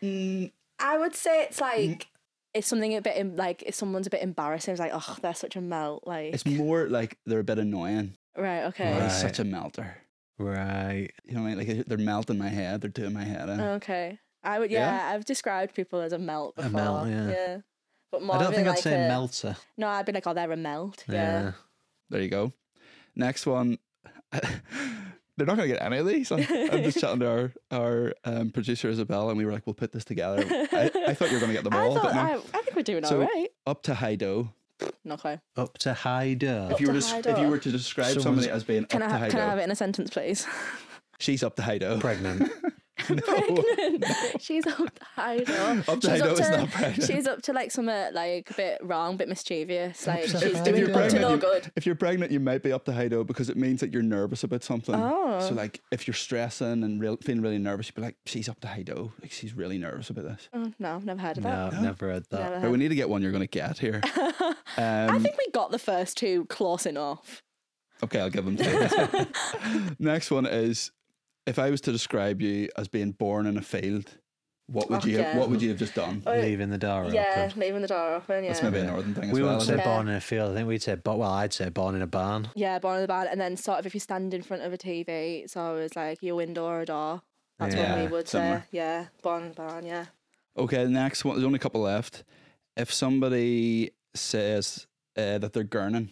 Mm, 0.02 0.50
I 0.78 0.98
would 0.98 1.14
say 1.14 1.44
it's 1.44 1.60
like 1.60 2.08
it's 2.52 2.66
something 2.68 2.94
a 2.96 3.00
bit 3.00 3.36
like 3.36 3.62
if 3.64 3.74
someone's 3.74 4.06
a 4.06 4.10
bit 4.10 4.22
embarrassing. 4.22 4.72
It's 4.72 4.80
like, 4.80 4.92
oh, 4.94 5.16
they're 5.22 5.34
such 5.34 5.56
a 5.56 5.60
melt. 5.60 6.04
Like, 6.06 6.34
it's 6.34 6.44
more 6.46 6.88
like 6.88 7.16
they're 7.26 7.38
a 7.40 7.44
bit 7.44 7.58
annoying. 7.58 8.16
right, 8.36 8.64
okay, 8.64 8.88
Oh, 8.92 8.98
Right. 8.98 9.02
he's 9.04 9.20
such 9.20 9.38
a 9.38 9.44
melter. 9.44 9.96
Right. 10.38 11.10
You 11.24 11.34
know 11.36 11.42
what 11.42 11.52
I 11.52 11.54
mean? 11.54 11.68
Like 11.76 11.86
they're 11.86 11.98
melting 11.98 12.38
my 12.38 12.48
head. 12.48 12.80
They're 12.80 12.90
doing 12.90 13.12
my 13.12 13.24
head 13.24 13.48
in. 13.48 13.60
okay. 13.60 14.18
I 14.42 14.58
would, 14.58 14.70
yeah, 14.70 15.10
I've 15.14 15.24
described 15.24 15.74
people 15.74 16.00
as 16.00 16.12
a 16.12 16.18
melt 16.18 16.54
before. 16.56 16.68
A 16.68 16.72
before. 16.72 17.04
melt, 17.06 17.08
yeah. 17.08 17.58
But 18.12 18.22
more 18.22 18.36
I 18.36 18.42
don't 18.42 18.52
think 18.54 18.66
in 18.66 18.72
I'd 18.74 18.78
say 18.78 19.06
a, 19.06 19.08
melter. 19.08 19.56
No, 19.78 19.88
I'd 19.88 20.04
be 20.04 20.12
like, 20.12 20.26
oh, 20.26 20.34
they're 20.34 20.52
a 20.52 20.56
melt. 20.56 21.02
Yeah. 21.08 21.14
Yeah. 21.44 21.52
There 22.10 22.20
you 22.20 22.28
go. 22.28 22.52
Next 23.16 23.46
one. 23.46 23.78
They're 25.36 25.46
not 25.48 25.56
going 25.56 25.68
to 25.68 25.74
get 25.74 25.82
any 25.84 25.98
of 25.98 26.06
these. 26.06 26.30
I'm, 26.30 26.40
I'm 26.48 26.84
just 26.84 27.00
chatting 27.00 27.18
to 27.20 27.28
our 27.28 27.52
our 27.72 28.14
um, 28.24 28.50
producer 28.50 28.88
Isabel, 28.88 29.28
and 29.30 29.36
we 29.38 29.44
were 29.44 29.50
like, 29.52 29.66
"We'll 29.66 29.74
put 29.74 29.90
this 29.90 30.04
together." 30.04 30.44
I, 30.48 30.90
I 31.08 31.14
thought 31.14 31.28
you 31.30 31.34
were 31.34 31.40
going 31.40 31.50
to 31.50 31.54
get 31.60 31.64
them 31.64 31.72
I 31.74 31.82
all, 31.86 31.94
thought 31.94 32.04
but 32.04 32.14
no. 32.14 32.20
I, 32.20 32.34
I 32.34 32.62
think 32.62 32.76
we're 32.76 32.82
doing 32.82 33.04
So- 33.04 33.20
all 33.20 33.26
right. 33.26 33.48
Up 33.66 33.82
to 33.84 33.94
high 33.94 34.14
dough. 34.14 34.50
Not 35.04 35.20
quite. 35.20 35.40
Up 35.56 35.76
to 35.78 35.92
high 35.94 36.34
dough. 36.34 36.68
If 36.70 36.80
you 36.80 36.86
were 36.86 36.94
to 36.94 37.00
to 37.00 37.08
high 37.08 37.18
if 37.32 37.38
you 37.38 37.48
were 37.48 37.58
to 37.58 37.70
describe 37.72 38.06
Someone's- 38.08 38.22
somebody 38.44 38.50
as 38.50 38.62
being 38.64 38.84
Can 38.84 39.02
up 39.02 39.08
I 39.08 39.12
to 39.12 39.18
have, 39.18 39.20
high 39.22 39.30
can 39.30 39.40
I 39.40 39.44
have 39.46 39.54
dough, 39.56 39.60
it 39.60 39.64
in 39.64 39.70
a 39.70 39.76
sentence, 39.76 40.10
please? 40.10 40.46
she's 41.18 41.42
up 41.42 41.56
to 41.56 41.62
high 41.62 41.78
dough. 41.78 41.98
Pregnant. 41.98 42.50
pregnant. 43.24 44.04
She's 44.40 44.66
up 44.66 44.76
to 44.94 45.04
high. 45.16 45.36
Up 45.38 45.44
to 46.00 46.00
she's 46.00 46.10
high 46.10 46.18
dough 46.18 46.30
up 46.32 46.40
is 46.40 46.46
to, 46.48 46.56
not 46.58 46.70
pregnant. 46.70 47.02
She's 47.10 47.26
up 47.26 47.42
to 47.42 47.52
like 47.52 47.70
something 47.70 48.12
like 48.14 48.50
a 48.50 48.54
bit 48.54 48.78
wrong, 48.82 49.14
a 49.14 49.16
bit 49.18 49.28
mischievous. 49.28 50.06
Like 50.06 50.22
she's 50.24 50.32
high 50.58 50.64
doing 50.64 50.86
dough. 50.86 50.98
up 51.00 51.10
to 51.10 51.18
no 51.20 51.36
good. 51.36 51.70
if 51.76 51.86
you're 51.86 51.94
pregnant, 51.94 52.32
you 52.32 52.40
might 52.40 52.62
be 52.62 52.72
up 52.72 52.84
to 52.86 52.92
high 52.92 53.08
dough 53.08 53.24
because 53.24 53.48
it 53.50 53.56
means 53.56 53.80
that 53.80 53.92
you're 53.92 54.02
nervous 54.02 54.44
about 54.44 54.62
something. 54.62 54.94
Oh. 54.94 55.40
So 55.40 55.54
like, 55.54 55.80
if 55.90 56.06
you're 56.06 56.14
stressing 56.14 56.82
and 56.84 57.00
real, 57.00 57.16
feeling 57.18 57.42
really 57.42 57.58
nervous, 57.58 57.86
you'd 57.88 57.94
be 57.96 58.02
like, 58.02 58.16
"She's 58.26 58.48
up 58.48 58.60
to 58.60 58.68
high 58.68 58.82
dough. 58.82 59.12
Like 59.20 59.32
she's 59.32 59.54
really 59.54 59.78
nervous 59.78 60.10
about 60.10 60.24
this." 60.24 60.48
Oh, 60.52 60.72
no, 60.78 60.98
never 60.98 61.20
heard 61.20 61.36
of 61.38 61.42
that. 61.44 61.72
no, 61.74 61.80
never 61.80 62.06
heard 62.10 62.24
that. 62.30 62.38
Never 62.40 62.52
Right, 62.54 62.62
heard. 62.62 62.70
we 62.72 62.78
need 62.78 62.88
to 62.88 62.94
get 62.94 63.08
one 63.08 63.22
you're 63.22 63.32
going 63.32 63.40
to 63.42 63.46
get 63.46 63.78
here. 63.78 64.00
I 64.76 65.06
Um, 65.08 65.22
think 65.22 65.36
we 65.38 65.50
got 65.52 65.70
the 65.70 65.78
first 65.78 66.16
two 66.16 66.46
close 66.46 66.86
enough. 66.86 67.42
Okay, 68.02 68.18
I'll 68.20 68.30
give 68.30 68.44
them 68.44 68.56
to 68.56 68.64
you. 68.64 69.94
Next 69.98 70.30
one 70.30 70.46
is 70.46 70.90
if 71.46 71.58
I 71.58 71.70
was 71.70 71.80
to 71.82 71.92
describe 71.92 72.40
you 72.40 72.68
as 72.76 72.88
being 72.88 73.12
born 73.12 73.46
in 73.46 73.56
a 73.56 73.62
field, 73.62 74.16
what 74.66 74.88
would 74.88 75.04
Oh, 75.04 75.06
you 75.06 75.18
have, 75.18 75.34
yeah. 75.34 75.38
what 75.38 75.50
would 75.50 75.60
you 75.60 75.68
have 75.68 75.78
just 75.78 75.94
done? 75.94 76.22
Oh, 76.26 76.32
Leaving 76.32 76.70
the 76.70 76.78
door 76.78 77.02
open. 77.02 77.14
yeah, 77.14 77.46
open. 77.50 77.60
leaving 77.60 77.82
the 77.82 77.88
door 77.88 78.14
open. 78.14 78.44
Yeah. 78.44 78.50
That's 78.52 78.62
maybe 78.62 78.78
a 78.78 78.84
northern 78.84 79.14
thing 79.14 79.24
as 79.24 79.32
We 79.32 79.42
well. 79.42 79.52
wouldn't 79.58 79.62
isn't 79.64 79.76
say? 79.76 79.82
Yeah. 79.84 79.94
born 79.96 80.08
in 80.08 80.14
a 80.14 80.20
field. 80.22 80.52
I 80.52 80.54
think 80.54 80.68
we'd 80.68 80.82
say, 80.82 80.94
but 80.94 81.18
well, 81.18 81.30
I'd 81.30 81.52
say 81.52 81.68
born 81.68 81.94
in 81.94 82.00
a 82.02 82.06
barn. 82.06 82.48
Yeah, 82.54 82.78
born 82.78 82.96
in 82.96 83.02
the 83.02 83.08
barn, 83.08 83.28
and 83.30 83.38
then 83.40 83.56
sort 83.58 83.78
of 83.78 83.84
if 83.86 83.92
you 83.92 84.00
stand 84.00 84.32
in 84.32 84.42
front 84.42 84.62
of 84.62 84.72
a 84.72 84.78
TV, 84.78 85.48
so 85.50 85.76
it's 85.76 85.94
like 85.96 86.22
your 86.22 86.36
window 86.36 86.64
or 86.64 86.80
a 86.80 86.86
door. 86.86 87.20
That's 87.58 87.74
Yeah, 87.74 87.94
what 87.94 88.04
we 88.04 88.16
would 88.16 88.28
similar. 88.28 88.60
say. 88.60 88.64
Yeah, 88.72 89.06
born 89.22 89.42
in 89.44 89.48
the 89.50 89.54
barn. 89.54 89.84
Yeah. 89.84 90.06
Okay, 90.56 90.86
next 90.86 91.24
one. 91.26 91.36
There's 91.36 91.44
only 91.44 91.56
a 91.56 91.60
couple 91.60 91.82
left. 91.82 92.24
If 92.76 92.90
somebody 92.92 93.90
says 94.14 94.86
uh, 95.16 95.38
that 95.38 95.52
they're 95.52 95.62
gurning, 95.64 96.08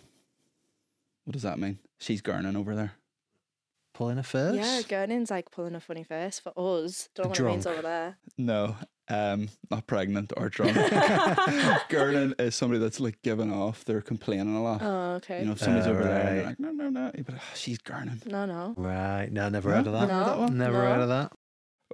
what 1.25 1.33
does 1.33 1.43
that 1.43 1.59
mean? 1.59 1.79
She's 1.99 2.21
gurning 2.21 2.55
over 2.57 2.75
there. 2.75 2.93
Pulling 3.95 4.19
a 4.19 4.23
face. 4.23 4.55
Yeah, 4.57 4.81
gurning's 4.89 5.31
like 5.31 5.51
pulling 5.51 5.75
a 5.75 5.81
funny 5.81 6.03
face 6.05 6.39
for 6.41 6.53
us. 6.57 7.09
Don't 7.15 7.27
know 7.27 7.29
what 7.31 7.39
it 7.41 7.45
means 7.45 7.67
over 7.67 7.83
there. 7.83 8.17
No, 8.39 8.77
um, 9.09 9.51
not 9.71 9.87
pregnant 9.87 10.33
or 10.37 10.49
drunk. 10.49 10.77
gurning 11.91 12.35
is 12.41 12.55
somebody 12.55 12.79
that's 12.81 13.01
like 13.01 13.21
giving 13.23 13.53
off. 13.53 13.85
They're 13.85 14.01
complaining 14.01 14.57
a 14.57 14.63
lot. 14.63 14.81
Oh, 14.83 15.13
okay. 15.17 15.41
You 15.41 15.47
know, 15.47 15.53
if 15.53 15.59
somebody's 15.59 15.87
over 15.87 16.03
there 16.05 16.19
and 16.19 16.27
they're 16.27 16.37
Alright. 16.39 16.47
like, 16.47 16.61
no, 16.61 16.71
no, 16.71 16.89
no, 16.89 17.11
you'd 17.15 17.27
be 17.27 17.33
like, 17.33 17.43
"Oh, 17.43 17.55
she's 17.55 17.79
gurning. 17.79 18.25
no, 18.27 18.47
no. 18.47 18.75
Right. 18.77 19.29
No, 19.31 19.49
never 19.49 19.69
No? 19.71 19.77
heard 19.77 19.87
of 19.89 19.93
that. 19.93 20.09
No, 20.09 20.25
that 20.25 20.39
one? 20.39 20.57
Never 20.59 20.79
no. 20.79 20.85
heard 20.91 21.01
of 21.01 21.09
that. 21.09 21.33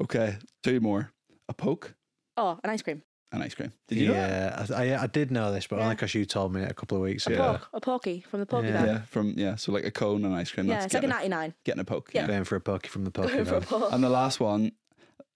Okay, 0.03 0.37
two 0.63 0.81
more. 0.81 1.11
A 1.49 1.55
poke, 1.55 1.95
Oh, 2.37 2.61
an 2.63 2.71
ice 2.71 2.83
cream. 2.83 3.03
An 3.33 3.43
ice 3.43 3.55
cream. 3.55 3.73
Did 3.89 3.99
you 3.99 4.09
know 4.09 4.15
that? 4.15 4.69
yeah, 4.71 4.77
I, 4.77 4.91
I, 4.93 5.03
I 5.03 5.07
did 5.07 5.31
know 5.31 5.53
this, 5.53 5.67
but 5.67 5.77
only 5.77 5.89
Yeah. 5.89 5.95
because 5.95 6.15
you 6.15 6.25
told 6.25 6.55
me 6.55 6.63
it 6.63 6.71
a 6.71 6.75
couple 6.75 6.97
of 6.97 7.03
weeks 7.03 7.27
A 7.27 7.33
ago. 7.33 7.43
Yeah. 7.43 7.53
poke. 7.59 7.69
A 7.75 7.81
pokey 7.81 8.21
from 8.31 8.41
the 8.41 8.47
pokey 8.47 8.69
Yeah. 8.69 8.73
bag. 8.73 8.87
Yeah, 8.87 9.01
from 9.03 9.35
yeah, 9.37 9.55
so 9.57 9.73
like 9.73 9.85
a 9.85 9.91
cone 9.91 10.25
and 10.25 10.35
ice 10.35 10.51
cream. 10.51 10.67
Yeah, 10.67 10.75
That's 10.81 10.87
it's 10.87 10.95
like 10.95 11.05
a 11.05 11.09
99. 11.09 11.55
getting 11.65 11.81
a 11.81 11.85
poke. 11.85 12.11
Yeah. 12.15 12.23
Yeah. 12.23 12.27
Going 12.29 12.45
for 12.45 12.57
a 12.57 12.61
pokey 12.61 12.89
from 12.89 13.05
the 13.05 13.11
pokey 13.11 13.33
Going 13.33 13.45
for 13.45 13.57
a 13.57 13.61
bag. 13.61 13.93
And 13.93 14.03
the 14.03 14.09
last 14.11 14.41
one, 14.41 14.73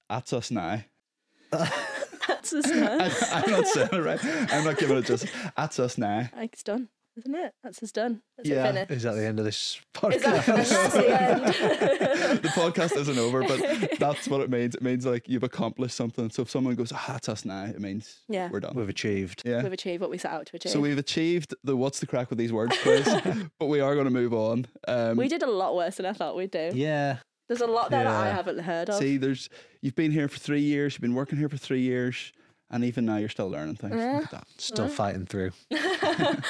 that's 0.09 0.33
us 0.33 0.51
now. 0.51 0.83
That's 2.29 2.53
a 2.53 2.59
I, 2.59 3.09
stun. 3.09 3.43
I'm 3.45 3.51
not 3.51 3.67
saying 3.67 3.89
it 3.93 3.99
right. 3.99 4.21
I'm 4.53 4.65
not 4.65 4.79
giving 4.79 4.97
it 4.97 5.05
just. 5.05 5.27
That's 5.57 5.79
us 5.79 5.99
now. 5.99 6.29
like, 6.37 6.53
it's 6.55 6.63
done, 6.63 6.89
isn't 7.19 7.35
it? 7.35 7.53
That's 7.63 7.83
us 7.83 7.93
done. 7.93 8.23
That's 8.37 8.49
Yeah. 8.49 8.65
it 8.65 8.73
finished. 8.73 8.91
Is 8.91 9.03
that 9.03 9.13
the 9.15 9.27
end 9.27 9.39
of 9.39 9.45
this 9.45 9.57
Is 9.95 10.01
podcast? 10.01 10.23
that, 10.23 10.47
that's 10.47 10.93
the 10.95 11.21
end. 11.23 11.45
the 12.43 12.49
podcast 12.49 12.97
isn't 12.97 13.19
over, 13.19 13.43
but 13.43 13.91
that's 13.99 14.29
what 14.29 14.41
it 14.41 14.51
means. 14.51 14.75
It 14.75 14.83
means 14.83 15.05
like 15.07 15.29
you've 15.29 15.43
accomplished 15.43 15.95
something. 15.97 16.31
So 16.31 16.43
if 16.43 16.51
someone 16.51 16.75
goes, 16.75 16.93
ah, 16.93 17.05
that's 17.09 17.29
us 17.29 17.45
now, 17.45 17.65
it 17.65 17.81
means 17.81 18.21
Yeah. 18.29 18.49
we're 18.51 18.61
done. 18.61 18.75
We've 18.75 18.89
achieved. 18.89 19.43
yeah. 19.45 19.63
We've 19.63 19.73
achieved 19.73 20.01
what 20.01 20.11
we 20.11 20.19
set 20.19 20.33
out 20.33 20.47
to 20.47 20.57
achieve. 20.57 20.73
So 20.73 20.81
we've 20.81 20.99
achieved 20.99 21.55
the 21.65 21.77
what's 21.77 22.01
the 22.01 22.07
crack 22.07 22.31
with 22.31 22.39
these 22.39 22.53
words 22.53 22.77
quiz, 22.83 23.05
but 23.59 23.67
we 23.67 23.81
are 23.81 23.95
going 23.95 24.07
to 24.07 24.11
move 24.13 24.33
on. 24.35 24.67
Um, 24.89 25.17
we 25.17 25.29
did 25.29 25.43
a 25.43 25.51
lot 25.51 25.75
worse 25.77 25.97
than 25.97 26.07
I 26.07 26.13
thought 26.13 26.37
we'd 26.37 26.51
do. 26.51 26.71
Yeah. 26.75 27.19
There's 27.49 27.61
a 27.61 27.67
lot 27.67 27.91
there 27.91 28.05
that 28.05 28.13
I 28.15 28.31
haven't 28.31 28.61
heard 28.61 28.89
of. 28.89 28.95
See, 28.97 29.19
there's 29.19 29.51
you've 29.83 29.95
been 29.97 30.13
here 30.13 30.29
for 30.29 30.39
three 30.39 30.61
years. 30.63 30.95
You've 30.95 31.03
been 31.03 31.15
working 31.15 31.37
here 31.39 31.51
for 31.51 31.59
three 31.59 31.83
years, 31.83 32.33
and 32.73 32.85
even 32.85 33.05
now 33.05 33.19
you're 33.19 33.29
still 33.29 33.49
learning 33.51 33.77
things. 33.77 33.95
Look 33.95 34.25
at 34.25 34.31
that. 34.31 34.47
Still 34.59 34.89
fighting 34.89 35.27
through. 35.27 35.53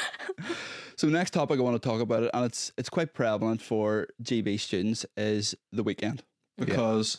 So 0.96 1.08
next 1.08 1.30
topic 1.30 1.58
I 1.58 1.62
want 1.62 1.80
to 1.82 1.88
talk 1.88 2.00
about 2.00 2.22
it, 2.22 2.30
and 2.34 2.44
it's 2.44 2.70
it's 2.76 2.88
quite 2.88 3.14
prevalent 3.14 3.60
for 3.62 4.06
GB 4.22 4.60
students, 4.60 5.04
is 5.16 5.54
the 5.72 5.82
weekend 5.82 6.22
because 6.58 7.18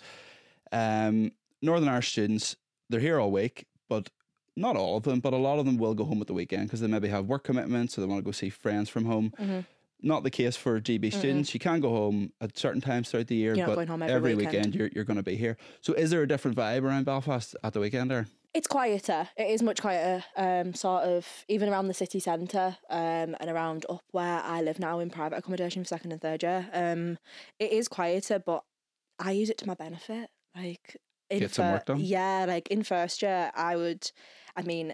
um, 0.72 1.32
Northern 1.62 1.90
Irish 1.90 2.12
students 2.12 2.56
they're 2.90 3.00
here 3.02 3.20
all 3.20 3.32
week, 3.32 3.66
but 3.90 4.10
not 4.56 4.78
all 4.78 4.98
of 4.98 5.04
them, 5.04 5.20
but 5.20 5.34
a 5.34 5.38
lot 5.38 5.60
of 5.60 5.66
them 5.66 5.78
will 5.78 5.96
go 5.96 6.06
home 6.06 6.22
at 6.22 6.28
the 6.28 6.34
weekend 6.34 6.68
because 6.68 6.82
they 6.82 6.88
maybe 6.88 7.08
have 7.10 7.26
work 7.26 7.44
commitments, 7.44 7.96
so 7.96 8.02
they 8.02 8.08
want 8.08 8.20
to 8.20 8.24
go 8.26 8.32
see 8.32 8.50
friends 8.50 8.90
from 8.90 9.06
home. 9.06 9.34
Mm-hmm. 9.40 9.60
Not 10.02 10.24
the 10.24 10.30
case 10.30 10.56
for 10.56 10.80
GB 10.80 11.14
students. 11.14 11.54
You 11.54 11.60
can 11.60 11.80
go 11.80 11.90
home 11.90 12.32
at 12.42 12.58
certain 12.58 12.82
times 12.82 13.10
throughout 13.10 13.28
the 13.28 13.36
year, 13.36 13.56
You're 13.56 13.66
not 13.68 13.72
but 13.72 13.76
going 13.76 13.88
home 13.88 14.04
every 14.04 14.36
weekend. 14.36 14.56
weekend. 14.56 14.76
you're 14.76 14.90
you're 14.94 15.06
going 15.06 15.18
to 15.18 15.24
be 15.24 15.36
here. 15.36 15.58
So 15.82 15.94
is 15.94 16.10
there 16.12 16.22
a 16.22 16.28
different 16.28 16.56
vibe 16.56 16.84
around 16.84 17.06
Belfast 17.06 17.56
at 17.64 17.74
the 17.74 17.80
weekend? 17.80 18.12
Or 18.12 18.28
It's 18.54 18.68
quieter. 18.68 19.30
It 19.36 19.50
is 19.50 19.64
much 19.64 19.82
quieter. 19.82 20.24
Um, 20.36 20.74
sort 20.76 21.04
of 21.06 21.28
even 21.48 21.70
around 21.70 21.88
the 21.88 21.94
city 21.94 22.20
centre, 22.20 22.78
um, 22.90 23.36
and 23.40 23.50
around 23.50 23.86
up 23.90 24.04
where 24.12 24.42
I 24.44 24.62
live 24.62 24.80
now 24.80 25.00
in 25.00 25.10
private 25.10 25.38
accommodation 25.38 25.84
for 25.84 25.88
second 25.88 26.12
and 26.12 26.22
third 26.22 26.44
year. 26.44 26.70
Um, 26.72 27.18
it 27.60 27.72
is 27.72 27.88
quieter, 27.88 28.38
but 28.38 28.64
I 29.20 29.32
use 29.32 29.50
it 29.50 29.58
to 29.60 29.68
my 29.68 29.74
benefit. 29.74 30.30
Like 30.56 30.98
in 31.32 31.40
Get 31.40 31.54
some 31.54 31.66
fir- 31.66 31.72
work 31.74 31.86
done? 31.86 32.00
Yeah, 32.00 32.46
like 32.48 32.68
in 32.68 32.84
first 32.84 33.22
year, 33.24 33.52
I 33.56 33.76
would. 33.76 34.12
I 34.56 34.62
mean, 34.62 34.94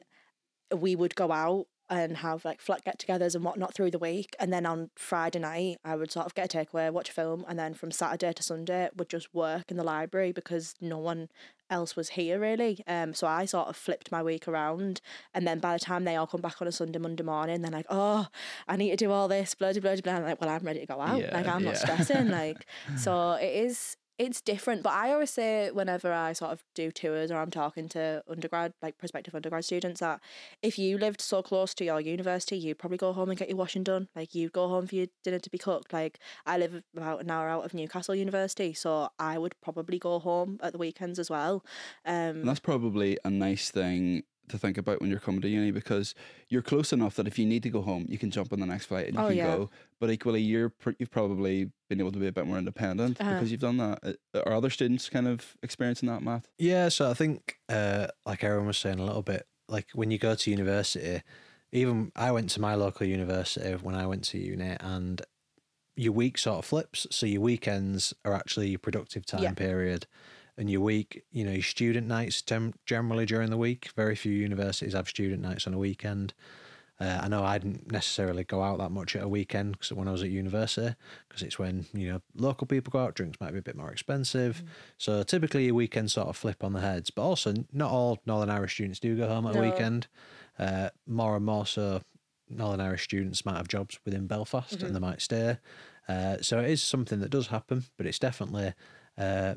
we 0.73 0.95
would 0.95 1.15
go 1.15 1.31
out 1.31 1.65
and 1.89 2.17
have 2.17 2.45
like 2.45 2.61
flat 2.61 2.83
get-togethers 2.83 3.35
and 3.35 3.43
whatnot 3.43 3.73
through 3.73 3.91
the 3.91 3.99
week, 3.99 4.35
and 4.39 4.53
then 4.53 4.65
on 4.65 4.89
Friday 4.95 5.39
night, 5.39 5.77
I 5.83 5.95
would 5.95 6.11
sort 6.11 6.25
of 6.25 6.35
get 6.35 6.53
a 6.53 6.57
takeaway, 6.57 6.91
watch 6.91 7.09
a 7.09 7.13
film, 7.13 7.45
and 7.47 7.57
then 7.57 7.73
from 7.73 7.91
Saturday 7.91 8.33
to 8.33 8.43
Sunday 8.43 8.89
would 8.95 9.09
just 9.09 9.33
work 9.33 9.71
in 9.71 9.77
the 9.77 9.83
library 9.83 10.31
because 10.31 10.75
no 10.79 10.97
one 10.97 11.29
else 11.71 11.95
was 11.95 12.09
here 12.09 12.39
really. 12.39 12.83
Um, 12.87 13.13
so 13.13 13.27
I 13.27 13.45
sort 13.45 13.67
of 13.67 13.75
flipped 13.75 14.11
my 14.11 14.23
week 14.23 14.47
around, 14.47 15.01
and 15.33 15.47
then 15.47 15.59
by 15.59 15.73
the 15.73 15.79
time 15.79 16.03
they 16.03 16.15
all 16.15 16.27
come 16.27 16.41
back 16.41 16.61
on 16.61 16.67
a 16.67 16.71
Sunday, 16.71 16.99
Monday 16.99 17.23
morning, 17.23 17.61
they're 17.61 17.71
like, 17.71 17.85
"Oh, 17.89 18.27
I 18.67 18.75
need 18.75 18.89
to 18.91 18.95
do 18.95 19.11
all 19.11 19.27
this, 19.27 19.55
blah 19.55 19.73
blah 19.73 19.81
blah 19.81 19.95
blah." 20.01 20.13
I'm 20.13 20.23
like, 20.23 20.41
"Well, 20.41 20.49
I'm 20.49 20.63
ready 20.63 20.79
to 20.81 20.85
go 20.85 20.99
out. 21.01 21.19
Yeah, 21.21 21.33
like 21.33 21.47
I'm 21.47 21.63
not 21.63 21.77
stressing." 21.77 22.27
like, 22.41 22.65
so 22.97 23.33
it 23.33 23.53
is. 23.65 23.97
It's 24.19 24.41
different, 24.41 24.83
but 24.83 24.91
I 24.91 25.13
always 25.13 25.29
say 25.29 25.71
whenever 25.71 26.11
I 26.11 26.33
sort 26.33 26.51
of 26.51 26.61
do 26.75 26.91
tours 26.91 27.31
or 27.31 27.37
I'm 27.37 27.51
talking 27.51 27.87
to 27.89 28.21
undergrad, 28.27 28.73
like 28.81 28.97
prospective 28.97 29.33
undergrad 29.33 29.63
students, 29.63 30.01
that 30.01 30.19
if 30.61 30.77
you 30.77 30.97
lived 30.97 31.21
so 31.21 31.41
close 31.41 31.73
to 31.75 31.85
your 31.85 32.01
university, 32.01 32.57
you'd 32.57 32.79
probably 32.79 32.97
go 32.97 33.13
home 33.13 33.29
and 33.29 33.39
get 33.39 33.47
your 33.47 33.57
washing 33.57 33.83
done. 33.83 34.09
Like 34.17 34.35
you'd 34.35 34.51
go 34.51 34.67
home 34.67 34.87
for 34.87 34.95
your 34.95 35.07
dinner 35.23 35.39
to 35.39 35.49
be 35.49 35.57
cooked. 35.57 35.93
Like 35.93 36.19
I 36.45 36.57
live 36.57 36.83
about 36.93 37.21
an 37.21 37.31
hour 37.31 37.47
out 37.47 37.63
of 37.63 37.73
Newcastle 37.73 38.13
University, 38.13 38.73
so 38.73 39.07
I 39.17 39.37
would 39.37 39.55
probably 39.61 39.97
go 39.97 40.19
home 40.19 40.59
at 40.61 40.73
the 40.73 40.79
weekends 40.79 41.17
as 41.17 41.29
well. 41.29 41.63
Um, 42.05 42.39
And 42.39 42.47
that's 42.49 42.59
probably 42.59 43.17
a 43.23 43.29
nice 43.29 43.71
thing 43.71 44.23
to 44.49 44.57
think 44.57 44.77
about 44.77 45.01
when 45.01 45.09
you're 45.09 45.19
coming 45.19 45.41
to 45.41 45.47
uni 45.49 45.71
because 45.71 46.13
you're 46.49 46.61
close 46.61 46.91
enough 46.93 47.15
that 47.15 47.27
if 47.27 47.39
you 47.39 47.45
need 47.45 47.63
to 47.63 47.69
go 47.69 47.81
home, 47.81 48.05
you 48.09 48.17
can 48.17 48.31
jump 48.31 48.51
on 48.53 48.59
the 48.59 48.65
next 48.65 48.85
flight 48.85 49.07
and 49.07 49.15
you 49.15 49.21
Oh, 49.23 49.27
can 49.27 49.37
yeah. 49.37 49.55
go. 49.55 49.69
But 49.99 50.11
equally, 50.11 50.41
you're 50.41 50.69
pr- 50.69 50.91
you've 50.99 51.11
probably 51.11 51.71
been 51.89 51.99
able 51.99 52.11
to 52.11 52.19
be 52.19 52.27
a 52.27 52.31
bit 52.31 52.45
more 52.47 52.57
independent 52.57 53.19
Uh-huh. 53.19 53.33
because 53.33 53.51
you've 53.51 53.61
done 53.61 53.77
that. 53.77 54.17
Uh, 54.33 54.39
Are 54.45 54.53
other 54.53 54.69
students 54.69 55.09
kind 55.09 55.27
of 55.27 55.55
experiencing 55.63 56.07
that, 56.09 56.21
Matt? 56.21 56.47
Yeah, 56.57 56.89
so 56.89 57.09
I 57.09 57.13
think, 57.13 57.59
uh, 57.69 58.07
like 58.25 58.43
Erin 58.43 58.65
was 58.65 58.77
saying 58.77 58.99
a 58.99 59.05
little 59.05 59.23
bit, 59.23 59.47
like 59.67 59.87
when 59.93 60.11
you 60.11 60.17
go 60.17 60.35
to 60.35 60.51
university, 60.51 61.21
even 61.71 62.11
I 62.15 62.31
went 62.31 62.49
to 62.51 62.61
my 62.61 62.75
local 62.75 63.05
university 63.05 63.71
when 63.75 63.95
I 63.95 64.07
went 64.07 64.23
to 64.25 64.37
uni, 64.39 64.75
and 64.79 65.21
your 65.95 66.13
week 66.13 66.37
sort 66.37 66.59
of 66.59 66.65
flips. 66.65 67.05
So 67.11 67.25
your 67.25 67.41
weekends 67.41 68.13
are 68.23 68.33
actually 68.33 68.69
your 68.69 68.79
productive 68.79 69.25
time 69.25 69.43
Yeah. 69.43 69.51
period, 69.53 70.07
and 70.59 70.69
your 70.69 70.81
week, 70.81 71.23
you 71.31 71.45
know, 71.45 71.51
your 71.51 71.63
student 71.63 72.05
nights 72.05 72.41
tem- 72.41 72.73
generally 72.85 73.25
during 73.25 73.49
the 73.49 73.57
week. 73.57 73.89
Very 73.95 74.15
few 74.15 74.33
universities 74.33 74.93
have 74.93 75.07
student 75.07 75.41
nights 75.41 75.65
on 75.65 75.73
a 75.73 75.77
weekend. 75.77 76.33
Uh, 76.99 77.21
I 77.23 77.29
know 77.29 77.45
I 77.45 77.57
didn't 77.57 77.89
necessarily 77.89 78.43
go 78.43 78.61
out 78.61 78.77
that 78.79 78.91
much 78.91 79.15
at 79.15 79.23
a 79.23 79.27
weekend 79.27 79.71
because 79.71 79.93
when 79.93 80.09
I 80.09 80.11
was 80.11 80.21
at 80.21 80.29
university, 80.29 80.95
because 81.27 81.41
it's 81.41 81.57
when 81.57 81.85
you 81.93 82.11
know 82.11 82.21
local 82.35 82.67
people 82.67 82.91
go 82.91 82.99
out. 82.99 83.15
Drinks 83.15 83.39
might 83.39 83.53
be 83.53 83.59
a 83.59 83.63
bit 83.63 83.77
more 83.77 83.89
expensive, 83.89 84.61
so 84.97 85.23
typically 85.23 85.65
your 85.65 85.75
weekends 85.75 86.13
sort 86.13 86.27
of 86.27 86.35
flip 86.35 86.61
on 86.61 86.73
the 86.73 86.81
heads. 86.81 87.09
But 87.09 87.21
also, 87.21 87.53
not 87.71 87.89
all 87.89 88.19
Northern 88.25 88.49
Irish 88.49 88.73
students 88.73 88.99
do 88.99 89.15
go 89.15 89.29
home 89.29 89.47
at 89.47 89.55
a 89.55 89.61
weekend. 89.61 90.07
Uh, 90.59 90.89
more 91.07 91.37
and 91.37 91.45
more 91.45 91.65
so, 91.65 92.01
Northern 92.49 92.81
Irish 92.81 93.05
students 93.05 93.45
might 93.45 93.55
have 93.55 93.69
jobs 93.69 93.97
within 94.03 94.27
Belfast 94.27 94.83
and 94.83 94.93
they 94.93 94.99
might 94.99 95.21
stay. 95.21 95.57
Uh, 96.09 96.37
so 96.41 96.59
it 96.59 96.69
is 96.69 96.81
something 96.81 97.21
that 97.21 97.29
does 97.29 97.47
happen, 97.47 97.85
but 97.95 98.05
it's 98.05 98.19
definitely 98.19 98.73
uh, 99.17 99.55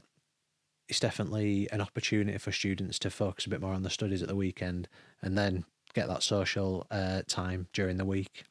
it's 0.88 1.00
definitely 1.00 1.68
an 1.70 1.80
opportunity 1.80 2.38
for 2.38 2.52
students 2.52 2.98
to 3.00 3.10
focus 3.10 3.46
a 3.46 3.50
bit 3.50 3.60
more 3.60 3.72
on 3.72 3.82
the 3.82 3.90
studies 3.90 4.22
at 4.22 4.28
the 4.28 4.36
weekend 4.36 4.88
and 5.20 5.36
then 5.38 5.64
get 5.94 6.08
that 6.08 6.22
social 6.22 6.86
uh, 6.90 7.22
time 7.26 7.68
during 7.72 7.96
the 7.96 8.04
week. 8.04 8.44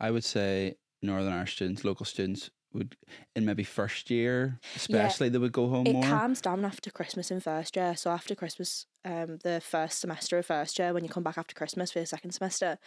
I 0.00 0.10
would 0.10 0.24
say 0.24 0.76
Northern 1.02 1.32
Irish 1.32 1.54
students, 1.54 1.84
local 1.84 2.06
students, 2.06 2.50
would 2.72 2.96
in 3.36 3.44
maybe 3.44 3.62
first 3.62 4.10
year, 4.10 4.58
especially, 4.74 5.28
they 5.28 5.38
would 5.38 5.52
go 5.52 5.68
home 5.68 5.86
It 5.86 5.92
more. 5.92 6.02
calms 6.02 6.40
down 6.40 6.64
after 6.64 6.90
Christmas 6.90 7.30
in 7.30 7.38
first 7.40 7.76
year. 7.76 7.96
So 7.96 8.10
after 8.10 8.34
Christmas, 8.34 8.86
um, 9.04 9.38
the 9.44 9.60
first 9.64 10.00
semester 10.00 10.38
of 10.38 10.46
first 10.46 10.78
year, 10.78 10.92
when 10.92 11.04
you 11.04 11.08
come 11.10 11.22
back 11.22 11.38
after 11.38 11.54
Christmas 11.54 11.92
for 11.92 12.00
the 12.00 12.06
second 12.06 12.32
semester, 12.32 12.78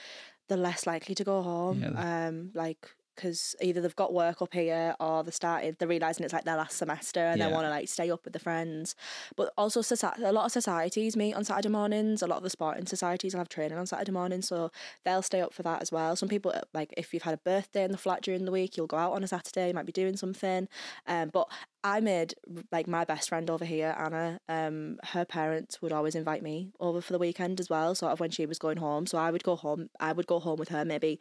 they're 0.50 0.58
less 0.58 0.86
likely 0.86 1.16
to 1.16 1.24
go 1.24 1.42
home. 1.42 1.82
Yeah, 1.82 2.28
um, 2.28 2.52
like 2.54 2.90
because 3.18 3.56
either 3.62 3.82
they've 3.82 3.96
got 3.98 4.14
work 4.14 4.42
up 4.42 4.54
here 4.54 4.96
or 5.02 5.24
they 5.24 5.32
started 5.32 5.76
they're 5.80 5.88
realizing 5.90 6.24
it's 6.24 6.34
like 6.34 6.46
their 6.46 6.56
last 6.56 6.78
semester 6.78 7.20
and 7.20 7.38
Yeah. 7.40 7.48
they 7.48 7.54
want 7.54 7.66
to 7.66 7.70
like 7.70 7.90
stay 7.90 8.10
up 8.10 8.24
with 8.24 8.32
the 8.34 8.40
friends. 8.40 8.96
But 9.36 9.52
also, 9.58 9.82
a 10.24 10.32
lot 10.32 10.46
of 10.46 10.52
societies 10.54 11.18
meet 11.18 11.34
on 11.34 11.44
Saturday 11.44 11.70
mornings. 11.70 12.22
A 12.22 12.28
lot 12.28 12.38
of 12.38 12.44
the 12.44 12.50
sporting 12.50 12.86
societies 12.86 13.34
will 13.34 13.40
have 13.40 13.50
training 13.50 13.78
on 13.78 13.86
Saturday 13.86 14.12
mornings, 14.14 14.48
so 14.48 14.72
they'll 15.04 15.22
stay 15.22 15.42
up 15.42 15.54
for 15.54 15.64
that 15.64 15.82
as 15.82 15.92
well. 15.92 16.16
Some 16.16 16.30
people 16.30 16.54
like 16.74 16.94
if 16.96 17.14
you've 17.14 17.24
had 17.24 17.34
a 17.34 17.38
birthday 17.38 17.84
in 17.84 17.92
the 17.92 17.98
flat 17.98 18.22
during 18.22 18.46
the 18.46 18.52
week, 18.52 18.78
you'll 18.78 18.88
go 18.88 18.98
out 18.98 19.14
on 19.14 19.24
a 19.24 19.28
Saturday, 19.28 19.68
you 19.68 19.74
might 19.74 19.86
be 19.86 19.92
doing 19.92 20.16
something. 20.16 20.70
Um, 21.08 21.30
but 21.34 21.50
I 21.84 22.00
made 22.00 22.34
like 22.72 22.88
my 22.88 23.06
best 23.06 23.30
friend 23.30 23.50
over 23.50 23.66
here, 23.66 23.96
Anna. 23.98 24.40
Um, 24.50 25.00
her 25.04 25.26
parents 25.26 25.82
would 25.82 25.92
always 25.92 26.16
invite 26.16 26.44
me 26.44 26.72
over 26.80 27.02
for 27.02 27.14
the 27.14 27.20
weekend 27.20 27.60
as 27.60 27.70
well, 27.70 27.96
sort 27.96 28.12
of 28.12 28.20
when 28.20 28.30
she 28.32 28.46
was 28.46 28.60
going 28.60 28.78
home. 28.78 29.06
So 29.08 29.18
I 29.18 29.32
would 29.32 29.44
go 29.44 29.56
home. 29.56 29.90
I 30.00 30.12
would 30.12 30.28
go 30.28 30.40
home 30.40 30.60
with 30.60 30.70
her 30.70 30.84
maybe 30.86 31.20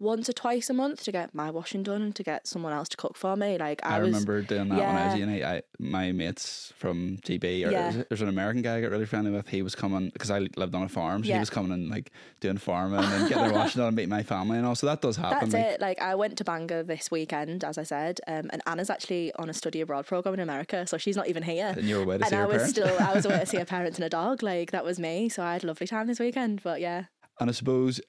once 0.00 0.28
or 0.28 0.32
twice 0.32 0.70
a 0.70 0.74
month 0.74 1.04
to 1.04 1.12
get 1.12 1.34
my 1.34 1.50
washing 1.50 1.82
done 1.82 2.00
and 2.00 2.16
to 2.16 2.22
get 2.22 2.46
someone 2.46 2.72
else 2.72 2.88
to 2.88 2.96
cook 2.96 3.16
for 3.16 3.36
me. 3.36 3.58
Like 3.58 3.84
I, 3.84 3.96
I, 3.96 3.98
was, 4.00 4.08
remember 4.08 4.40
doing 4.40 4.70
that 4.70 4.78
when 4.78 4.86
I 4.88 5.06
was 5.06 5.14
yeah. 5.18 5.26
uni. 5.26 5.44
I, 5.44 5.62
my 5.78 6.10
mates 6.12 6.72
from 6.76 7.18
GB, 7.18 7.66
or 7.66 7.70
Yeah. 7.70 8.02
there's 8.08 8.22
an 8.22 8.28
American 8.28 8.62
guy 8.62 8.78
I 8.78 8.80
got 8.80 8.90
really 8.90 9.04
friendly 9.04 9.30
with. 9.30 9.48
He 9.48 9.60
was 9.62 9.74
coming 9.74 10.08
because 10.08 10.30
I 10.30 10.38
lived 10.56 10.74
on 10.74 10.82
a 10.82 10.88
farm, 10.88 11.22
so 11.22 11.32
he 11.32 11.38
was 11.38 11.50
coming 11.50 11.72
and 11.72 11.90
like 11.90 12.10
doing 12.40 12.56
farming 12.56 13.00
and 13.04 13.28
getting 13.28 13.44
their 13.44 13.52
washing 13.52 13.78
done 13.78 13.88
and 13.88 13.96
meeting 13.96 14.08
my 14.10 14.22
family 14.22 14.56
and 14.56 14.66
all. 14.66 14.74
So 14.74 14.86
that 14.86 15.02
does 15.02 15.16
happen. 15.16 15.50
That's 15.50 15.52
like, 15.52 15.74
it. 15.74 15.80
Like 15.80 16.00
I 16.00 16.14
went 16.14 16.38
to 16.38 16.44
Bangor 16.44 16.82
this 16.82 17.10
weekend, 17.10 17.62
as 17.62 17.76
I 17.76 17.82
said, 17.82 18.20
um, 18.26 18.48
and 18.52 18.62
Anna's 18.66 18.88
actually 18.90 19.32
on 19.34 19.50
a 19.50 19.54
study 19.54 19.82
abroad 19.82 20.06
program 20.06 20.34
in 20.34 20.40
America, 20.40 20.86
so 20.86 20.96
she's 20.96 21.16
not 21.16 21.28
even 21.28 21.42
here. 21.42 21.74
And 21.76 21.84
you 21.86 21.96
were 21.96 22.02
away 22.04 22.18
to 22.18 22.24
and 22.24 22.30
see 22.30 22.36
I 22.36 22.40
her 22.40 22.46
was 22.46 22.56
parents. 22.56 22.72
still, 22.72 22.98
I 22.98 23.14
was 23.14 23.26
away 23.26 23.40
to 23.40 23.46
see 23.46 23.58
her 23.58 23.64
parents 23.76 23.98
and 23.98 24.04
a 24.06 24.08
dog. 24.08 24.42
Like 24.42 24.70
that 24.70 24.84
was 24.84 24.98
me. 24.98 25.28
So 25.28 25.42
I 25.42 25.52
had 25.52 25.64
a 25.64 25.66
lovely 25.66 25.86
time 25.86 26.06
this 26.06 26.18
weekend. 26.18 26.62
But 26.62 26.80
yeah, 26.80 27.04
And 27.38 27.50
I 27.50 27.52
suppose 27.52 28.00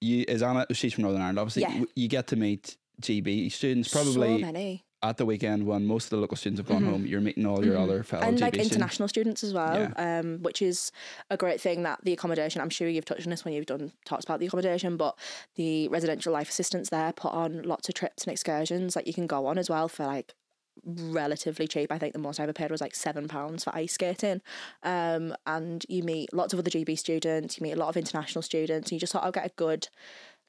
you, 0.00 0.24
is 0.28 0.42
Anna, 0.42 0.66
she's 0.72 0.94
from 0.94 1.02
Northern 1.02 1.20
Ireland, 1.22 1.38
obviously. 1.38 1.62
Yeah. 1.62 1.84
You 1.94 2.08
get 2.08 2.26
to 2.28 2.36
meet 2.36 2.76
GB 3.02 3.50
students 3.52 3.90
so 3.90 4.02
probably 4.02 4.42
many. 4.42 4.84
at 5.02 5.16
the 5.18 5.24
weekend 5.26 5.66
when 5.66 5.86
most 5.86 6.04
of 6.04 6.10
the 6.10 6.16
local 6.16 6.36
students 6.36 6.58
have 6.58 6.66
gone 6.66 6.84
home. 6.84 7.06
You're 7.06 7.20
meeting 7.20 7.46
all 7.46 7.64
your 7.64 7.78
other 7.78 8.02
fellow 8.02 8.22
Mm-hmm. 8.22 8.28
and 8.30 8.38
GB 8.38 8.42
like 8.42 8.54
international 8.56 9.08
students 9.08 9.44
as 9.44 9.54
well, 9.54 9.92
um, 9.96 10.38
which 10.42 10.60
is 10.62 10.90
a 11.30 11.36
great 11.36 11.60
thing 11.60 11.84
that 11.84 12.00
the 12.02 12.12
accommodation. 12.12 12.60
I'm 12.60 12.70
sure 12.70 12.88
you've 12.88 13.04
touched 13.04 13.26
on 13.26 13.30
this 13.30 13.44
when 13.44 13.54
you've 13.54 13.66
done 13.66 13.92
talks 14.04 14.24
about 14.24 14.40
the 14.40 14.46
accommodation, 14.46 14.96
but 14.96 15.16
the 15.54 15.86
residential 15.88 16.32
life 16.32 16.48
assistants 16.48 16.90
there 16.90 17.12
put 17.12 17.32
on 17.32 17.62
lots 17.62 17.88
of 17.88 17.94
trips 17.94 18.24
and 18.24 18.32
excursions 18.32 18.94
that 18.94 19.06
you 19.06 19.14
can 19.14 19.26
go 19.28 19.46
on 19.46 19.58
as 19.58 19.70
well 19.70 19.86
for 19.88 20.06
like 20.06 20.34
relatively 20.84 21.66
cheap. 21.66 21.92
I 21.92 21.98
think 21.98 22.12
the 22.12 22.18
most 22.18 22.40
I 22.40 22.44
ever 22.44 22.52
paid 22.52 22.70
was 22.70 22.80
like 22.80 22.94
seven 22.94 23.28
pounds 23.28 23.64
for 23.64 23.74
ice 23.74 23.94
skating. 23.94 24.40
Um, 24.82 25.34
and 25.46 25.84
you 25.88 26.02
meet 26.02 26.32
lots 26.32 26.52
of 26.52 26.58
other 26.58 26.70
GB 26.70 26.98
students. 26.98 27.58
You 27.58 27.64
meet 27.64 27.72
a 27.72 27.76
lot 27.76 27.88
of 27.88 27.96
international 27.96 28.42
students. 28.42 28.90
And 28.90 28.96
you 28.96 29.00
just 29.00 29.12
sort 29.12 29.24
of 29.24 29.34
get 29.34 29.46
a 29.46 29.52
good 29.56 29.88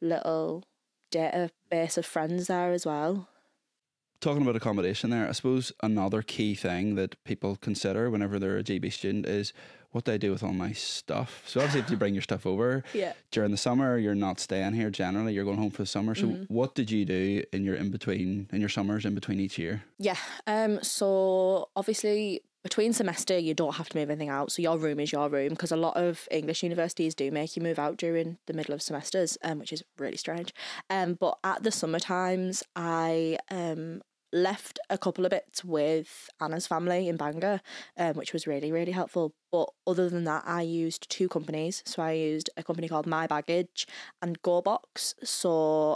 little 0.02 0.64
database 1.12 1.98
of 1.98 2.06
friends 2.06 2.48
there 2.48 2.72
as 2.72 2.86
well. 2.86 3.28
talking 4.22 4.42
about 4.42 4.56
accommodation 4.56 5.10
there, 5.10 5.28
I 5.28 5.32
suppose 5.32 5.72
another 5.82 6.22
key 6.22 6.56
thing 6.56 6.96
that 6.96 7.22
people 7.24 7.56
consider 7.56 8.10
whenever 8.10 8.38
they're 8.38 8.58
a 8.58 8.64
GB 8.64 8.92
student 8.92 9.26
is 9.26 9.54
what 9.92 10.06
do 10.06 10.12
I 10.14 10.18
do 10.18 10.32
with 10.32 10.44
all 10.44 10.54
my 10.54 10.72
stuff. 10.72 11.44
So 11.48 11.60
obviously, 11.60 11.82
if 11.82 11.90
you 11.90 11.98
bring 11.98 12.14
your 12.14 12.22
stuff 12.22 12.46
over 12.46 12.84
Yeah. 12.94 13.14
during 13.32 13.52
the 13.52 13.58
summer, 13.58 13.98
you're 13.98 14.16
not 14.16 14.40
staying 14.40 14.74
here. 14.74 14.90
Generally, 14.90 15.34
you're 15.34 15.46
going 15.46 15.58
home 15.58 15.72
for 15.72 15.82
the 15.84 15.88
summer. 15.88 16.14
So 16.16 16.28
Mm-hmm. 16.28 16.44
what 16.54 16.76
did 16.76 16.92
you 16.92 17.06
do 17.06 17.44
in 17.52 17.64
your 17.64 17.76
in 17.76 17.90
between 17.92 18.48
in 18.54 18.60
your 18.60 18.70
summers 18.70 19.06
in 19.06 19.16
between 19.16 19.40
each 19.40 19.58
year? 19.58 19.84
Yeah. 19.98 20.18
Um. 20.48 20.80
So 20.84 21.70
obviously, 21.76 22.42
between 22.64 22.92
semester, 22.94 23.38
you 23.38 23.54
don't 23.54 23.76
have 23.76 23.90
to 23.90 23.98
move 23.98 24.10
anything 24.10 24.30
out. 24.30 24.52
So 24.52 24.62
your 24.62 24.78
room 24.78 25.00
is 25.00 25.12
your 25.12 25.30
room 25.30 25.50
because 25.50 25.72
a 25.72 25.78
lot 25.78 25.96
of 25.96 26.28
English 26.30 26.62
universities 26.62 27.16
do 27.16 27.32
make 27.32 27.56
you 27.56 27.64
move 27.64 27.80
out 27.80 27.98
during 27.98 28.38
the 28.48 28.54
middle 28.54 28.74
of 28.76 28.82
semesters, 28.82 29.38
um, 29.44 29.60
which 29.60 29.72
is 29.74 29.82
really 29.98 30.18
strange. 30.18 30.54
Um. 30.90 31.16
But 31.20 31.38
at 31.44 31.64
the 31.64 31.72
summer 31.72 32.00
times, 32.00 32.64
I 32.76 33.38
um 33.50 34.02
left 34.32 34.78
a 34.92 34.98
couple 34.98 35.26
of 35.26 35.32
bits 35.32 35.66
with 35.66 36.30
Anna's 36.40 36.68
family 36.68 37.08
in 37.10 37.18
Bangor, 37.18 37.62
um, 37.98 38.14
which 38.16 38.34
was 38.34 38.46
really 38.46 38.72
really 38.72 38.92
helpful. 38.92 39.34
But 39.52 39.70
other 39.88 40.10
than 40.10 40.26
that, 40.26 40.44
I 40.46 40.62
used 40.62 41.10
two 41.10 41.28
companies. 41.28 41.84
So 41.86 42.02
I 42.04 42.12
used 42.12 42.50
a 42.58 42.64
company 42.64 42.88
called 42.88 43.08
My 43.08 43.28
Baggage 43.28 43.88
and 44.22 44.42
GoBox. 44.42 45.16
So 45.24 45.92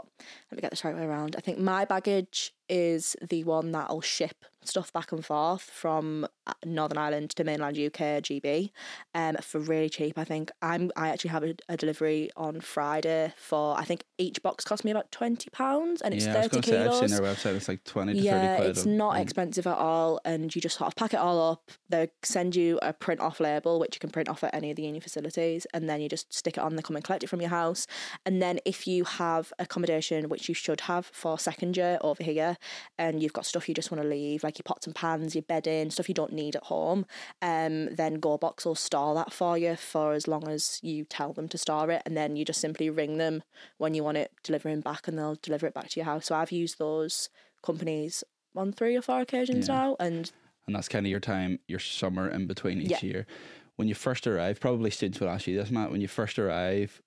let 0.51 0.55
me 0.55 0.61
get 0.61 0.71
this 0.71 0.83
right 0.83 0.95
way 0.95 1.03
around. 1.03 1.35
I 1.37 1.41
think 1.41 1.59
My 1.59 1.85
Baggage 1.85 2.53
is 2.69 3.15
the 3.21 3.43
one 3.43 3.71
that'll 3.71 4.01
ship 4.01 4.45
stuff 4.65 4.93
back 4.93 5.11
and 5.11 5.25
forth 5.25 5.61
from 5.61 6.25
uh, 6.47 6.53
Northern 6.65 6.97
Ireland 6.97 7.31
to 7.31 7.43
mainland 7.43 7.77
UK 7.77 8.23
GB 8.23 8.71
um, 9.13 9.35
for 9.41 9.59
really 9.59 9.89
cheap. 9.89 10.17
I 10.17 10.23
think 10.23 10.51
I'm 10.61 10.91
I 10.95 11.09
actually 11.09 11.31
have 11.31 11.43
a, 11.43 11.55
a 11.67 11.77
delivery 11.77 12.29
on 12.35 12.61
Friday 12.61 13.33
for 13.35 13.77
I 13.77 13.83
think 13.83 14.05
each 14.17 14.41
box 14.41 14.63
cost 14.63 14.85
me 14.85 14.91
about 14.91 15.11
twenty 15.11 15.49
pounds 15.49 16.01
and 16.01 16.13
it's 16.13 16.25
yeah, 16.25 16.35
I 16.35 16.37
was 16.37 16.47
thirty 16.47 16.61
to 16.61 16.69
say 16.69 16.77
I've 16.77 16.85
kilos 16.85 16.99
seen 16.99 17.23
their 17.23 17.33
website. 17.33 17.55
It's 17.55 17.67
like 17.67 17.83
twenty 17.83 18.13
to 18.13 18.19
yeah, 18.19 18.57
thirty 18.57 18.69
it's 18.69 18.85
not 18.85 19.19
expensive 19.19 19.67
at 19.67 19.77
all, 19.77 20.19
and 20.25 20.53
you 20.55 20.61
just 20.61 20.77
sort 20.77 20.87
of 20.87 20.95
pack 20.95 21.13
it 21.13 21.17
all 21.17 21.51
up. 21.51 21.71
They 21.89 22.09
send 22.23 22.55
you 22.55 22.79
a 22.81 22.93
print 22.93 23.19
off 23.19 23.39
label, 23.43 23.79
which 23.79 23.95
you 23.95 23.99
can 23.99 24.10
print 24.10 24.29
off 24.29 24.43
at 24.43 24.56
any 24.56 24.71
of 24.71 24.77
the 24.77 24.84
uni 24.84 24.99
facilities, 24.99 25.67
and 25.73 25.88
then 25.89 26.01
you 26.01 26.10
just 26.10 26.34
stick 26.34 26.58
it 26.58 26.62
on. 26.62 26.75
They 26.75 26.82
come 26.82 26.95
and 26.95 27.06
collect 27.06 27.23
it 27.23 27.27
from 27.27 27.41
your 27.41 27.51
house, 27.51 27.86
and 28.25 28.41
then 28.41 28.60
if 28.65 28.88
you 28.88 29.03
have 29.03 29.53
accommodation, 29.60 30.29
which 30.29 30.49
you 30.49 30.56
should 30.56 30.82
have 30.82 31.06
for 31.06 31.38
second 31.38 31.77
year 31.77 31.97
over 32.01 32.23
here, 32.23 32.58
and 32.97 33.21
you've 33.21 33.34
got 33.34 33.45
stuff 33.45 33.67
you 33.69 33.75
just 33.75 33.91
want 33.91 34.01
to 34.01 34.08
leave, 34.08 34.43
like 34.43 34.58
your 34.58 34.63
pots 34.63 34.88
and 34.88 34.95
pans, 34.95 35.36
your 35.36 35.43
bedding, 35.43 35.91
stuff 35.91 36.10
you 36.10 36.15
don't 36.15 36.34
need 36.34 36.56
at 36.56 36.63
home, 36.63 37.06
um, 37.41 37.93
then 37.93 38.19
GoBox 38.19 38.65
will 38.65 38.75
store 38.75 39.13
that 39.15 39.32
for 39.34 39.58
you 39.58 39.75
for 39.75 40.13
as 40.13 40.27
long 40.27 40.47
as 40.47 40.79
you 40.82 41.06
tell 41.06 41.34
them 41.34 41.47
to 41.49 41.58
store 41.58 41.91
it, 41.91 42.01
and 42.06 42.17
then 42.17 42.36
you 42.36 42.45
just 42.45 42.62
simply 42.62 42.89
ring 42.89 43.17
them 43.17 43.43
when 43.77 43.93
you 43.93 44.03
want 44.03 44.17
it 44.17 44.32
delivering 44.43 44.82
back, 44.82 45.08
and 45.08 45.17
they'll 45.17 45.38
deliver 45.41 45.67
it 45.67 45.73
back 45.73 45.89
to 45.89 45.99
your 45.99 46.06
house. 46.06 46.27
So 46.27 46.36
I've 46.36 46.51
used 46.51 46.79
those 46.79 47.29
companies 47.62 48.23
on 48.56 48.71
three 48.71 48.95
or 48.95 49.01
four 49.01 49.19
occasions 49.21 49.67
Yeah. 49.67 49.75
now, 49.75 49.95
and 49.99 50.32
and 50.67 50.76
that's 50.76 50.88
kind 50.88 51.06
of 51.06 51.10
your 51.10 51.19
time, 51.19 51.60
your 51.67 51.80
summer 51.80 52.28
in 52.30 52.47
between 52.47 52.82
each 52.82 52.91
Yeah. 52.91 52.99
year. 53.02 53.28
When 53.76 53.88
you 53.88 53.95
first 53.95 54.28
arrive, 54.28 54.60
probably 54.60 54.91
students 54.91 55.19
will 55.19 55.30
ask 55.30 55.47
you 55.47 55.58
this, 55.58 55.71
Matt. 55.71 55.91
When 55.91 56.02
you 56.02 56.08
first 56.08 56.38
arrive, 56.38 57.02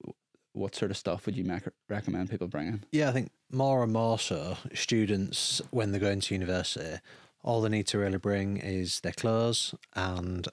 what 0.52 0.74
sort 0.74 0.90
of 0.90 0.96
stuff 0.96 1.26
would 1.26 1.36
you 1.36 1.44
mac- 1.44 1.72
recommend 1.88 2.30
people 2.30 2.48
bringing? 2.48 2.82
Yeah, 2.90 3.08
I 3.08 3.12
think 3.12 3.30
more 3.50 3.82
and 3.84 3.92
more 3.92 4.18
so, 4.18 4.56
students, 4.74 5.62
when 5.70 5.92
they're 5.92 6.00
going 6.00 6.20
to 6.20 6.34
university, 6.34 6.98
all 7.42 7.60
they 7.60 7.68
need 7.68 7.86
to 7.88 7.98
really 7.98 8.18
bring 8.18 8.56
is 8.56 9.00
their 9.00 9.12
clothes 9.12 9.74
and 9.94 10.48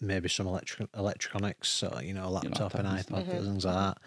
maybe 0.00 0.28
some 0.28 0.48
electric 0.48 0.88
electronics, 0.96 1.68
so, 1.68 2.00
you 2.02 2.12
know, 2.12 2.26
a 2.26 2.30
laptop, 2.30 2.74
and 2.74 2.88
laptop 2.88 3.18
and 3.18 3.24
iPad, 3.28 3.32
mm-hmm. 3.32 3.44
things 3.44 3.64
like 3.64 3.74
that. 3.74 3.98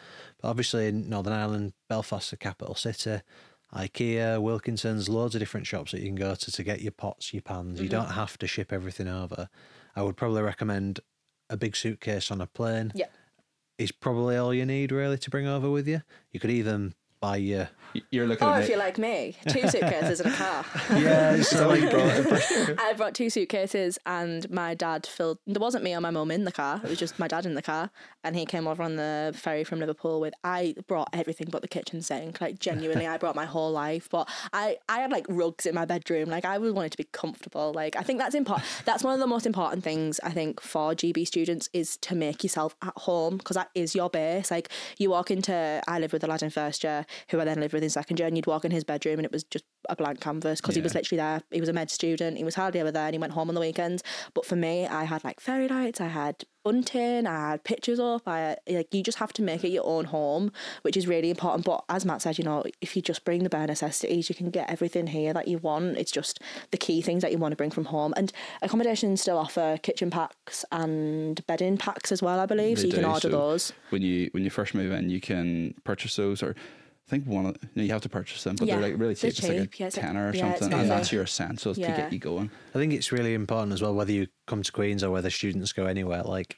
But 0.41 0.49
obviously, 0.49 0.87
in 0.87 1.09
Northern 1.09 1.31
Ireland, 1.31 1.71
Belfast, 1.87 2.31
the 2.31 2.37
capital 2.37 2.75
city, 2.75 3.21
IKEA, 3.75 4.41
Wilkinson's, 4.41 5.09
loads 5.09 5.35
of 5.35 5.39
different 5.39 5.67
shops 5.67 5.91
that 5.91 5.99
you 5.99 6.07
can 6.07 6.15
go 6.15 6.33
to 6.35 6.51
to 6.51 6.63
get 6.63 6.81
your 6.81 6.91
pots, 6.91 7.33
your 7.33 7.41
pans. 7.41 7.79
You 7.79 7.89
mm-hmm. 7.89 7.97
don't 7.97 8.11
have 8.11 8.37
to 8.39 8.47
ship 8.47 8.71
everything 8.71 9.07
over. 9.07 9.49
I 9.95 10.01
would 10.01 10.17
probably 10.17 10.41
recommend 10.41 11.01
a 11.49 11.57
big 11.57 11.75
suitcase 11.75 12.31
on 12.31 12.41
a 12.41 12.47
plane 12.47 12.91
yeah, 12.95 13.07
is 13.77 13.91
probably 13.91 14.37
all 14.37 14.53
you 14.53 14.65
need 14.65 14.91
really 14.91 15.17
to 15.17 15.29
bring 15.29 15.47
over 15.47 15.69
with 15.69 15.87
you. 15.87 16.01
You 16.31 16.39
could 16.39 16.49
even 16.49 16.93
buy 17.25 17.37
you. 17.37 17.67
You're 18.11 18.27
looking 18.27 18.47
Or 18.47 18.55
at 18.55 18.63
if 18.63 18.69
you're 18.69 18.77
like 18.77 18.97
me, 18.97 19.37
two 19.47 19.67
suitcases 19.69 20.19
and 20.19 20.33
a 20.33 20.35
car. 20.35 20.65
Yeah, 20.95 21.41
so 21.41 21.69
like, 21.69 21.83
I 22.79 22.93
brought 22.93 23.13
two 23.21 23.29
suitcases 23.29 23.97
and 24.05 24.49
my 24.49 24.75
dad 24.75 25.05
filled. 25.05 25.39
There 25.47 25.61
wasn't 25.61 25.83
me 25.83 25.95
or 25.95 26.01
my 26.01 26.11
mum 26.11 26.31
in 26.31 26.43
the 26.43 26.51
car. 26.51 26.81
It 26.83 26.89
was 26.89 26.99
just 26.99 27.19
my 27.19 27.27
dad 27.27 27.45
in 27.45 27.55
the 27.55 27.61
car, 27.61 27.91
and 28.23 28.35
he 28.35 28.45
came 28.45 28.67
over 28.67 28.83
on 28.83 28.97
the 28.97 29.33
ferry 29.35 29.63
from 29.63 29.79
Liverpool 29.79 30.19
with. 30.19 30.33
I 30.43 30.75
brought 30.87 31.09
everything 31.13 31.47
but 31.49 31.61
the 31.61 31.67
kitchen 31.67 32.01
sink. 32.01 32.41
Like 32.41 32.59
genuinely, 32.59 33.07
I 33.07 33.17
brought 33.17 33.35
my 33.35 33.45
whole 33.45 33.71
life. 33.71 34.09
But 34.09 34.29
I, 34.51 34.77
I 34.89 34.99
had 34.99 35.11
like 35.11 35.25
rugs 35.29 35.65
in 35.65 35.75
my 35.75 35.85
bedroom. 35.85 36.29
Like 36.29 36.45
I 36.45 36.57
wanted 36.57 36.91
to 36.91 36.97
be 36.97 37.07
comfortable. 37.11 37.71
Like 37.73 37.95
I 37.95 38.01
think 38.01 38.19
that's 38.19 38.35
important. 38.35 38.67
That's 38.85 39.03
one 39.03 39.13
of 39.13 39.19
the 39.19 39.27
most 39.27 39.45
important 39.45 39.83
things 39.83 40.19
I 40.23 40.31
think 40.31 40.61
for 40.61 40.93
GB 40.93 41.25
students 41.27 41.69
is 41.73 41.97
to 41.97 42.15
make 42.15 42.43
yourself 42.43 42.75
at 42.81 42.93
home 42.97 43.37
because 43.37 43.55
that 43.55 43.69
is 43.73 43.95
your 43.95 44.09
base. 44.09 44.51
Like 44.51 44.69
you 44.97 45.09
walk 45.11 45.31
into. 45.31 45.81
I 45.87 45.99
lived 45.99 46.13
with 46.13 46.23
a 46.23 46.27
lad 46.27 46.43
in 46.43 46.49
first 46.49 46.83
year 46.83 47.05
who 47.29 47.39
I 47.39 47.45
then 47.45 47.59
lived 47.59 47.73
with 47.73 47.83
in 47.83 47.89
second 47.89 48.19
year, 48.19 48.27
and 48.27 48.35
you'd 48.37 48.47
walk 48.47 48.65
in 48.65 48.71
his 48.71 48.83
bedroom 48.83 49.19
and 49.19 49.25
it 49.25 49.31
was 49.31 49.43
just 49.43 49.65
a 49.87 49.95
blank 49.95 50.19
canvas 50.19 50.61
because 50.61 50.75
he 50.75 50.81
was 50.81 50.95
literally 50.95 51.17
there. 51.17 51.41
He 51.51 51.59
was 51.59 51.69
a 51.69 51.73
med 51.73 51.91
student. 51.91 52.37
He 52.37 52.43
was 52.43 52.55
hardly 52.55 52.79
ever 52.79 52.91
there, 52.91 53.05
and 53.05 53.13
he 53.13 53.19
went 53.19 53.33
home 53.33 53.49
on 53.49 53.55
the 53.55 53.61
weekends. 53.61 54.03
But 54.33 54.45
for 54.45 54.55
me, 54.55 54.87
I 54.87 55.03
had 55.03 55.23
like 55.23 55.39
fairy 55.39 55.67
lights. 55.67 56.01
I 56.01 56.07
had 56.07 56.43
bunting. 56.63 57.27
I 57.27 57.51
had 57.51 57.63
pictures 57.63 57.99
up. 57.99 58.27
I 58.27 58.57
like 58.67 58.91
you 58.91 59.03
just 59.03 59.19
have 59.19 59.31
to 59.33 59.43
make 59.43 59.63
it 59.63 59.69
your 59.69 59.85
own 59.85 60.05
home, 60.05 60.51
which 60.81 60.97
is 60.97 61.05
really 61.07 61.29
important. 61.29 61.63
But 61.65 61.83
as 61.89 62.03
Matt 62.05 62.23
said, 62.23 62.39
you 62.39 62.43
know, 62.43 62.63
if 62.81 62.95
you 62.95 63.03
just 63.03 63.23
bring 63.23 63.43
the 63.43 63.49
bare 63.49 63.67
necessities, 63.67 64.27
you 64.29 64.33
can 64.35 64.49
get 64.49 64.69
everything 64.69 65.05
here 65.07 65.31
that 65.33 65.47
you 65.47 65.59
want. 65.59 65.97
It's 65.97 66.11
just 66.11 66.41
the 66.71 66.77
key 66.77 67.03
things 67.03 67.21
that 67.21 67.31
you 67.31 67.37
want 67.37 67.51
to 67.51 67.55
bring 67.55 67.69
from 67.69 67.85
home. 67.85 68.13
And 68.17 68.31
accommodations 68.63 69.21
still 69.21 69.37
offer 69.37 69.77
kitchen 69.83 70.09
packs 70.09 70.65
and 70.71 71.45
bedding 71.45 71.77
packs 71.77 72.11
as 72.11 72.23
well, 72.23 72.39
I 72.39 72.47
believe. 72.47 72.79
so 72.79 72.83
They 72.83 72.87
you 72.89 72.93
can 72.95 73.05
order 73.05 73.19
so 73.19 73.29
those. 73.29 73.73
when 73.91 74.01
you 74.01 74.29
when 74.31 74.43
you 74.43 74.49
first 74.49 74.73
move 74.73 74.91
in, 74.91 75.09
you 75.11 75.21
can 75.21 75.75
purchase 75.83 76.15
those, 76.15 76.41
or 76.41 76.55
I 77.07 77.11
think 77.11 77.27
one 77.27 77.45
of 77.45 77.55
no, 77.75 77.83
you 77.83 77.91
have 77.91 78.01
to 78.01 78.09
purchase 78.09 78.43
them, 78.43 78.55
but 78.55 78.67
they're 78.67 78.79
like 78.79 78.97
really 78.97 79.13
they're 79.13 79.29
cheap. 79.31 79.43
It's 79.43 79.47
like 79.47 79.57
a 79.75 79.77
Yeah, 79.77 79.87
it's 79.87 79.97
like- 79.97 80.05
tenner 80.05 80.29
or 80.29 80.33
yeah, 80.35 80.55
something, 80.55 80.79
and 80.79 80.89
that's 80.89 81.11
your 81.11 81.23
essentials 81.23 81.75
to 81.77 81.81
Yeah. 81.83 81.97
get 81.97 82.13
you 82.13 82.19
going. 82.19 82.49
I 82.73 82.79
think 82.79 82.93
it's 82.93 83.11
really 83.11 83.35
important 83.35 83.73
as 83.73 83.81
well, 83.81 83.93
whether 83.93 84.11
you 84.11 84.27
come 84.47 84.63
to 84.63 84.71
Queens 84.71 85.03
or 85.03 85.11
whether 85.11 85.29
students 85.29 85.71
go 85.71 85.85
anywhere, 85.85 86.23
like 86.23 86.57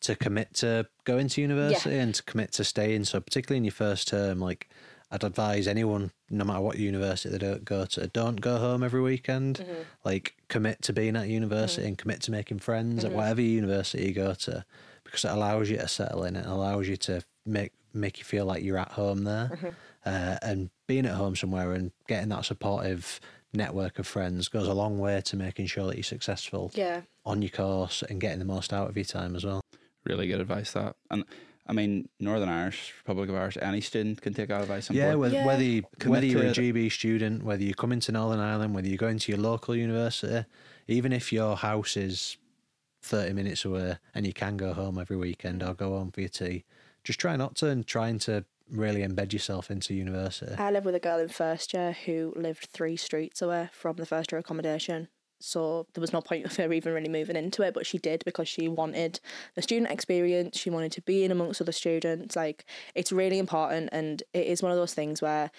to 0.00 0.16
commit 0.16 0.52
to 0.54 0.86
going 1.04 1.28
to 1.28 1.40
university 1.40 1.96
and 1.96 2.14
to 2.14 2.22
commit 2.24 2.52
to 2.52 2.64
staying. 2.64 3.04
So, 3.04 3.20
particularly 3.20 3.58
in 3.58 3.64
your 3.64 3.72
first 3.72 4.08
term, 4.08 4.40
like 4.40 4.68
I'd 5.12 5.22
advise 5.22 5.68
anyone, 5.68 6.10
no 6.28 6.44
matter 6.44 6.60
what 6.60 6.76
university 6.78 7.28
they 7.28 7.38
don't 7.38 7.64
go 7.64 7.84
to, 7.86 8.08
don't 8.08 8.40
go 8.40 8.58
home 8.58 8.82
every 8.82 9.00
weekend. 9.00 9.58
Mm-hmm. 9.60 9.82
Like, 10.04 10.34
commit 10.48 10.82
to 10.82 10.92
being 10.92 11.14
at 11.14 11.28
university 11.28 11.86
and 11.86 11.96
commit 11.96 12.20
to 12.22 12.32
making 12.32 12.58
friends 12.58 13.04
at 13.04 13.12
whatever 13.12 13.40
university 13.40 14.06
you 14.08 14.12
go 14.12 14.34
to, 14.34 14.64
because 15.04 15.24
it 15.24 15.30
allows 15.30 15.70
you 15.70 15.76
to 15.76 15.86
settle 15.86 16.24
in. 16.24 16.34
It 16.34 16.46
allows 16.46 16.88
you 16.88 16.96
to 16.96 17.22
make 17.46 17.72
make 17.94 18.18
you 18.18 18.24
feel 18.24 18.44
like 18.44 18.62
you're 18.62 18.78
at 18.78 18.92
home 18.92 19.24
there, 19.24 19.50
Mm-hmm. 19.52 19.68
uh, 20.04 20.36
and 20.42 20.70
being 20.86 21.06
at 21.06 21.14
home 21.14 21.36
somewhere 21.36 21.72
and 21.72 21.92
getting 22.08 22.28
that 22.30 22.44
supportive 22.44 23.20
network 23.52 23.98
of 23.98 24.06
friends 24.06 24.48
goes 24.48 24.66
a 24.66 24.74
long 24.74 24.98
way 24.98 25.20
to 25.24 25.36
making 25.36 25.66
sure 25.66 25.86
that 25.86 25.96
you're 25.96 26.02
successful 26.02 26.70
Yeah. 26.74 27.02
on 27.24 27.40
your 27.40 27.50
course 27.50 28.02
and 28.02 28.20
getting 28.20 28.40
the 28.40 28.44
most 28.44 28.72
out 28.72 28.88
of 28.90 28.96
your 28.96 29.04
time 29.04 29.36
as 29.36 29.44
well. 29.44 29.60
Really 30.04 30.26
good 30.26 30.40
advice 30.40 30.72
that, 30.72 30.96
and 31.10 31.24
I 31.66 31.72
mean 31.72 32.08
Northern 32.20 32.48
Irish, 32.48 32.92
Republic 32.98 33.30
of 33.30 33.36
Irish, 33.36 33.56
any 33.62 33.80
student 33.80 34.20
can 34.20 34.34
take 34.34 34.48
that 34.48 34.60
advice. 34.62 34.90
on 34.90 34.96
Yeah, 34.96 35.06
board. 35.12 35.18
whether, 35.20 35.34
Yeah. 35.36 35.46
whether, 35.46 35.62
you, 35.62 35.82
whether 36.04 36.26
you're 36.26 36.44
a. 36.46 36.50
GB 36.52 36.90
student, 36.92 37.42
whether 37.44 37.62
you 37.62 37.74
come 37.74 37.92
into 37.92 38.12
Northern 38.12 38.40
Ireland, 38.40 38.74
whether 38.74 38.88
you're 38.88 38.98
going 38.98 39.18
to 39.20 39.32
your 39.32 39.40
local 39.40 39.74
university, 39.76 40.44
even 40.88 41.12
if 41.12 41.32
your 41.32 41.56
house 41.56 41.96
is 41.96 42.36
30 43.02 43.32
minutes 43.34 43.64
away 43.64 43.96
and 44.14 44.26
you 44.26 44.32
can 44.32 44.56
go 44.56 44.72
home 44.74 44.98
every 44.98 45.16
weekend 45.16 45.62
or 45.62 45.74
go 45.74 45.90
home 45.96 46.10
for 46.10 46.20
your 46.20 46.28
tea, 46.28 46.64
just 47.04 47.20
try 47.20 47.36
not 47.36 47.54
to 47.56 47.68
and 47.68 47.86
trying 47.86 48.18
to 48.20 48.44
really 48.70 49.02
embed 49.02 49.32
yourself 49.32 49.70
into 49.70 49.94
university. 49.94 50.54
I 50.56 50.70
lived 50.70 50.86
with 50.86 50.94
a 50.94 51.00
girl 51.00 51.18
in 51.18 51.28
first 51.28 51.74
year 51.74 51.92
who 51.92 52.32
lived 52.34 52.68
three 52.72 52.96
streets 52.96 53.42
away 53.42 53.68
from 53.72 53.96
the 53.96 54.06
first 54.06 54.32
year 54.32 54.38
accommodation. 54.38 55.08
So 55.40 55.86
there 55.92 56.00
was 56.00 56.12
no 56.12 56.22
point 56.22 56.46
of 56.46 56.56
her 56.56 56.72
even 56.72 56.94
really 56.94 57.08
moving 57.08 57.36
into 57.36 57.62
it, 57.62 57.74
but 57.74 57.84
she 57.84 57.98
did 57.98 58.24
because 58.24 58.48
she 58.48 58.66
wanted 58.66 59.20
the 59.54 59.62
student 59.62 59.90
experience. 59.90 60.58
She 60.58 60.70
wanted 60.70 60.92
to 60.92 61.02
be 61.02 61.24
in 61.24 61.30
amongst 61.30 61.60
other 61.60 61.72
students. 61.72 62.34
Like 62.34 62.64
it's 62.94 63.12
really 63.12 63.38
important, 63.38 63.90
and 63.92 64.22
it 64.32 64.46
is 64.46 64.62
one 64.62 64.72
of 64.72 64.78
those 64.78 64.94
things 64.94 65.20
where 65.20 65.50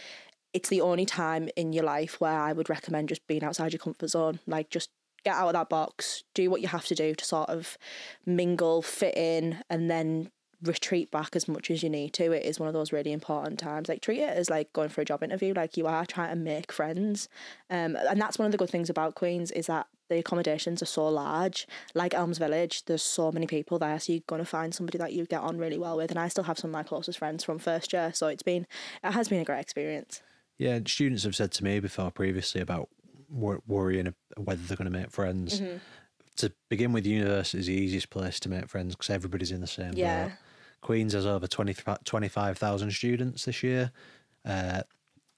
it's 0.53 0.69
the 0.69 0.81
only 0.81 1.05
time 1.05 1.49
in 1.55 1.73
your 1.73 1.83
life 1.83 2.19
where 2.19 2.39
I 2.39 2.53
would 2.53 2.69
recommend 2.69 3.09
just 3.09 3.27
being 3.27 3.43
outside 3.43 3.73
your 3.73 3.79
comfort 3.79 4.07
zone. 4.07 4.39
Like 4.47 4.71
just 4.71 4.89
get 5.23 5.35
out 5.35 5.47
of 5.47 5.53
that 5.53 5.69
box, 5.69 6.23
do 6.33 6.49
what 6.49 6.61
you 6.61 6.67
have 6.69 6.85
to 6.85 6.95
do 6.95 7.13
to 7.13 7.25
sort 7.25 7.49
of 7.49 7.77
mingle, 8.25 8.81
fit 8.81 9.15
in, 9.15 9.61
and 9.69 9.91
then 9.91 10.31
retreat 10.61 11.11
back 11.11 11.35
as 11.35 11.47
much 11.47 11.69
as 11.71 11.83
you 11.83 11.89
need 11.89 12.13
to. 12.13 12.31
It 12.31 12.43
is 12.45 12.59
one 12.59 12.67
of 12.67 12.73
those 12.73 12.91
really 12.91 13.11
important 13.11 13.59
times. 13.59 13.89
Like 13.89 14.01
treat 14.01 14.19
it 14.19 14.29
as 14.29 14.49
like 14.49 14.71
going 14.73 14.89
for 14.89 15.01
a 15.01 15.05
job 15.05 15.23
interview. 15.23 15.53
Like 15.53 15.77
you 15.77 15.87
are 15.87 16.05
trying 16.05 16.29
to 16.29 16.35
make 16.35 16.71
friends, 16.71 17.29
um, 17.69 17.95
and 17.95 18.19
that's 18.21 18.37
one 18.39 18.45
of 18.45 18.51
the 18.51 18.57
good 18.57 18.69
things 18.69 18.89
about 18.89 19.15
Queens 19.15 19.51
is 19.51 19.67
that 19.67 19.87
the 20.07 20.19
accommodations 20.19 20.81
are 20.83 20.85
so 20.87 21.07
large. 21.07 21.67
Like 21.95 22.13
Elms 22.13 22.37
Village, 22.37 22.85
there's 22.85 23.01
so 23.01 23.31
many 23.31 23.47
people 23.47 23.79
there, 23.79 23.99
so 23.99 24.13
you're 24.13 24.21
gonna 24.27 24.45
find 24.45 24.73
somebody 24.73 24.97
that 24.99 25.13
you 25.13 25.25
get 25.25 25.41
on 25.41 25.57
really 25.57 25.77
well 25.77 25.97
with. 25.97 26.11
And 26.11 26.19
I 26.19 26.27
still 26.27 26.43
have 26.43 26.59
some 26.59 26.69
of 26.69 26.73
my 26.73 26.83
closest 26.83 27.19
friends 27.19 27.43
from 27.43 27.57
first 27.59 27.91
year, 27.93 28.11
so 28.13 28.27
it's 28.27 28.43
been 28.43 28.67
it 29.03 29.11
has 29.11 29.27
been 29.29 29.41
a 29.41 29.45
great 29.45 29.59
experience. 29.61 30.21
Yeah, 30.57 30.79
students 30.87 31.23
have 31.23 31.35
said 31.35 31.51
to 31.53 31.63
me 31.63 31.79
before 31.79 32.11
previously 32.11 32.61
about 32.61 32.87
wor- 33.29 33.61
worrying 33.67 34.13
whether 34.37 34.61
they're 34.61 34.77
going 34.77 34.91
to 34.91 34.97
make 34.97 35.11
friends. 35.11 35.59
Mm-hmm. 35.59 35.77
To 36.37 36.51
begin 36.69 36.91
with, 36.93 37.05
university 37.05 37.59
is 37.59 37.67
the 37.67 37.73
easiest 37.73 38.09
place 38.09 38.39
to 38.41 38.49
make 38.49 38.67
friends 38.69 38.95
because 38.95 39.09
everybody's 39.09 39.51
in 39.51 39.61
the 39.61 39.67
same 39.67 39.93
Yeah. 39.95 40.25
boat. 40.25 40.33
Queens 40.85 41.13
has 41.13 41.25
over 41.25 41.47
20 41.47 41.73
25,000 42.03 42.91
students 42.91 43.45
this 43.45 43.63
year. 43.63 43.91
Uh, 44.45 44.83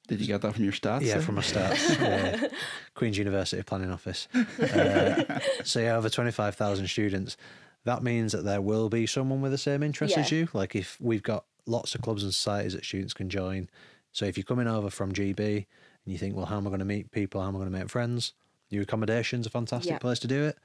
Did 0.10 0.20
you 0.20 0.28
get 0.28 0.42
that 0.42 0.54
from 0.56 0.66
your 0.66 0.74
stats? 0.74 1.00
yeah, 1.04 1.14
there? 1.14 1.22
from 1.22 1.36
my 1.36 1.42
stats. 1.42 1.98
yeah. 2.02 2.50
Queen's 2.96 3.18
University 3.18 3.64
Planning 3.64 3.90
Office. 3.90 4.28
Uh, 4.36 5.40
so, 5.64 5.80
yeah, 5.80 5.96
over 5.96 6.10
25,000 6.10 6.86
students. 6.88 7.38
That 7.86 8.04
means 8.04 8.34
that 8.34 8.44
there 8.44 8.60
will 8.60 8.90
be 8.90 9.08
someone 9.08 9.40
with 9.40 9.54
the 9.54 9.58
same 9.58 9.84
interests 9.84 10.18
as 10.18 10.30
you. 10.34 10.50
Like, 10.52 10.76
if 10.76 10.98
we've 11.00 11.24
got 11.24 11.46
lots 11.66 11.96
of 11.96 12.02
clubs 12.02 12.24
and 12.24 12.34
societies 12.34 12.74
that 12.74 12.84
students 12.84 13.14
can 13.14 13.30
join. 13.30 13.70
So, 14.12 14.26
if 14.26 14.36
you're 14.38 14.44
coming 14.44 14.68
over 14.68 14.90
from 14.90 15.14
GB 15.14 15.40
and 15.40 15.66
you 16.12 16.18
think, 16.18 16.36
well, 16.36 16.48
how 16.48 16.58
am 16.58 16.68
I 16.68 16.72
going 16.72 16.80
to 16.80 16.86
meet 16.86 17.10
people? 17.12 17.40
How 17.40 17.48
am 17.48 17.56
I 17.56 17.60
going 17.60 17.72
to 17.72 17.78
make 17.80 17.88
friends? 17.90 18.34
Your 18.70 18.84
accommodation's 18.84 19.48
a 19.48 19.50
fantastic 19.50 19.92
Yeah. 19.92 20.00
place 20.00 20.20
to 20.20 20.28
do 20.28 20.44
it. 20.44 20.58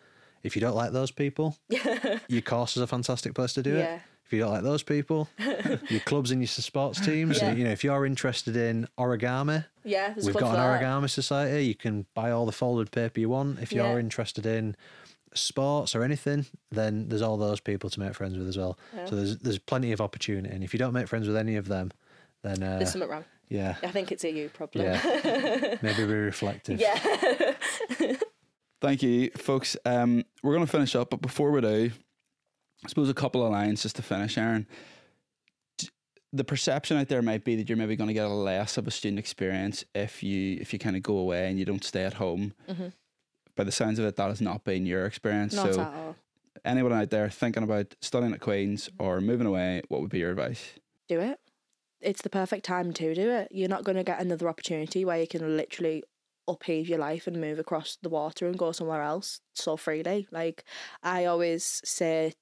If 0.42 0.56
you 0.56 0.60
don't 0.60 0.74
like 0.74 0.90
those 0.90 1.12
people, 1.12 1.56
your 2.26 2.42
course 2.42 2.76
is 2.76 2.82
a 2.82 2.88
fantastic 2.88 3.32
place 3.32 3.52
to 3.52 3.62
do 3.62 3.76
Yeah. 3.76 3.94
it. 3.94 4.00
If 4.32 4.36
you 4.36 4.44
don't 4.44 4.52
like 4.52 4.62
those 4.62 4.82
people, 4.82 5.28
your 5.90 6.00
clubs 6.00 6.30
and 6.30 6.40
your 6.40 6.46
sports 6.48 6.98
teams. 7.04 7.42
Yeah. 7.42 7.52
You 7.52 7.64
know, 7.64 7.70
if 7.70 7.84
you're 7.84 8.06
interested 8.06 8.56
in 8.56 8.88
origami, 8.98 9.66
Yeah, 9.84 10.14
there's 10.14 10.24
We've 10.24 10.34
got 10.34 10.44
an 10.44 10.50
for 10.52 10.56
that. 10.56 10.82
origami 10.82 11.10
society. 11.10 11.66
You 11.66 11.74
can 11.74 12.06
buy 12.14 12.30
all 12.30 12.46
the 12.46 12.52
folded 12.52 12.90
paper 12.92 13.20
you 13.20 13.28
want. 13.28 13.58
If 13.58 13.72
you're 13.74 13.84
Yeah. 13.84 13.98
interested 13.98 14.46
in 14.46 14.74
sports 15.34 15.94
or 15.94 16.02
anything, 16.02 16.46
then 16.70 17.10
there's 17.10 17.20
all 17.20 17.36
those 17.36 17.60
people 17.60 17.90
to 17.90 18.00
make 18.00 18.14
friends 18.14 18.38
with 18.38 18.48
as 18.48 18.56
well. 18.56 18.78
So 19.04 19.16
there's 19.16 19.36
there's 19.36 19.58
plenty 19.58 19.92
of 19.92 20.00
opportunity. 20.00 20.54
And 20.54 20.64
if 20.64 20.72
you 20.72 20.78
don't 20.78 20.94
make 20.94 21.08
friends 21.08 21.26
with 21.28 21.36
any 21.36 21.56
of 21.56 21.68
them, 21.68 21.92
then 22.42 22.62
uh, 22.62 22.78
There's 22.78 22.92
something 22.92 23.10
wrong. 23.10 23.26
yeah, 23.50 23.74
I 23.82 23.88
think 23.88 24.12
it's 24.12 24.24
a 24.24 24.32
you 24.32 24.48
problem. 24.48 24.86
yeah, 24.86 25.76
maybe 25.82 26.06
be 26.06 26.12
reflective. 26.14 26.80
yeah. 26.80 27.52
Thank 28.80 29.02
you, 29.02 29.30
folks. 29.36 29.76
Um, 29.84 30.24
we're 30.42 30.54
going 30.54 30.64
to 30.66 30.72
finish 30.72 30.96
up, 30.96 31.10
but 31.10 31.20
before 31.20 31.50
we 31.52 31.60
do, 31.60 31.90
I 32.84 32.88
suppose 32.88 33.08
a 33.08 33.14
couple 33.14 33.44
of 33.44 33.52
lines 33.52 33.82
just 33.82 33.96
to 33.96 34.02
finish, 34.02 34.36
Erin. 34.36 34.66
The 36.32 36.44
perception 36.44 36.96
out 36.96 37.08
there 37.08 37.22
might 37.22 37.44
be 37.44 37.56
that 37.56 37.68
you're 37.68 37.76
maybe 37.76 37.94
going 37.94 38.08
to 38.08 38.14
get 38.14 38.26
a 38.26 38.28
less 38.28 38.78
of 38.78 38.86
a 38.86 38.90
student 38.90 39.18
experience 39.18 39.84
if 39.94 40.22
you 40.22 40.56
if 40.60 40.72
you 40.72 40.78
kind 40.78 40.96
of 40.96 41.02
go 41.02 41.18
away 41.18 41.50
and 41.50 41.58
you 41.58 41.64
don't 41.64 41.84
stay 41.84 42.04
at 42.04 42.14
home. 42.14 42.54
Mm-hmm. 42.68 42.88
By 43.54 43.64
the 43.64 43.72
sounds 43.72 43.98
of 43.98 44.06
it, 44.06 44.16
that 44.16 44.28
has 44.28 44.40
not 44.40 44.64
been 44.64 44.86
your 44.86 45.04
experience. 45.04 45.54
Not 45.54 45.74
so, 45.74 46.16
anyone 46.64 46.92
out 46.94 47.10
there 47.10 47.28
thinking 47.28 47.62
about 47.62 47.94
studying 48.00 48.32
at 48.32 48.40
Queen's 48.40 48.88
mm-hmm. 48.88 49.02
or 49.02 49.20
moving 49.20 49.46
away, 49.46 49.82
what 49.88 50.00
would 50.00 50.10
be 50.10 50.20
your 50.20 50.30
advice? 50.30 50.72
do 51.12 51.20
it. 51.20 51.38
It's 52.00 52.22
the 52.22 52.30
perfect 52.30 52.64
time 52.64 52.92
to 52.92 53.14
do 53.14 53.30
it. 53.30 53.48
You're 53.50 53.68
not 53.68 53.84
going 53.84 53.96
to 53.96 54.04
get 54.04 54.20
another 54.20 54.48
opportunity 54.48 55.04
where 55.04 55.20
you 55.20 55.26
can 55.26 55.56
literally 55.56 56.02
upheave 56.48 56.88
your 56.88 56.98
life 56.98 57.26
and 57.26 57.40
move 57.40 57.58
across 57.58 57.96
the 58.02 58.08
water 58.08 58.46
and 58.46 58.58
go 58.58 58.72
somewhere 58.72 59.02
else 59.02 59.40
so 59.54 59.76
freely. 59.76 60.26
Like 60.32 60.64
I 61.02 61.24
always 61.26 61.80
say 61.84 62.32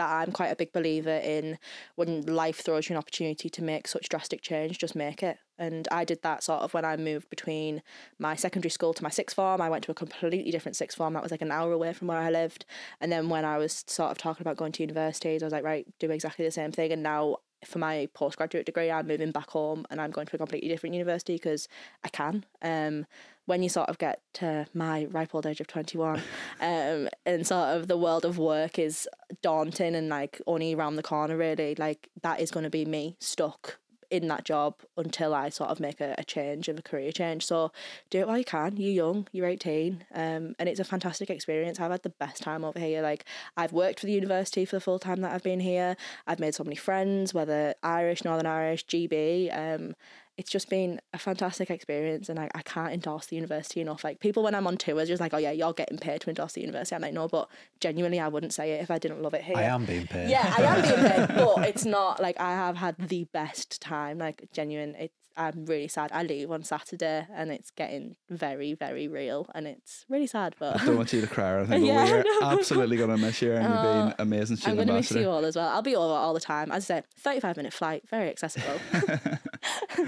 that 0.00 0.10
I'm 0.10 0.32
quite 0.32 0.48
a 0.48 0.56
big 0.56 0.72
believer 0.72 1.10
in 1.10 1.58
when 1.94 2.22
life 2.22 2.64
throws 2.64 2.88
you 2.88 2.94
an 2.94 2.98
opportunity 2.98 3.50
to 3.50 3.62
make 3.62 3.86
such 3.86 4.08
drastic 4.08 4.40
change, 4.40 4.78
just 4.78 4.96
make 4.96 5.22
it. 5.22 5.36
And 5.58 5.86
I 5.92 6.06
did 6.06 6.22
that 6.22 6.42
sort 6.42 6.62
of 6.62 6.72
when 6.72 6.86
I 6.86 6.96
moved 6.96 7.28
between 7.28 7.82
my 8.18 8.34
secondary 8.34 8.70
school 8.70 8.94
to 8.94 9.02
my 9.02 9.10
sixth 9.10 9.36
form. 9.36 9.60
I 9.60 9.68
went 9.68 9.84
to 9.84 9.90
a 9.90 9.94
completely 9.94 10.50
different 10.50 10.76
sixth 10.76 10.96
form 10.96 11.12
that 11.12 11.22
was 11.22 11.30
like 11.30 11.42
an 11.42 11.52
hour 11.52 11.70
away 11.70 11.92
from 11.92 12.08
where 12.08 12.16
I 12.16 12.30
lived. 12.30 12.64
And 12.98 13.12
then 13.12 13.28
when 13.28 13.44
I 13.44 13.58
was 13.58 13.84
sort 13.86 14.10
of 14.10 14.16
talking 14.16 14.42
about 14.42 14.56
going 14.56 14.72
to 14.72 14.82
universities, 14.82 15.42
I 15.42 15.46
was 15.46 15.52
like, 15.52 15.64
right, 15.64 15.86
do 15.98 16.10
exactly 16.10 16.46
the 16.46 16.50
same 16.50 16.72
thing. 16.72 16.92
And 16.92 17.02
now 17.02 17.36
for 17.64 17.78
my 17.78 18.08
postgraduate 18.14 18.66
degree, 18.66 18.90
I'm 18.90 19.06
moving 19.06 19.32
back 19.32 19.50
home 19.50 19.86
and 19.90 20.00
I'm 20.00 20.10
going 20.10 20.26
to 20.26 20.36
a 20.36 20.38
completely 20.38 20.68
different 20.68 20.94
university 20.94 21.34
because 21.34 21.68
I 22.04 22.08
can. 22.08 22.44
Um, 22.62 23.06
when 23.46 23.62
you 23.62 23.68
sort 23.68 23.88
of 23.88 23.98
get 23.98 24.20
to 24.34 24.66
my 24.74 25.06
ripe 25.06 25.34
old 25.34 25.46
age 25.46 25.60
of 25.60 25.66
21, 25.66 26.22
um, 26.60 27.08
and 27.26 27.46
sort 27.46 27.76
of 27.76 27.88
the 27.88 27.96
world 27.96 28.24
of 28.24 28.38
work 28.38 28.78
is 28.78 29.08
daunting 29.42 29.94
and 29.94 30.08
like 30.08 30.40
only 30.46 30.74
around 30.74 30.96
the 30.96 31.02
corner, 31.02 31.36
really, 31.36 31.74
like 31.76 32.08
that 32.22 32.40
is 32.40 32.50
going 32.50 32.64
to 32.64 32.70
be 32.70 32.84
me 32.84 33.16
stuck 33.18 33.78
in 34.10 34.28
that 34.28 34.44
job 34.44 34.74
until 34.96 35.34
I 35.34 35.48
sort 35.48 35.70
of 35.70 35.80
make 35.80 36.00
a, 36.00 36.14
a 36.18 36.24
change 36.24 36.68
of 36.68 36.78
a 36.78 36.82
career 36.82 37.12
change. 37.12 37.46
So 37.46 37.72
do 38.10 38.20
it 38.20 38.28
while 38.28 38.38
you 38.38 38.44
can. 38.44 38.76
You're 38.76 38.92
young, 38.92 39.28
you're 39.32 39.46
18, 39.46 40.04
um, 40.14 40.54
and 40.58 40.68
it's 40.68 40.80
a 40.80 40.84
fantastic 40.84 41.30
experience. 41.30 41.80
I've 41.80 41.90
had 41.90 42.02
the 42.02 42.10
best 42.10 42.42
time 42.42 42.64
over 42.64 42.78
here. 42.78 43.02
Like 43.02 43.24
I've 43.56 43.72
worked 43.72 44.00
for 44.00 44.06
the 44.06 44.12
university 44.12 44.64
for 44.64 44.76
the 44.76 44.80
full 44.80 44.98
time 44.98 45.20
that 45.20 45.32
I've 45.32 45.42
been 45.42 45.60
here. 45.60 45.96
I've 46.26 46.40
made 46.40 46.54
so 46.54 46.64
many 46.64 46.76
friends, 46.76 47.32
whether 47.32 47.74
Irish, 47.82 48.24
Northern 48.24 48.46
Irish, 48.46 48.86
GB. 48.86 49.56
Um, 49.56 49.94
it's 50.40 50.50
just 50.50 50.70
been 50.70 50.98
a 51.12 51.18
fantastic 51.18 51.70
experience 51.70 52.30
and 52.30 52.38
I, 52.38 52.48
I 52.54 52.62
can't 52.62 52.94
endorse 52.94 53.26
the 53.26 53.36
university 53.36 53.82
enough. 53.82 54.02
Like 54.02 54.20
people 54.20 54.42
when 54.42 54.54
I'm 54.54 54.66
on 54.66 54.78
tours 54.78 55.06
just 55.08 55.20
like, 55.20 55.34
oh 55.34 55.36
yeah, 55.36 55.50
you're 55.50 55.74
getting 55.74 55.98
paid 55.98 56.22
to 56.22 56.30
endorse 56.30 56.54
the 56.54 56.62
university. 56.62 56.94
I'm 56.96 57.02
like, 57.02 57.12
no, 57.12 57.28
but 57.28 57.46
genuinely 57.78 58.18
I 58.18 58.28
wouldn't 58.28 58.54
say 58.54 58.72
it 58.72 58.80
if 58.82 58.90
I 58.90 58.98
didn't 58.98 59.20
love 59.22 59.34
it 59.34 59.42
here. 59.42 59.58
I 59.58 59.64
am 59.64 59.84
being 59.84 60.06
paid. 60.06 60.30
Yeah, 60.30 60.54
I 60.56 60.62
am 60.62 60.80
being 60.80 61.10
paid, 61.10 61.28
but 61.36 61.68
it's 61.68 61.84
not 61.84 62.22
like 62.22 62.40
I 62.40 62.52
have 62.52 62.78
had 62.78 62.96
the 62.98 63.24
best 63.34 63.82
time. 63.82 64.16
Like 64.16 64.48
genuine, 64.50 64.94
it's 64.98 65.14
I'm 65.36 65.64
really 65.66 65.88
sad. 65.88 66.10
I 66.12 66.22
leave 66.24 66.50
on 66.50 66.64
Saturday 66.64 67.26
and 67.34 67.50
it's 67.50 67.70
getting 67.70 68.16
very, 68.28 68.74
very 68.74 69.08
real 69.08 69.46
and 69.54 69.66
it's 69.66 70.04
really 70.08 70.26
sad. 70.26 70.54
But 70.58 70.80
I 70.80 70.84
don't 70.84 70.96
want 70.96 71.12
you 71.14 71.20
to 71.22 71.26
cry 71.26 71.50
or 71.52 71.58
anything, 71.60 71.84
Yeah, 71.86 72.04
but 72.04 72.08
I 72.08 72.12
we're 72.12 72.22
know. 72.40 72.58
absolutely 72.58 72.96
going 72.98 73.10
to 73.10 73.16
miss 73.16 73.40
you 73.40 73.52
and 73.54 73.64
you've 73.64 73.72
Oh, 73.78 74.04
been 74.08 74.14
amazing 74.18 74.58
I'm 74.66 74.74
going 74.74 74.88
to 74.88 74.94
miss 74.94 75.10
you 75.12 75.30
all 75.30 75.44
as 75.44 75.56
well. 75.56 75.68
I'll 75.68 75.82
be 75.82 75.96
over 75.96 76.12
all 76.12 76.34
the 76.34 76.40
time. 76.40 76.70
As 76.72 76.90
I 76.90 77.00
say, 77.00 77.02
35 77.20 77.56
minute 77.56 77.72
flight, 77.72 78.02
very 78.08 78.28
accessible. 78.28 78.80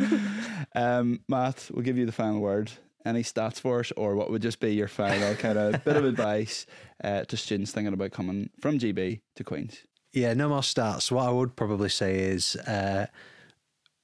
Um, 0.75 1.21
Matt, 1.29 1.69
we'll 1.73 1.85
give 1.85 1.99
you 1.99 2.07
the 2.07 2.13
final 2.13 2.41
word. 2.41 2.73
Any 3.05 3.23
stats 3.23 3.61
for 3.61 3.81
us, 3.81 3.93
or 3.97 4.15
what 4.15 4.31
would 4.31 4.43
just 4.43 4.61
be 4.61 4.75
your 4.75 4.89
final 4.89 5.35
kind 5.37 5.59
of 5.59 5.85
bit 5.85 5.97
of 5.97 6.05
advice 6.05 6.67
uh, 7.03 7.25
to 7.25 7.37
students 7.37 7.73
thinking 7.73 7.93
about 7.93 8.13
coming 8.13 8.49
from 8.61 8.79
GB 8.79 9.21
to 9.37 9.45
Queens? 9.45 9.85
Yeah, 10.13 10.35
no 10.35 10.49
more 10.49 10.61
stats. 10.61 11.11
What 11.11 11.27
I 11.27 11.31
would 11.31 11.57
probably 11.57 11.89
say 11.89 12.21
is 12.21 12.57
uh, 12.57 13.07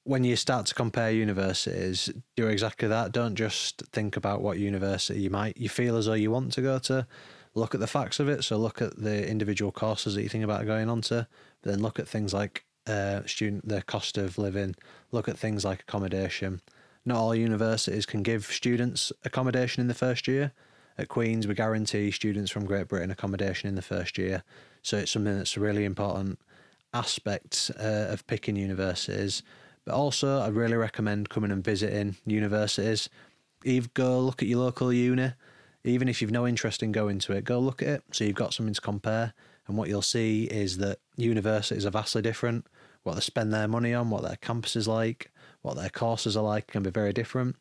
when 0.03 0.23
you 0.23 0.35
start 0.35 0.65
to 0.67 0.73
compare 0.73 1.11
universities, 1.11 2.09
do 2.35 2.47
exactly 2.47 2.87
that. 2.87 3.11
Don't 3.11 3.35
just 3.35 3.83
think 3.91 4.17
about 4.17 4.41
what 4.41 4.57
university 4.57 5.21
you 5.21 5.29
might 5.29 5.57
you 5.57 5.69
feel 5.69 5.95
as 5.97 6.07
though 6.07 6.13
you 6.13 6.31
want 6.31 6.51
to 6.53 6.61
go 6.61 6.79
to. 6.79 7.05
Look 7.55 7.73
at 7.73 7.79
the 7.79 7.87
facts 7.87 8.19
of 8.19 8.27
it. 8.27 8.43
So 8.43 8.57
look 8.57 8.81
at 8.81 8.97
the 8.97 9.27
individual 9.27 9.71
courses 9.71 10.15
that 10.15 10.23
you 10.23 10.29
think 10.29 10.43
about 10.43 10.65
going 10.65 10.89
on 10.89 11.01
to. 11.03 11.27
But 11.61 11.71
then 11.71 11.81
look 11.81 11.99
at 11.99 12.07
things 12.07 12.33
like 12.33 12.65
uh, 12.89 13.25
student 13.25 13.67
the 13.67 13.81
cost 13.83 14.17
of 14.17 14.37
living. 14.37 14.75
Look 15.11 15.29
at 15.29 15.37
things 15.37 15.63
like 15.63 15.81
accommodation. 15.81 16.61
Not 17.05 17.17
all 17.17 17.35
universities 17.35 18.05
can 18.05 18.23
give 18.23 18.45
students 18.45 19.11
accommodation 19.23 19.81
in 19.81 19.87
the 19.87 19.93
first 19.93 20.27
year. 20.27 20.51
At 20.97 21.07
Queen's, 21.07 21.47
we 21.47 21.53
guarantee 21.53 22.11
students 22.11 22.51
from 22.51 22.65
Great 22.65 22.89
Britain 22.89 23.11
accommodation 23.11 23.69
in 23.69 23.75
the 23.75 23.81
first 23.81 24.17
year. 24.17 24.43
So 24.81 24.97
it's 24.97 25.11
something 25.11 25.37
that's 25.37 25.55
a 25.55 25.61
really 25.61 25.85
important 25.85 26.39
aspect 26.93 27.71
uh, 27.79 28.07
of 28.09 28.27
picking 28.27 28.55
universities. 28.55 29.43
But 29.85 29.93
also, 29.93 30.41
I'd 30.41 30.53
really 30.53 30.75
recommend 30.75 31.29
coming 31.29 31.51
and 31.51 31.63
visiting 31.63 32.17
universities. 32.25 33.09
Eve, 33.63 33.93
go 33.93 34.19
look 34.19 34.41
at 34.41 34.47
your 34.47 34.59
local 34.59 34.91
uni. 34.91 35.31
Even 35.85 36.09
if 36.09 36.21
you've 36.21 36.31
no 36.31 36.45
interest 36.45 36.83
in 36.83 36.91
going 36.91 37.19
to 37.19 37.33
it, 37.33 37.45
go 37.45 37.59
look 37.59 37.81
at 37.81 37.87
it 37.87 38.03
so 38.11 38.25
you've 38.25 38.35
got 38.35 38.53
something 38.53 38.73
to 38.73 38.81
compare. 38.81 39.33
And 39.67 39.77
what 39.77 39.87
you'll 39.87 40.01
see 40.01 40.45
is 40.45 40.77
that 40.79 40.99
universities 41.15 41.85
are 41.85 41.91
vastly 41.91 42.21
different. 42.21 42.65
What 43.03 43.15
they 43.15 43.21
spend 43.21 43.53
their 43.53 43.67
money 43.67 43.93
on, 43.93 44.09
what 44.09 44.23
their 44.23 44.35
campus 44.37 44.75
is 44.75 44.87
like, 44.87 45.31
what 45.61 45.75
their 45.75 45.89
courses 45.89 46.35
are 46.35 46.43
like 46.43 46.67
can 46.67 46.83
be 46.83 46.89
very 46.89 47.13
different. 47.13 47.55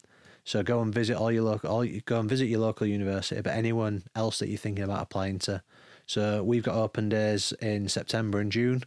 So 0.44 0.62
go 0.62 0.80
and 0.80 0.94
visit 0.94 1.16
all 1.16 1.30
your 1.30 1.42
local, 1.42 1.70
all, 1.70 1.86
go 2.06 2.20
and 2.20 2.28
visit 2.28 2.46
your 2.46 2.60
local 2.60 2.86
university. 2.86 3.40
But 3.40 3.54
anyone 3.54 4.04
else 4.14 4.38
that 4.38 4.48
you're 4.48 4.58
thinking 4.58 4.84
about 4.84 5.02
applying 5.02 5.38
to, 5.40 5.62
so 6.06 6.42
we've 6.42 6.62
got 6.62 6.74
open 6.74 7.10
days 7.10 7.52
in 7.60 7.88
September 7.88 8.40
and 8.40 8.50
June. 8.50 8.82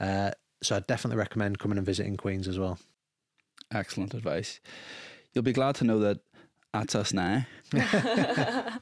Uh, 0.00 0.30
so 0.62 0.76
I 0.76 0.80
definitely 0.80 1.18
recommend 1.18 1.58
coming 1.58 1.76
and 1.76 1.86
visiting 1.86 2.16
Queens 2.16 2.48
as 2.48 2.58
well. 2.58 2.78
Excellent 3.70 4.14
advice. 4.14 4.58
You'll 5.34 5.44
be 5.44 5.52
glad 5.52 5.74
to 5.76 5.84
know 5.84 5.98
that 6.00 6.20
that's 6.72 6.94
us 6.94 7.12
now. 7.12 7.44
that 7.72 8.80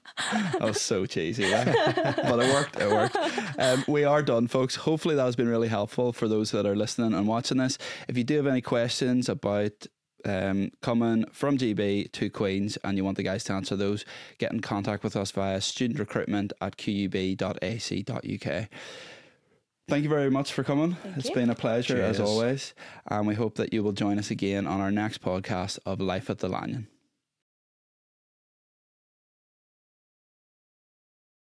was 0.60 0.80
so 0.80 1.06
cheesy, 1.06 1.50
right? 1.52 1.66
but 1.94 2.38
it 2.40 2.52
worked. 2.54 2.80
It 2.80 2.90
worked. 2.90 3.16
Um, 3.58 3.84
we 3.88 4.04
are 4.04 4.22
done, 4.22 4.46
folks. 4.46 4.76
Hopefully, 4.76 5.14
that 5.16 5.24
has 5.24 5.36
been 5.36 5.48
really 5.48 5.68
helpful 5.68 6.12
for 6.12 6.28
those 6.28 6.50
that 6.52 6.66
are 6.66 6.76
listening 6.76 7.14
and 7.14 7.26
watching 7.26 7.58
this. 7.58 7.78
If 8.08 8.16
you 8.16 8.24
do 8.24 8.36
have 8.36 8.46
any 8.46 8.60
questions 8.60 9.28
about 9.28 9.86
um, 10.24 10.70
coming 10.82 11.24
from 11.32 11.58
GB 11.58 12.12
to 12.12 12.30
Queens 12.30 12.78
and 12.84 12.96
you 12.96 13.04
want 13.04 13.16
the 13.16 13.22
guys 13.22 13.44
to 13.44 13.52
answer 13.54 13.76
those, 13.76 14.04
get 14.38 14.52
in 14.52 14.60
contact 14.60 15.02
with 15.02 15.16
us 15.16 15.30
via 15.30 15.58
studentrecruitment 15.58 16.52
at 16.60 16.76
qub.ac.uk. 16.76 18.68
Thank 19.88 20.04
you 20.04 20.08
very 20.10 20.30
much 20.30 20.52
for 20.52 20.62
coming. 20.62 20.92
Thank 21.02 21.16
It's 21.16 21.28
you. 21.30 21.34
been 21.34 21.50
a 21.50 21.54
pleasure 21.56 22.00
as 22.00 22.20
always. 22.20 22.74
And 23.08 23.26
we 23.26 23.34
hope 23.34 23.56
that 23.56 23.72
you 23.72 23.82
will 23.82 23.92
join 23.92 24.18
us 24.20 24.30
again 24.30 24.66
on 24.68 24.80
our 24.80 24.92
next 24.92 25.20
podcast 25.20 25.80
of 25.84 26.00
Life 26.00 26.30
at 26.30 26.38
the 26.38 26.48
Lanyon. 26.48 26.86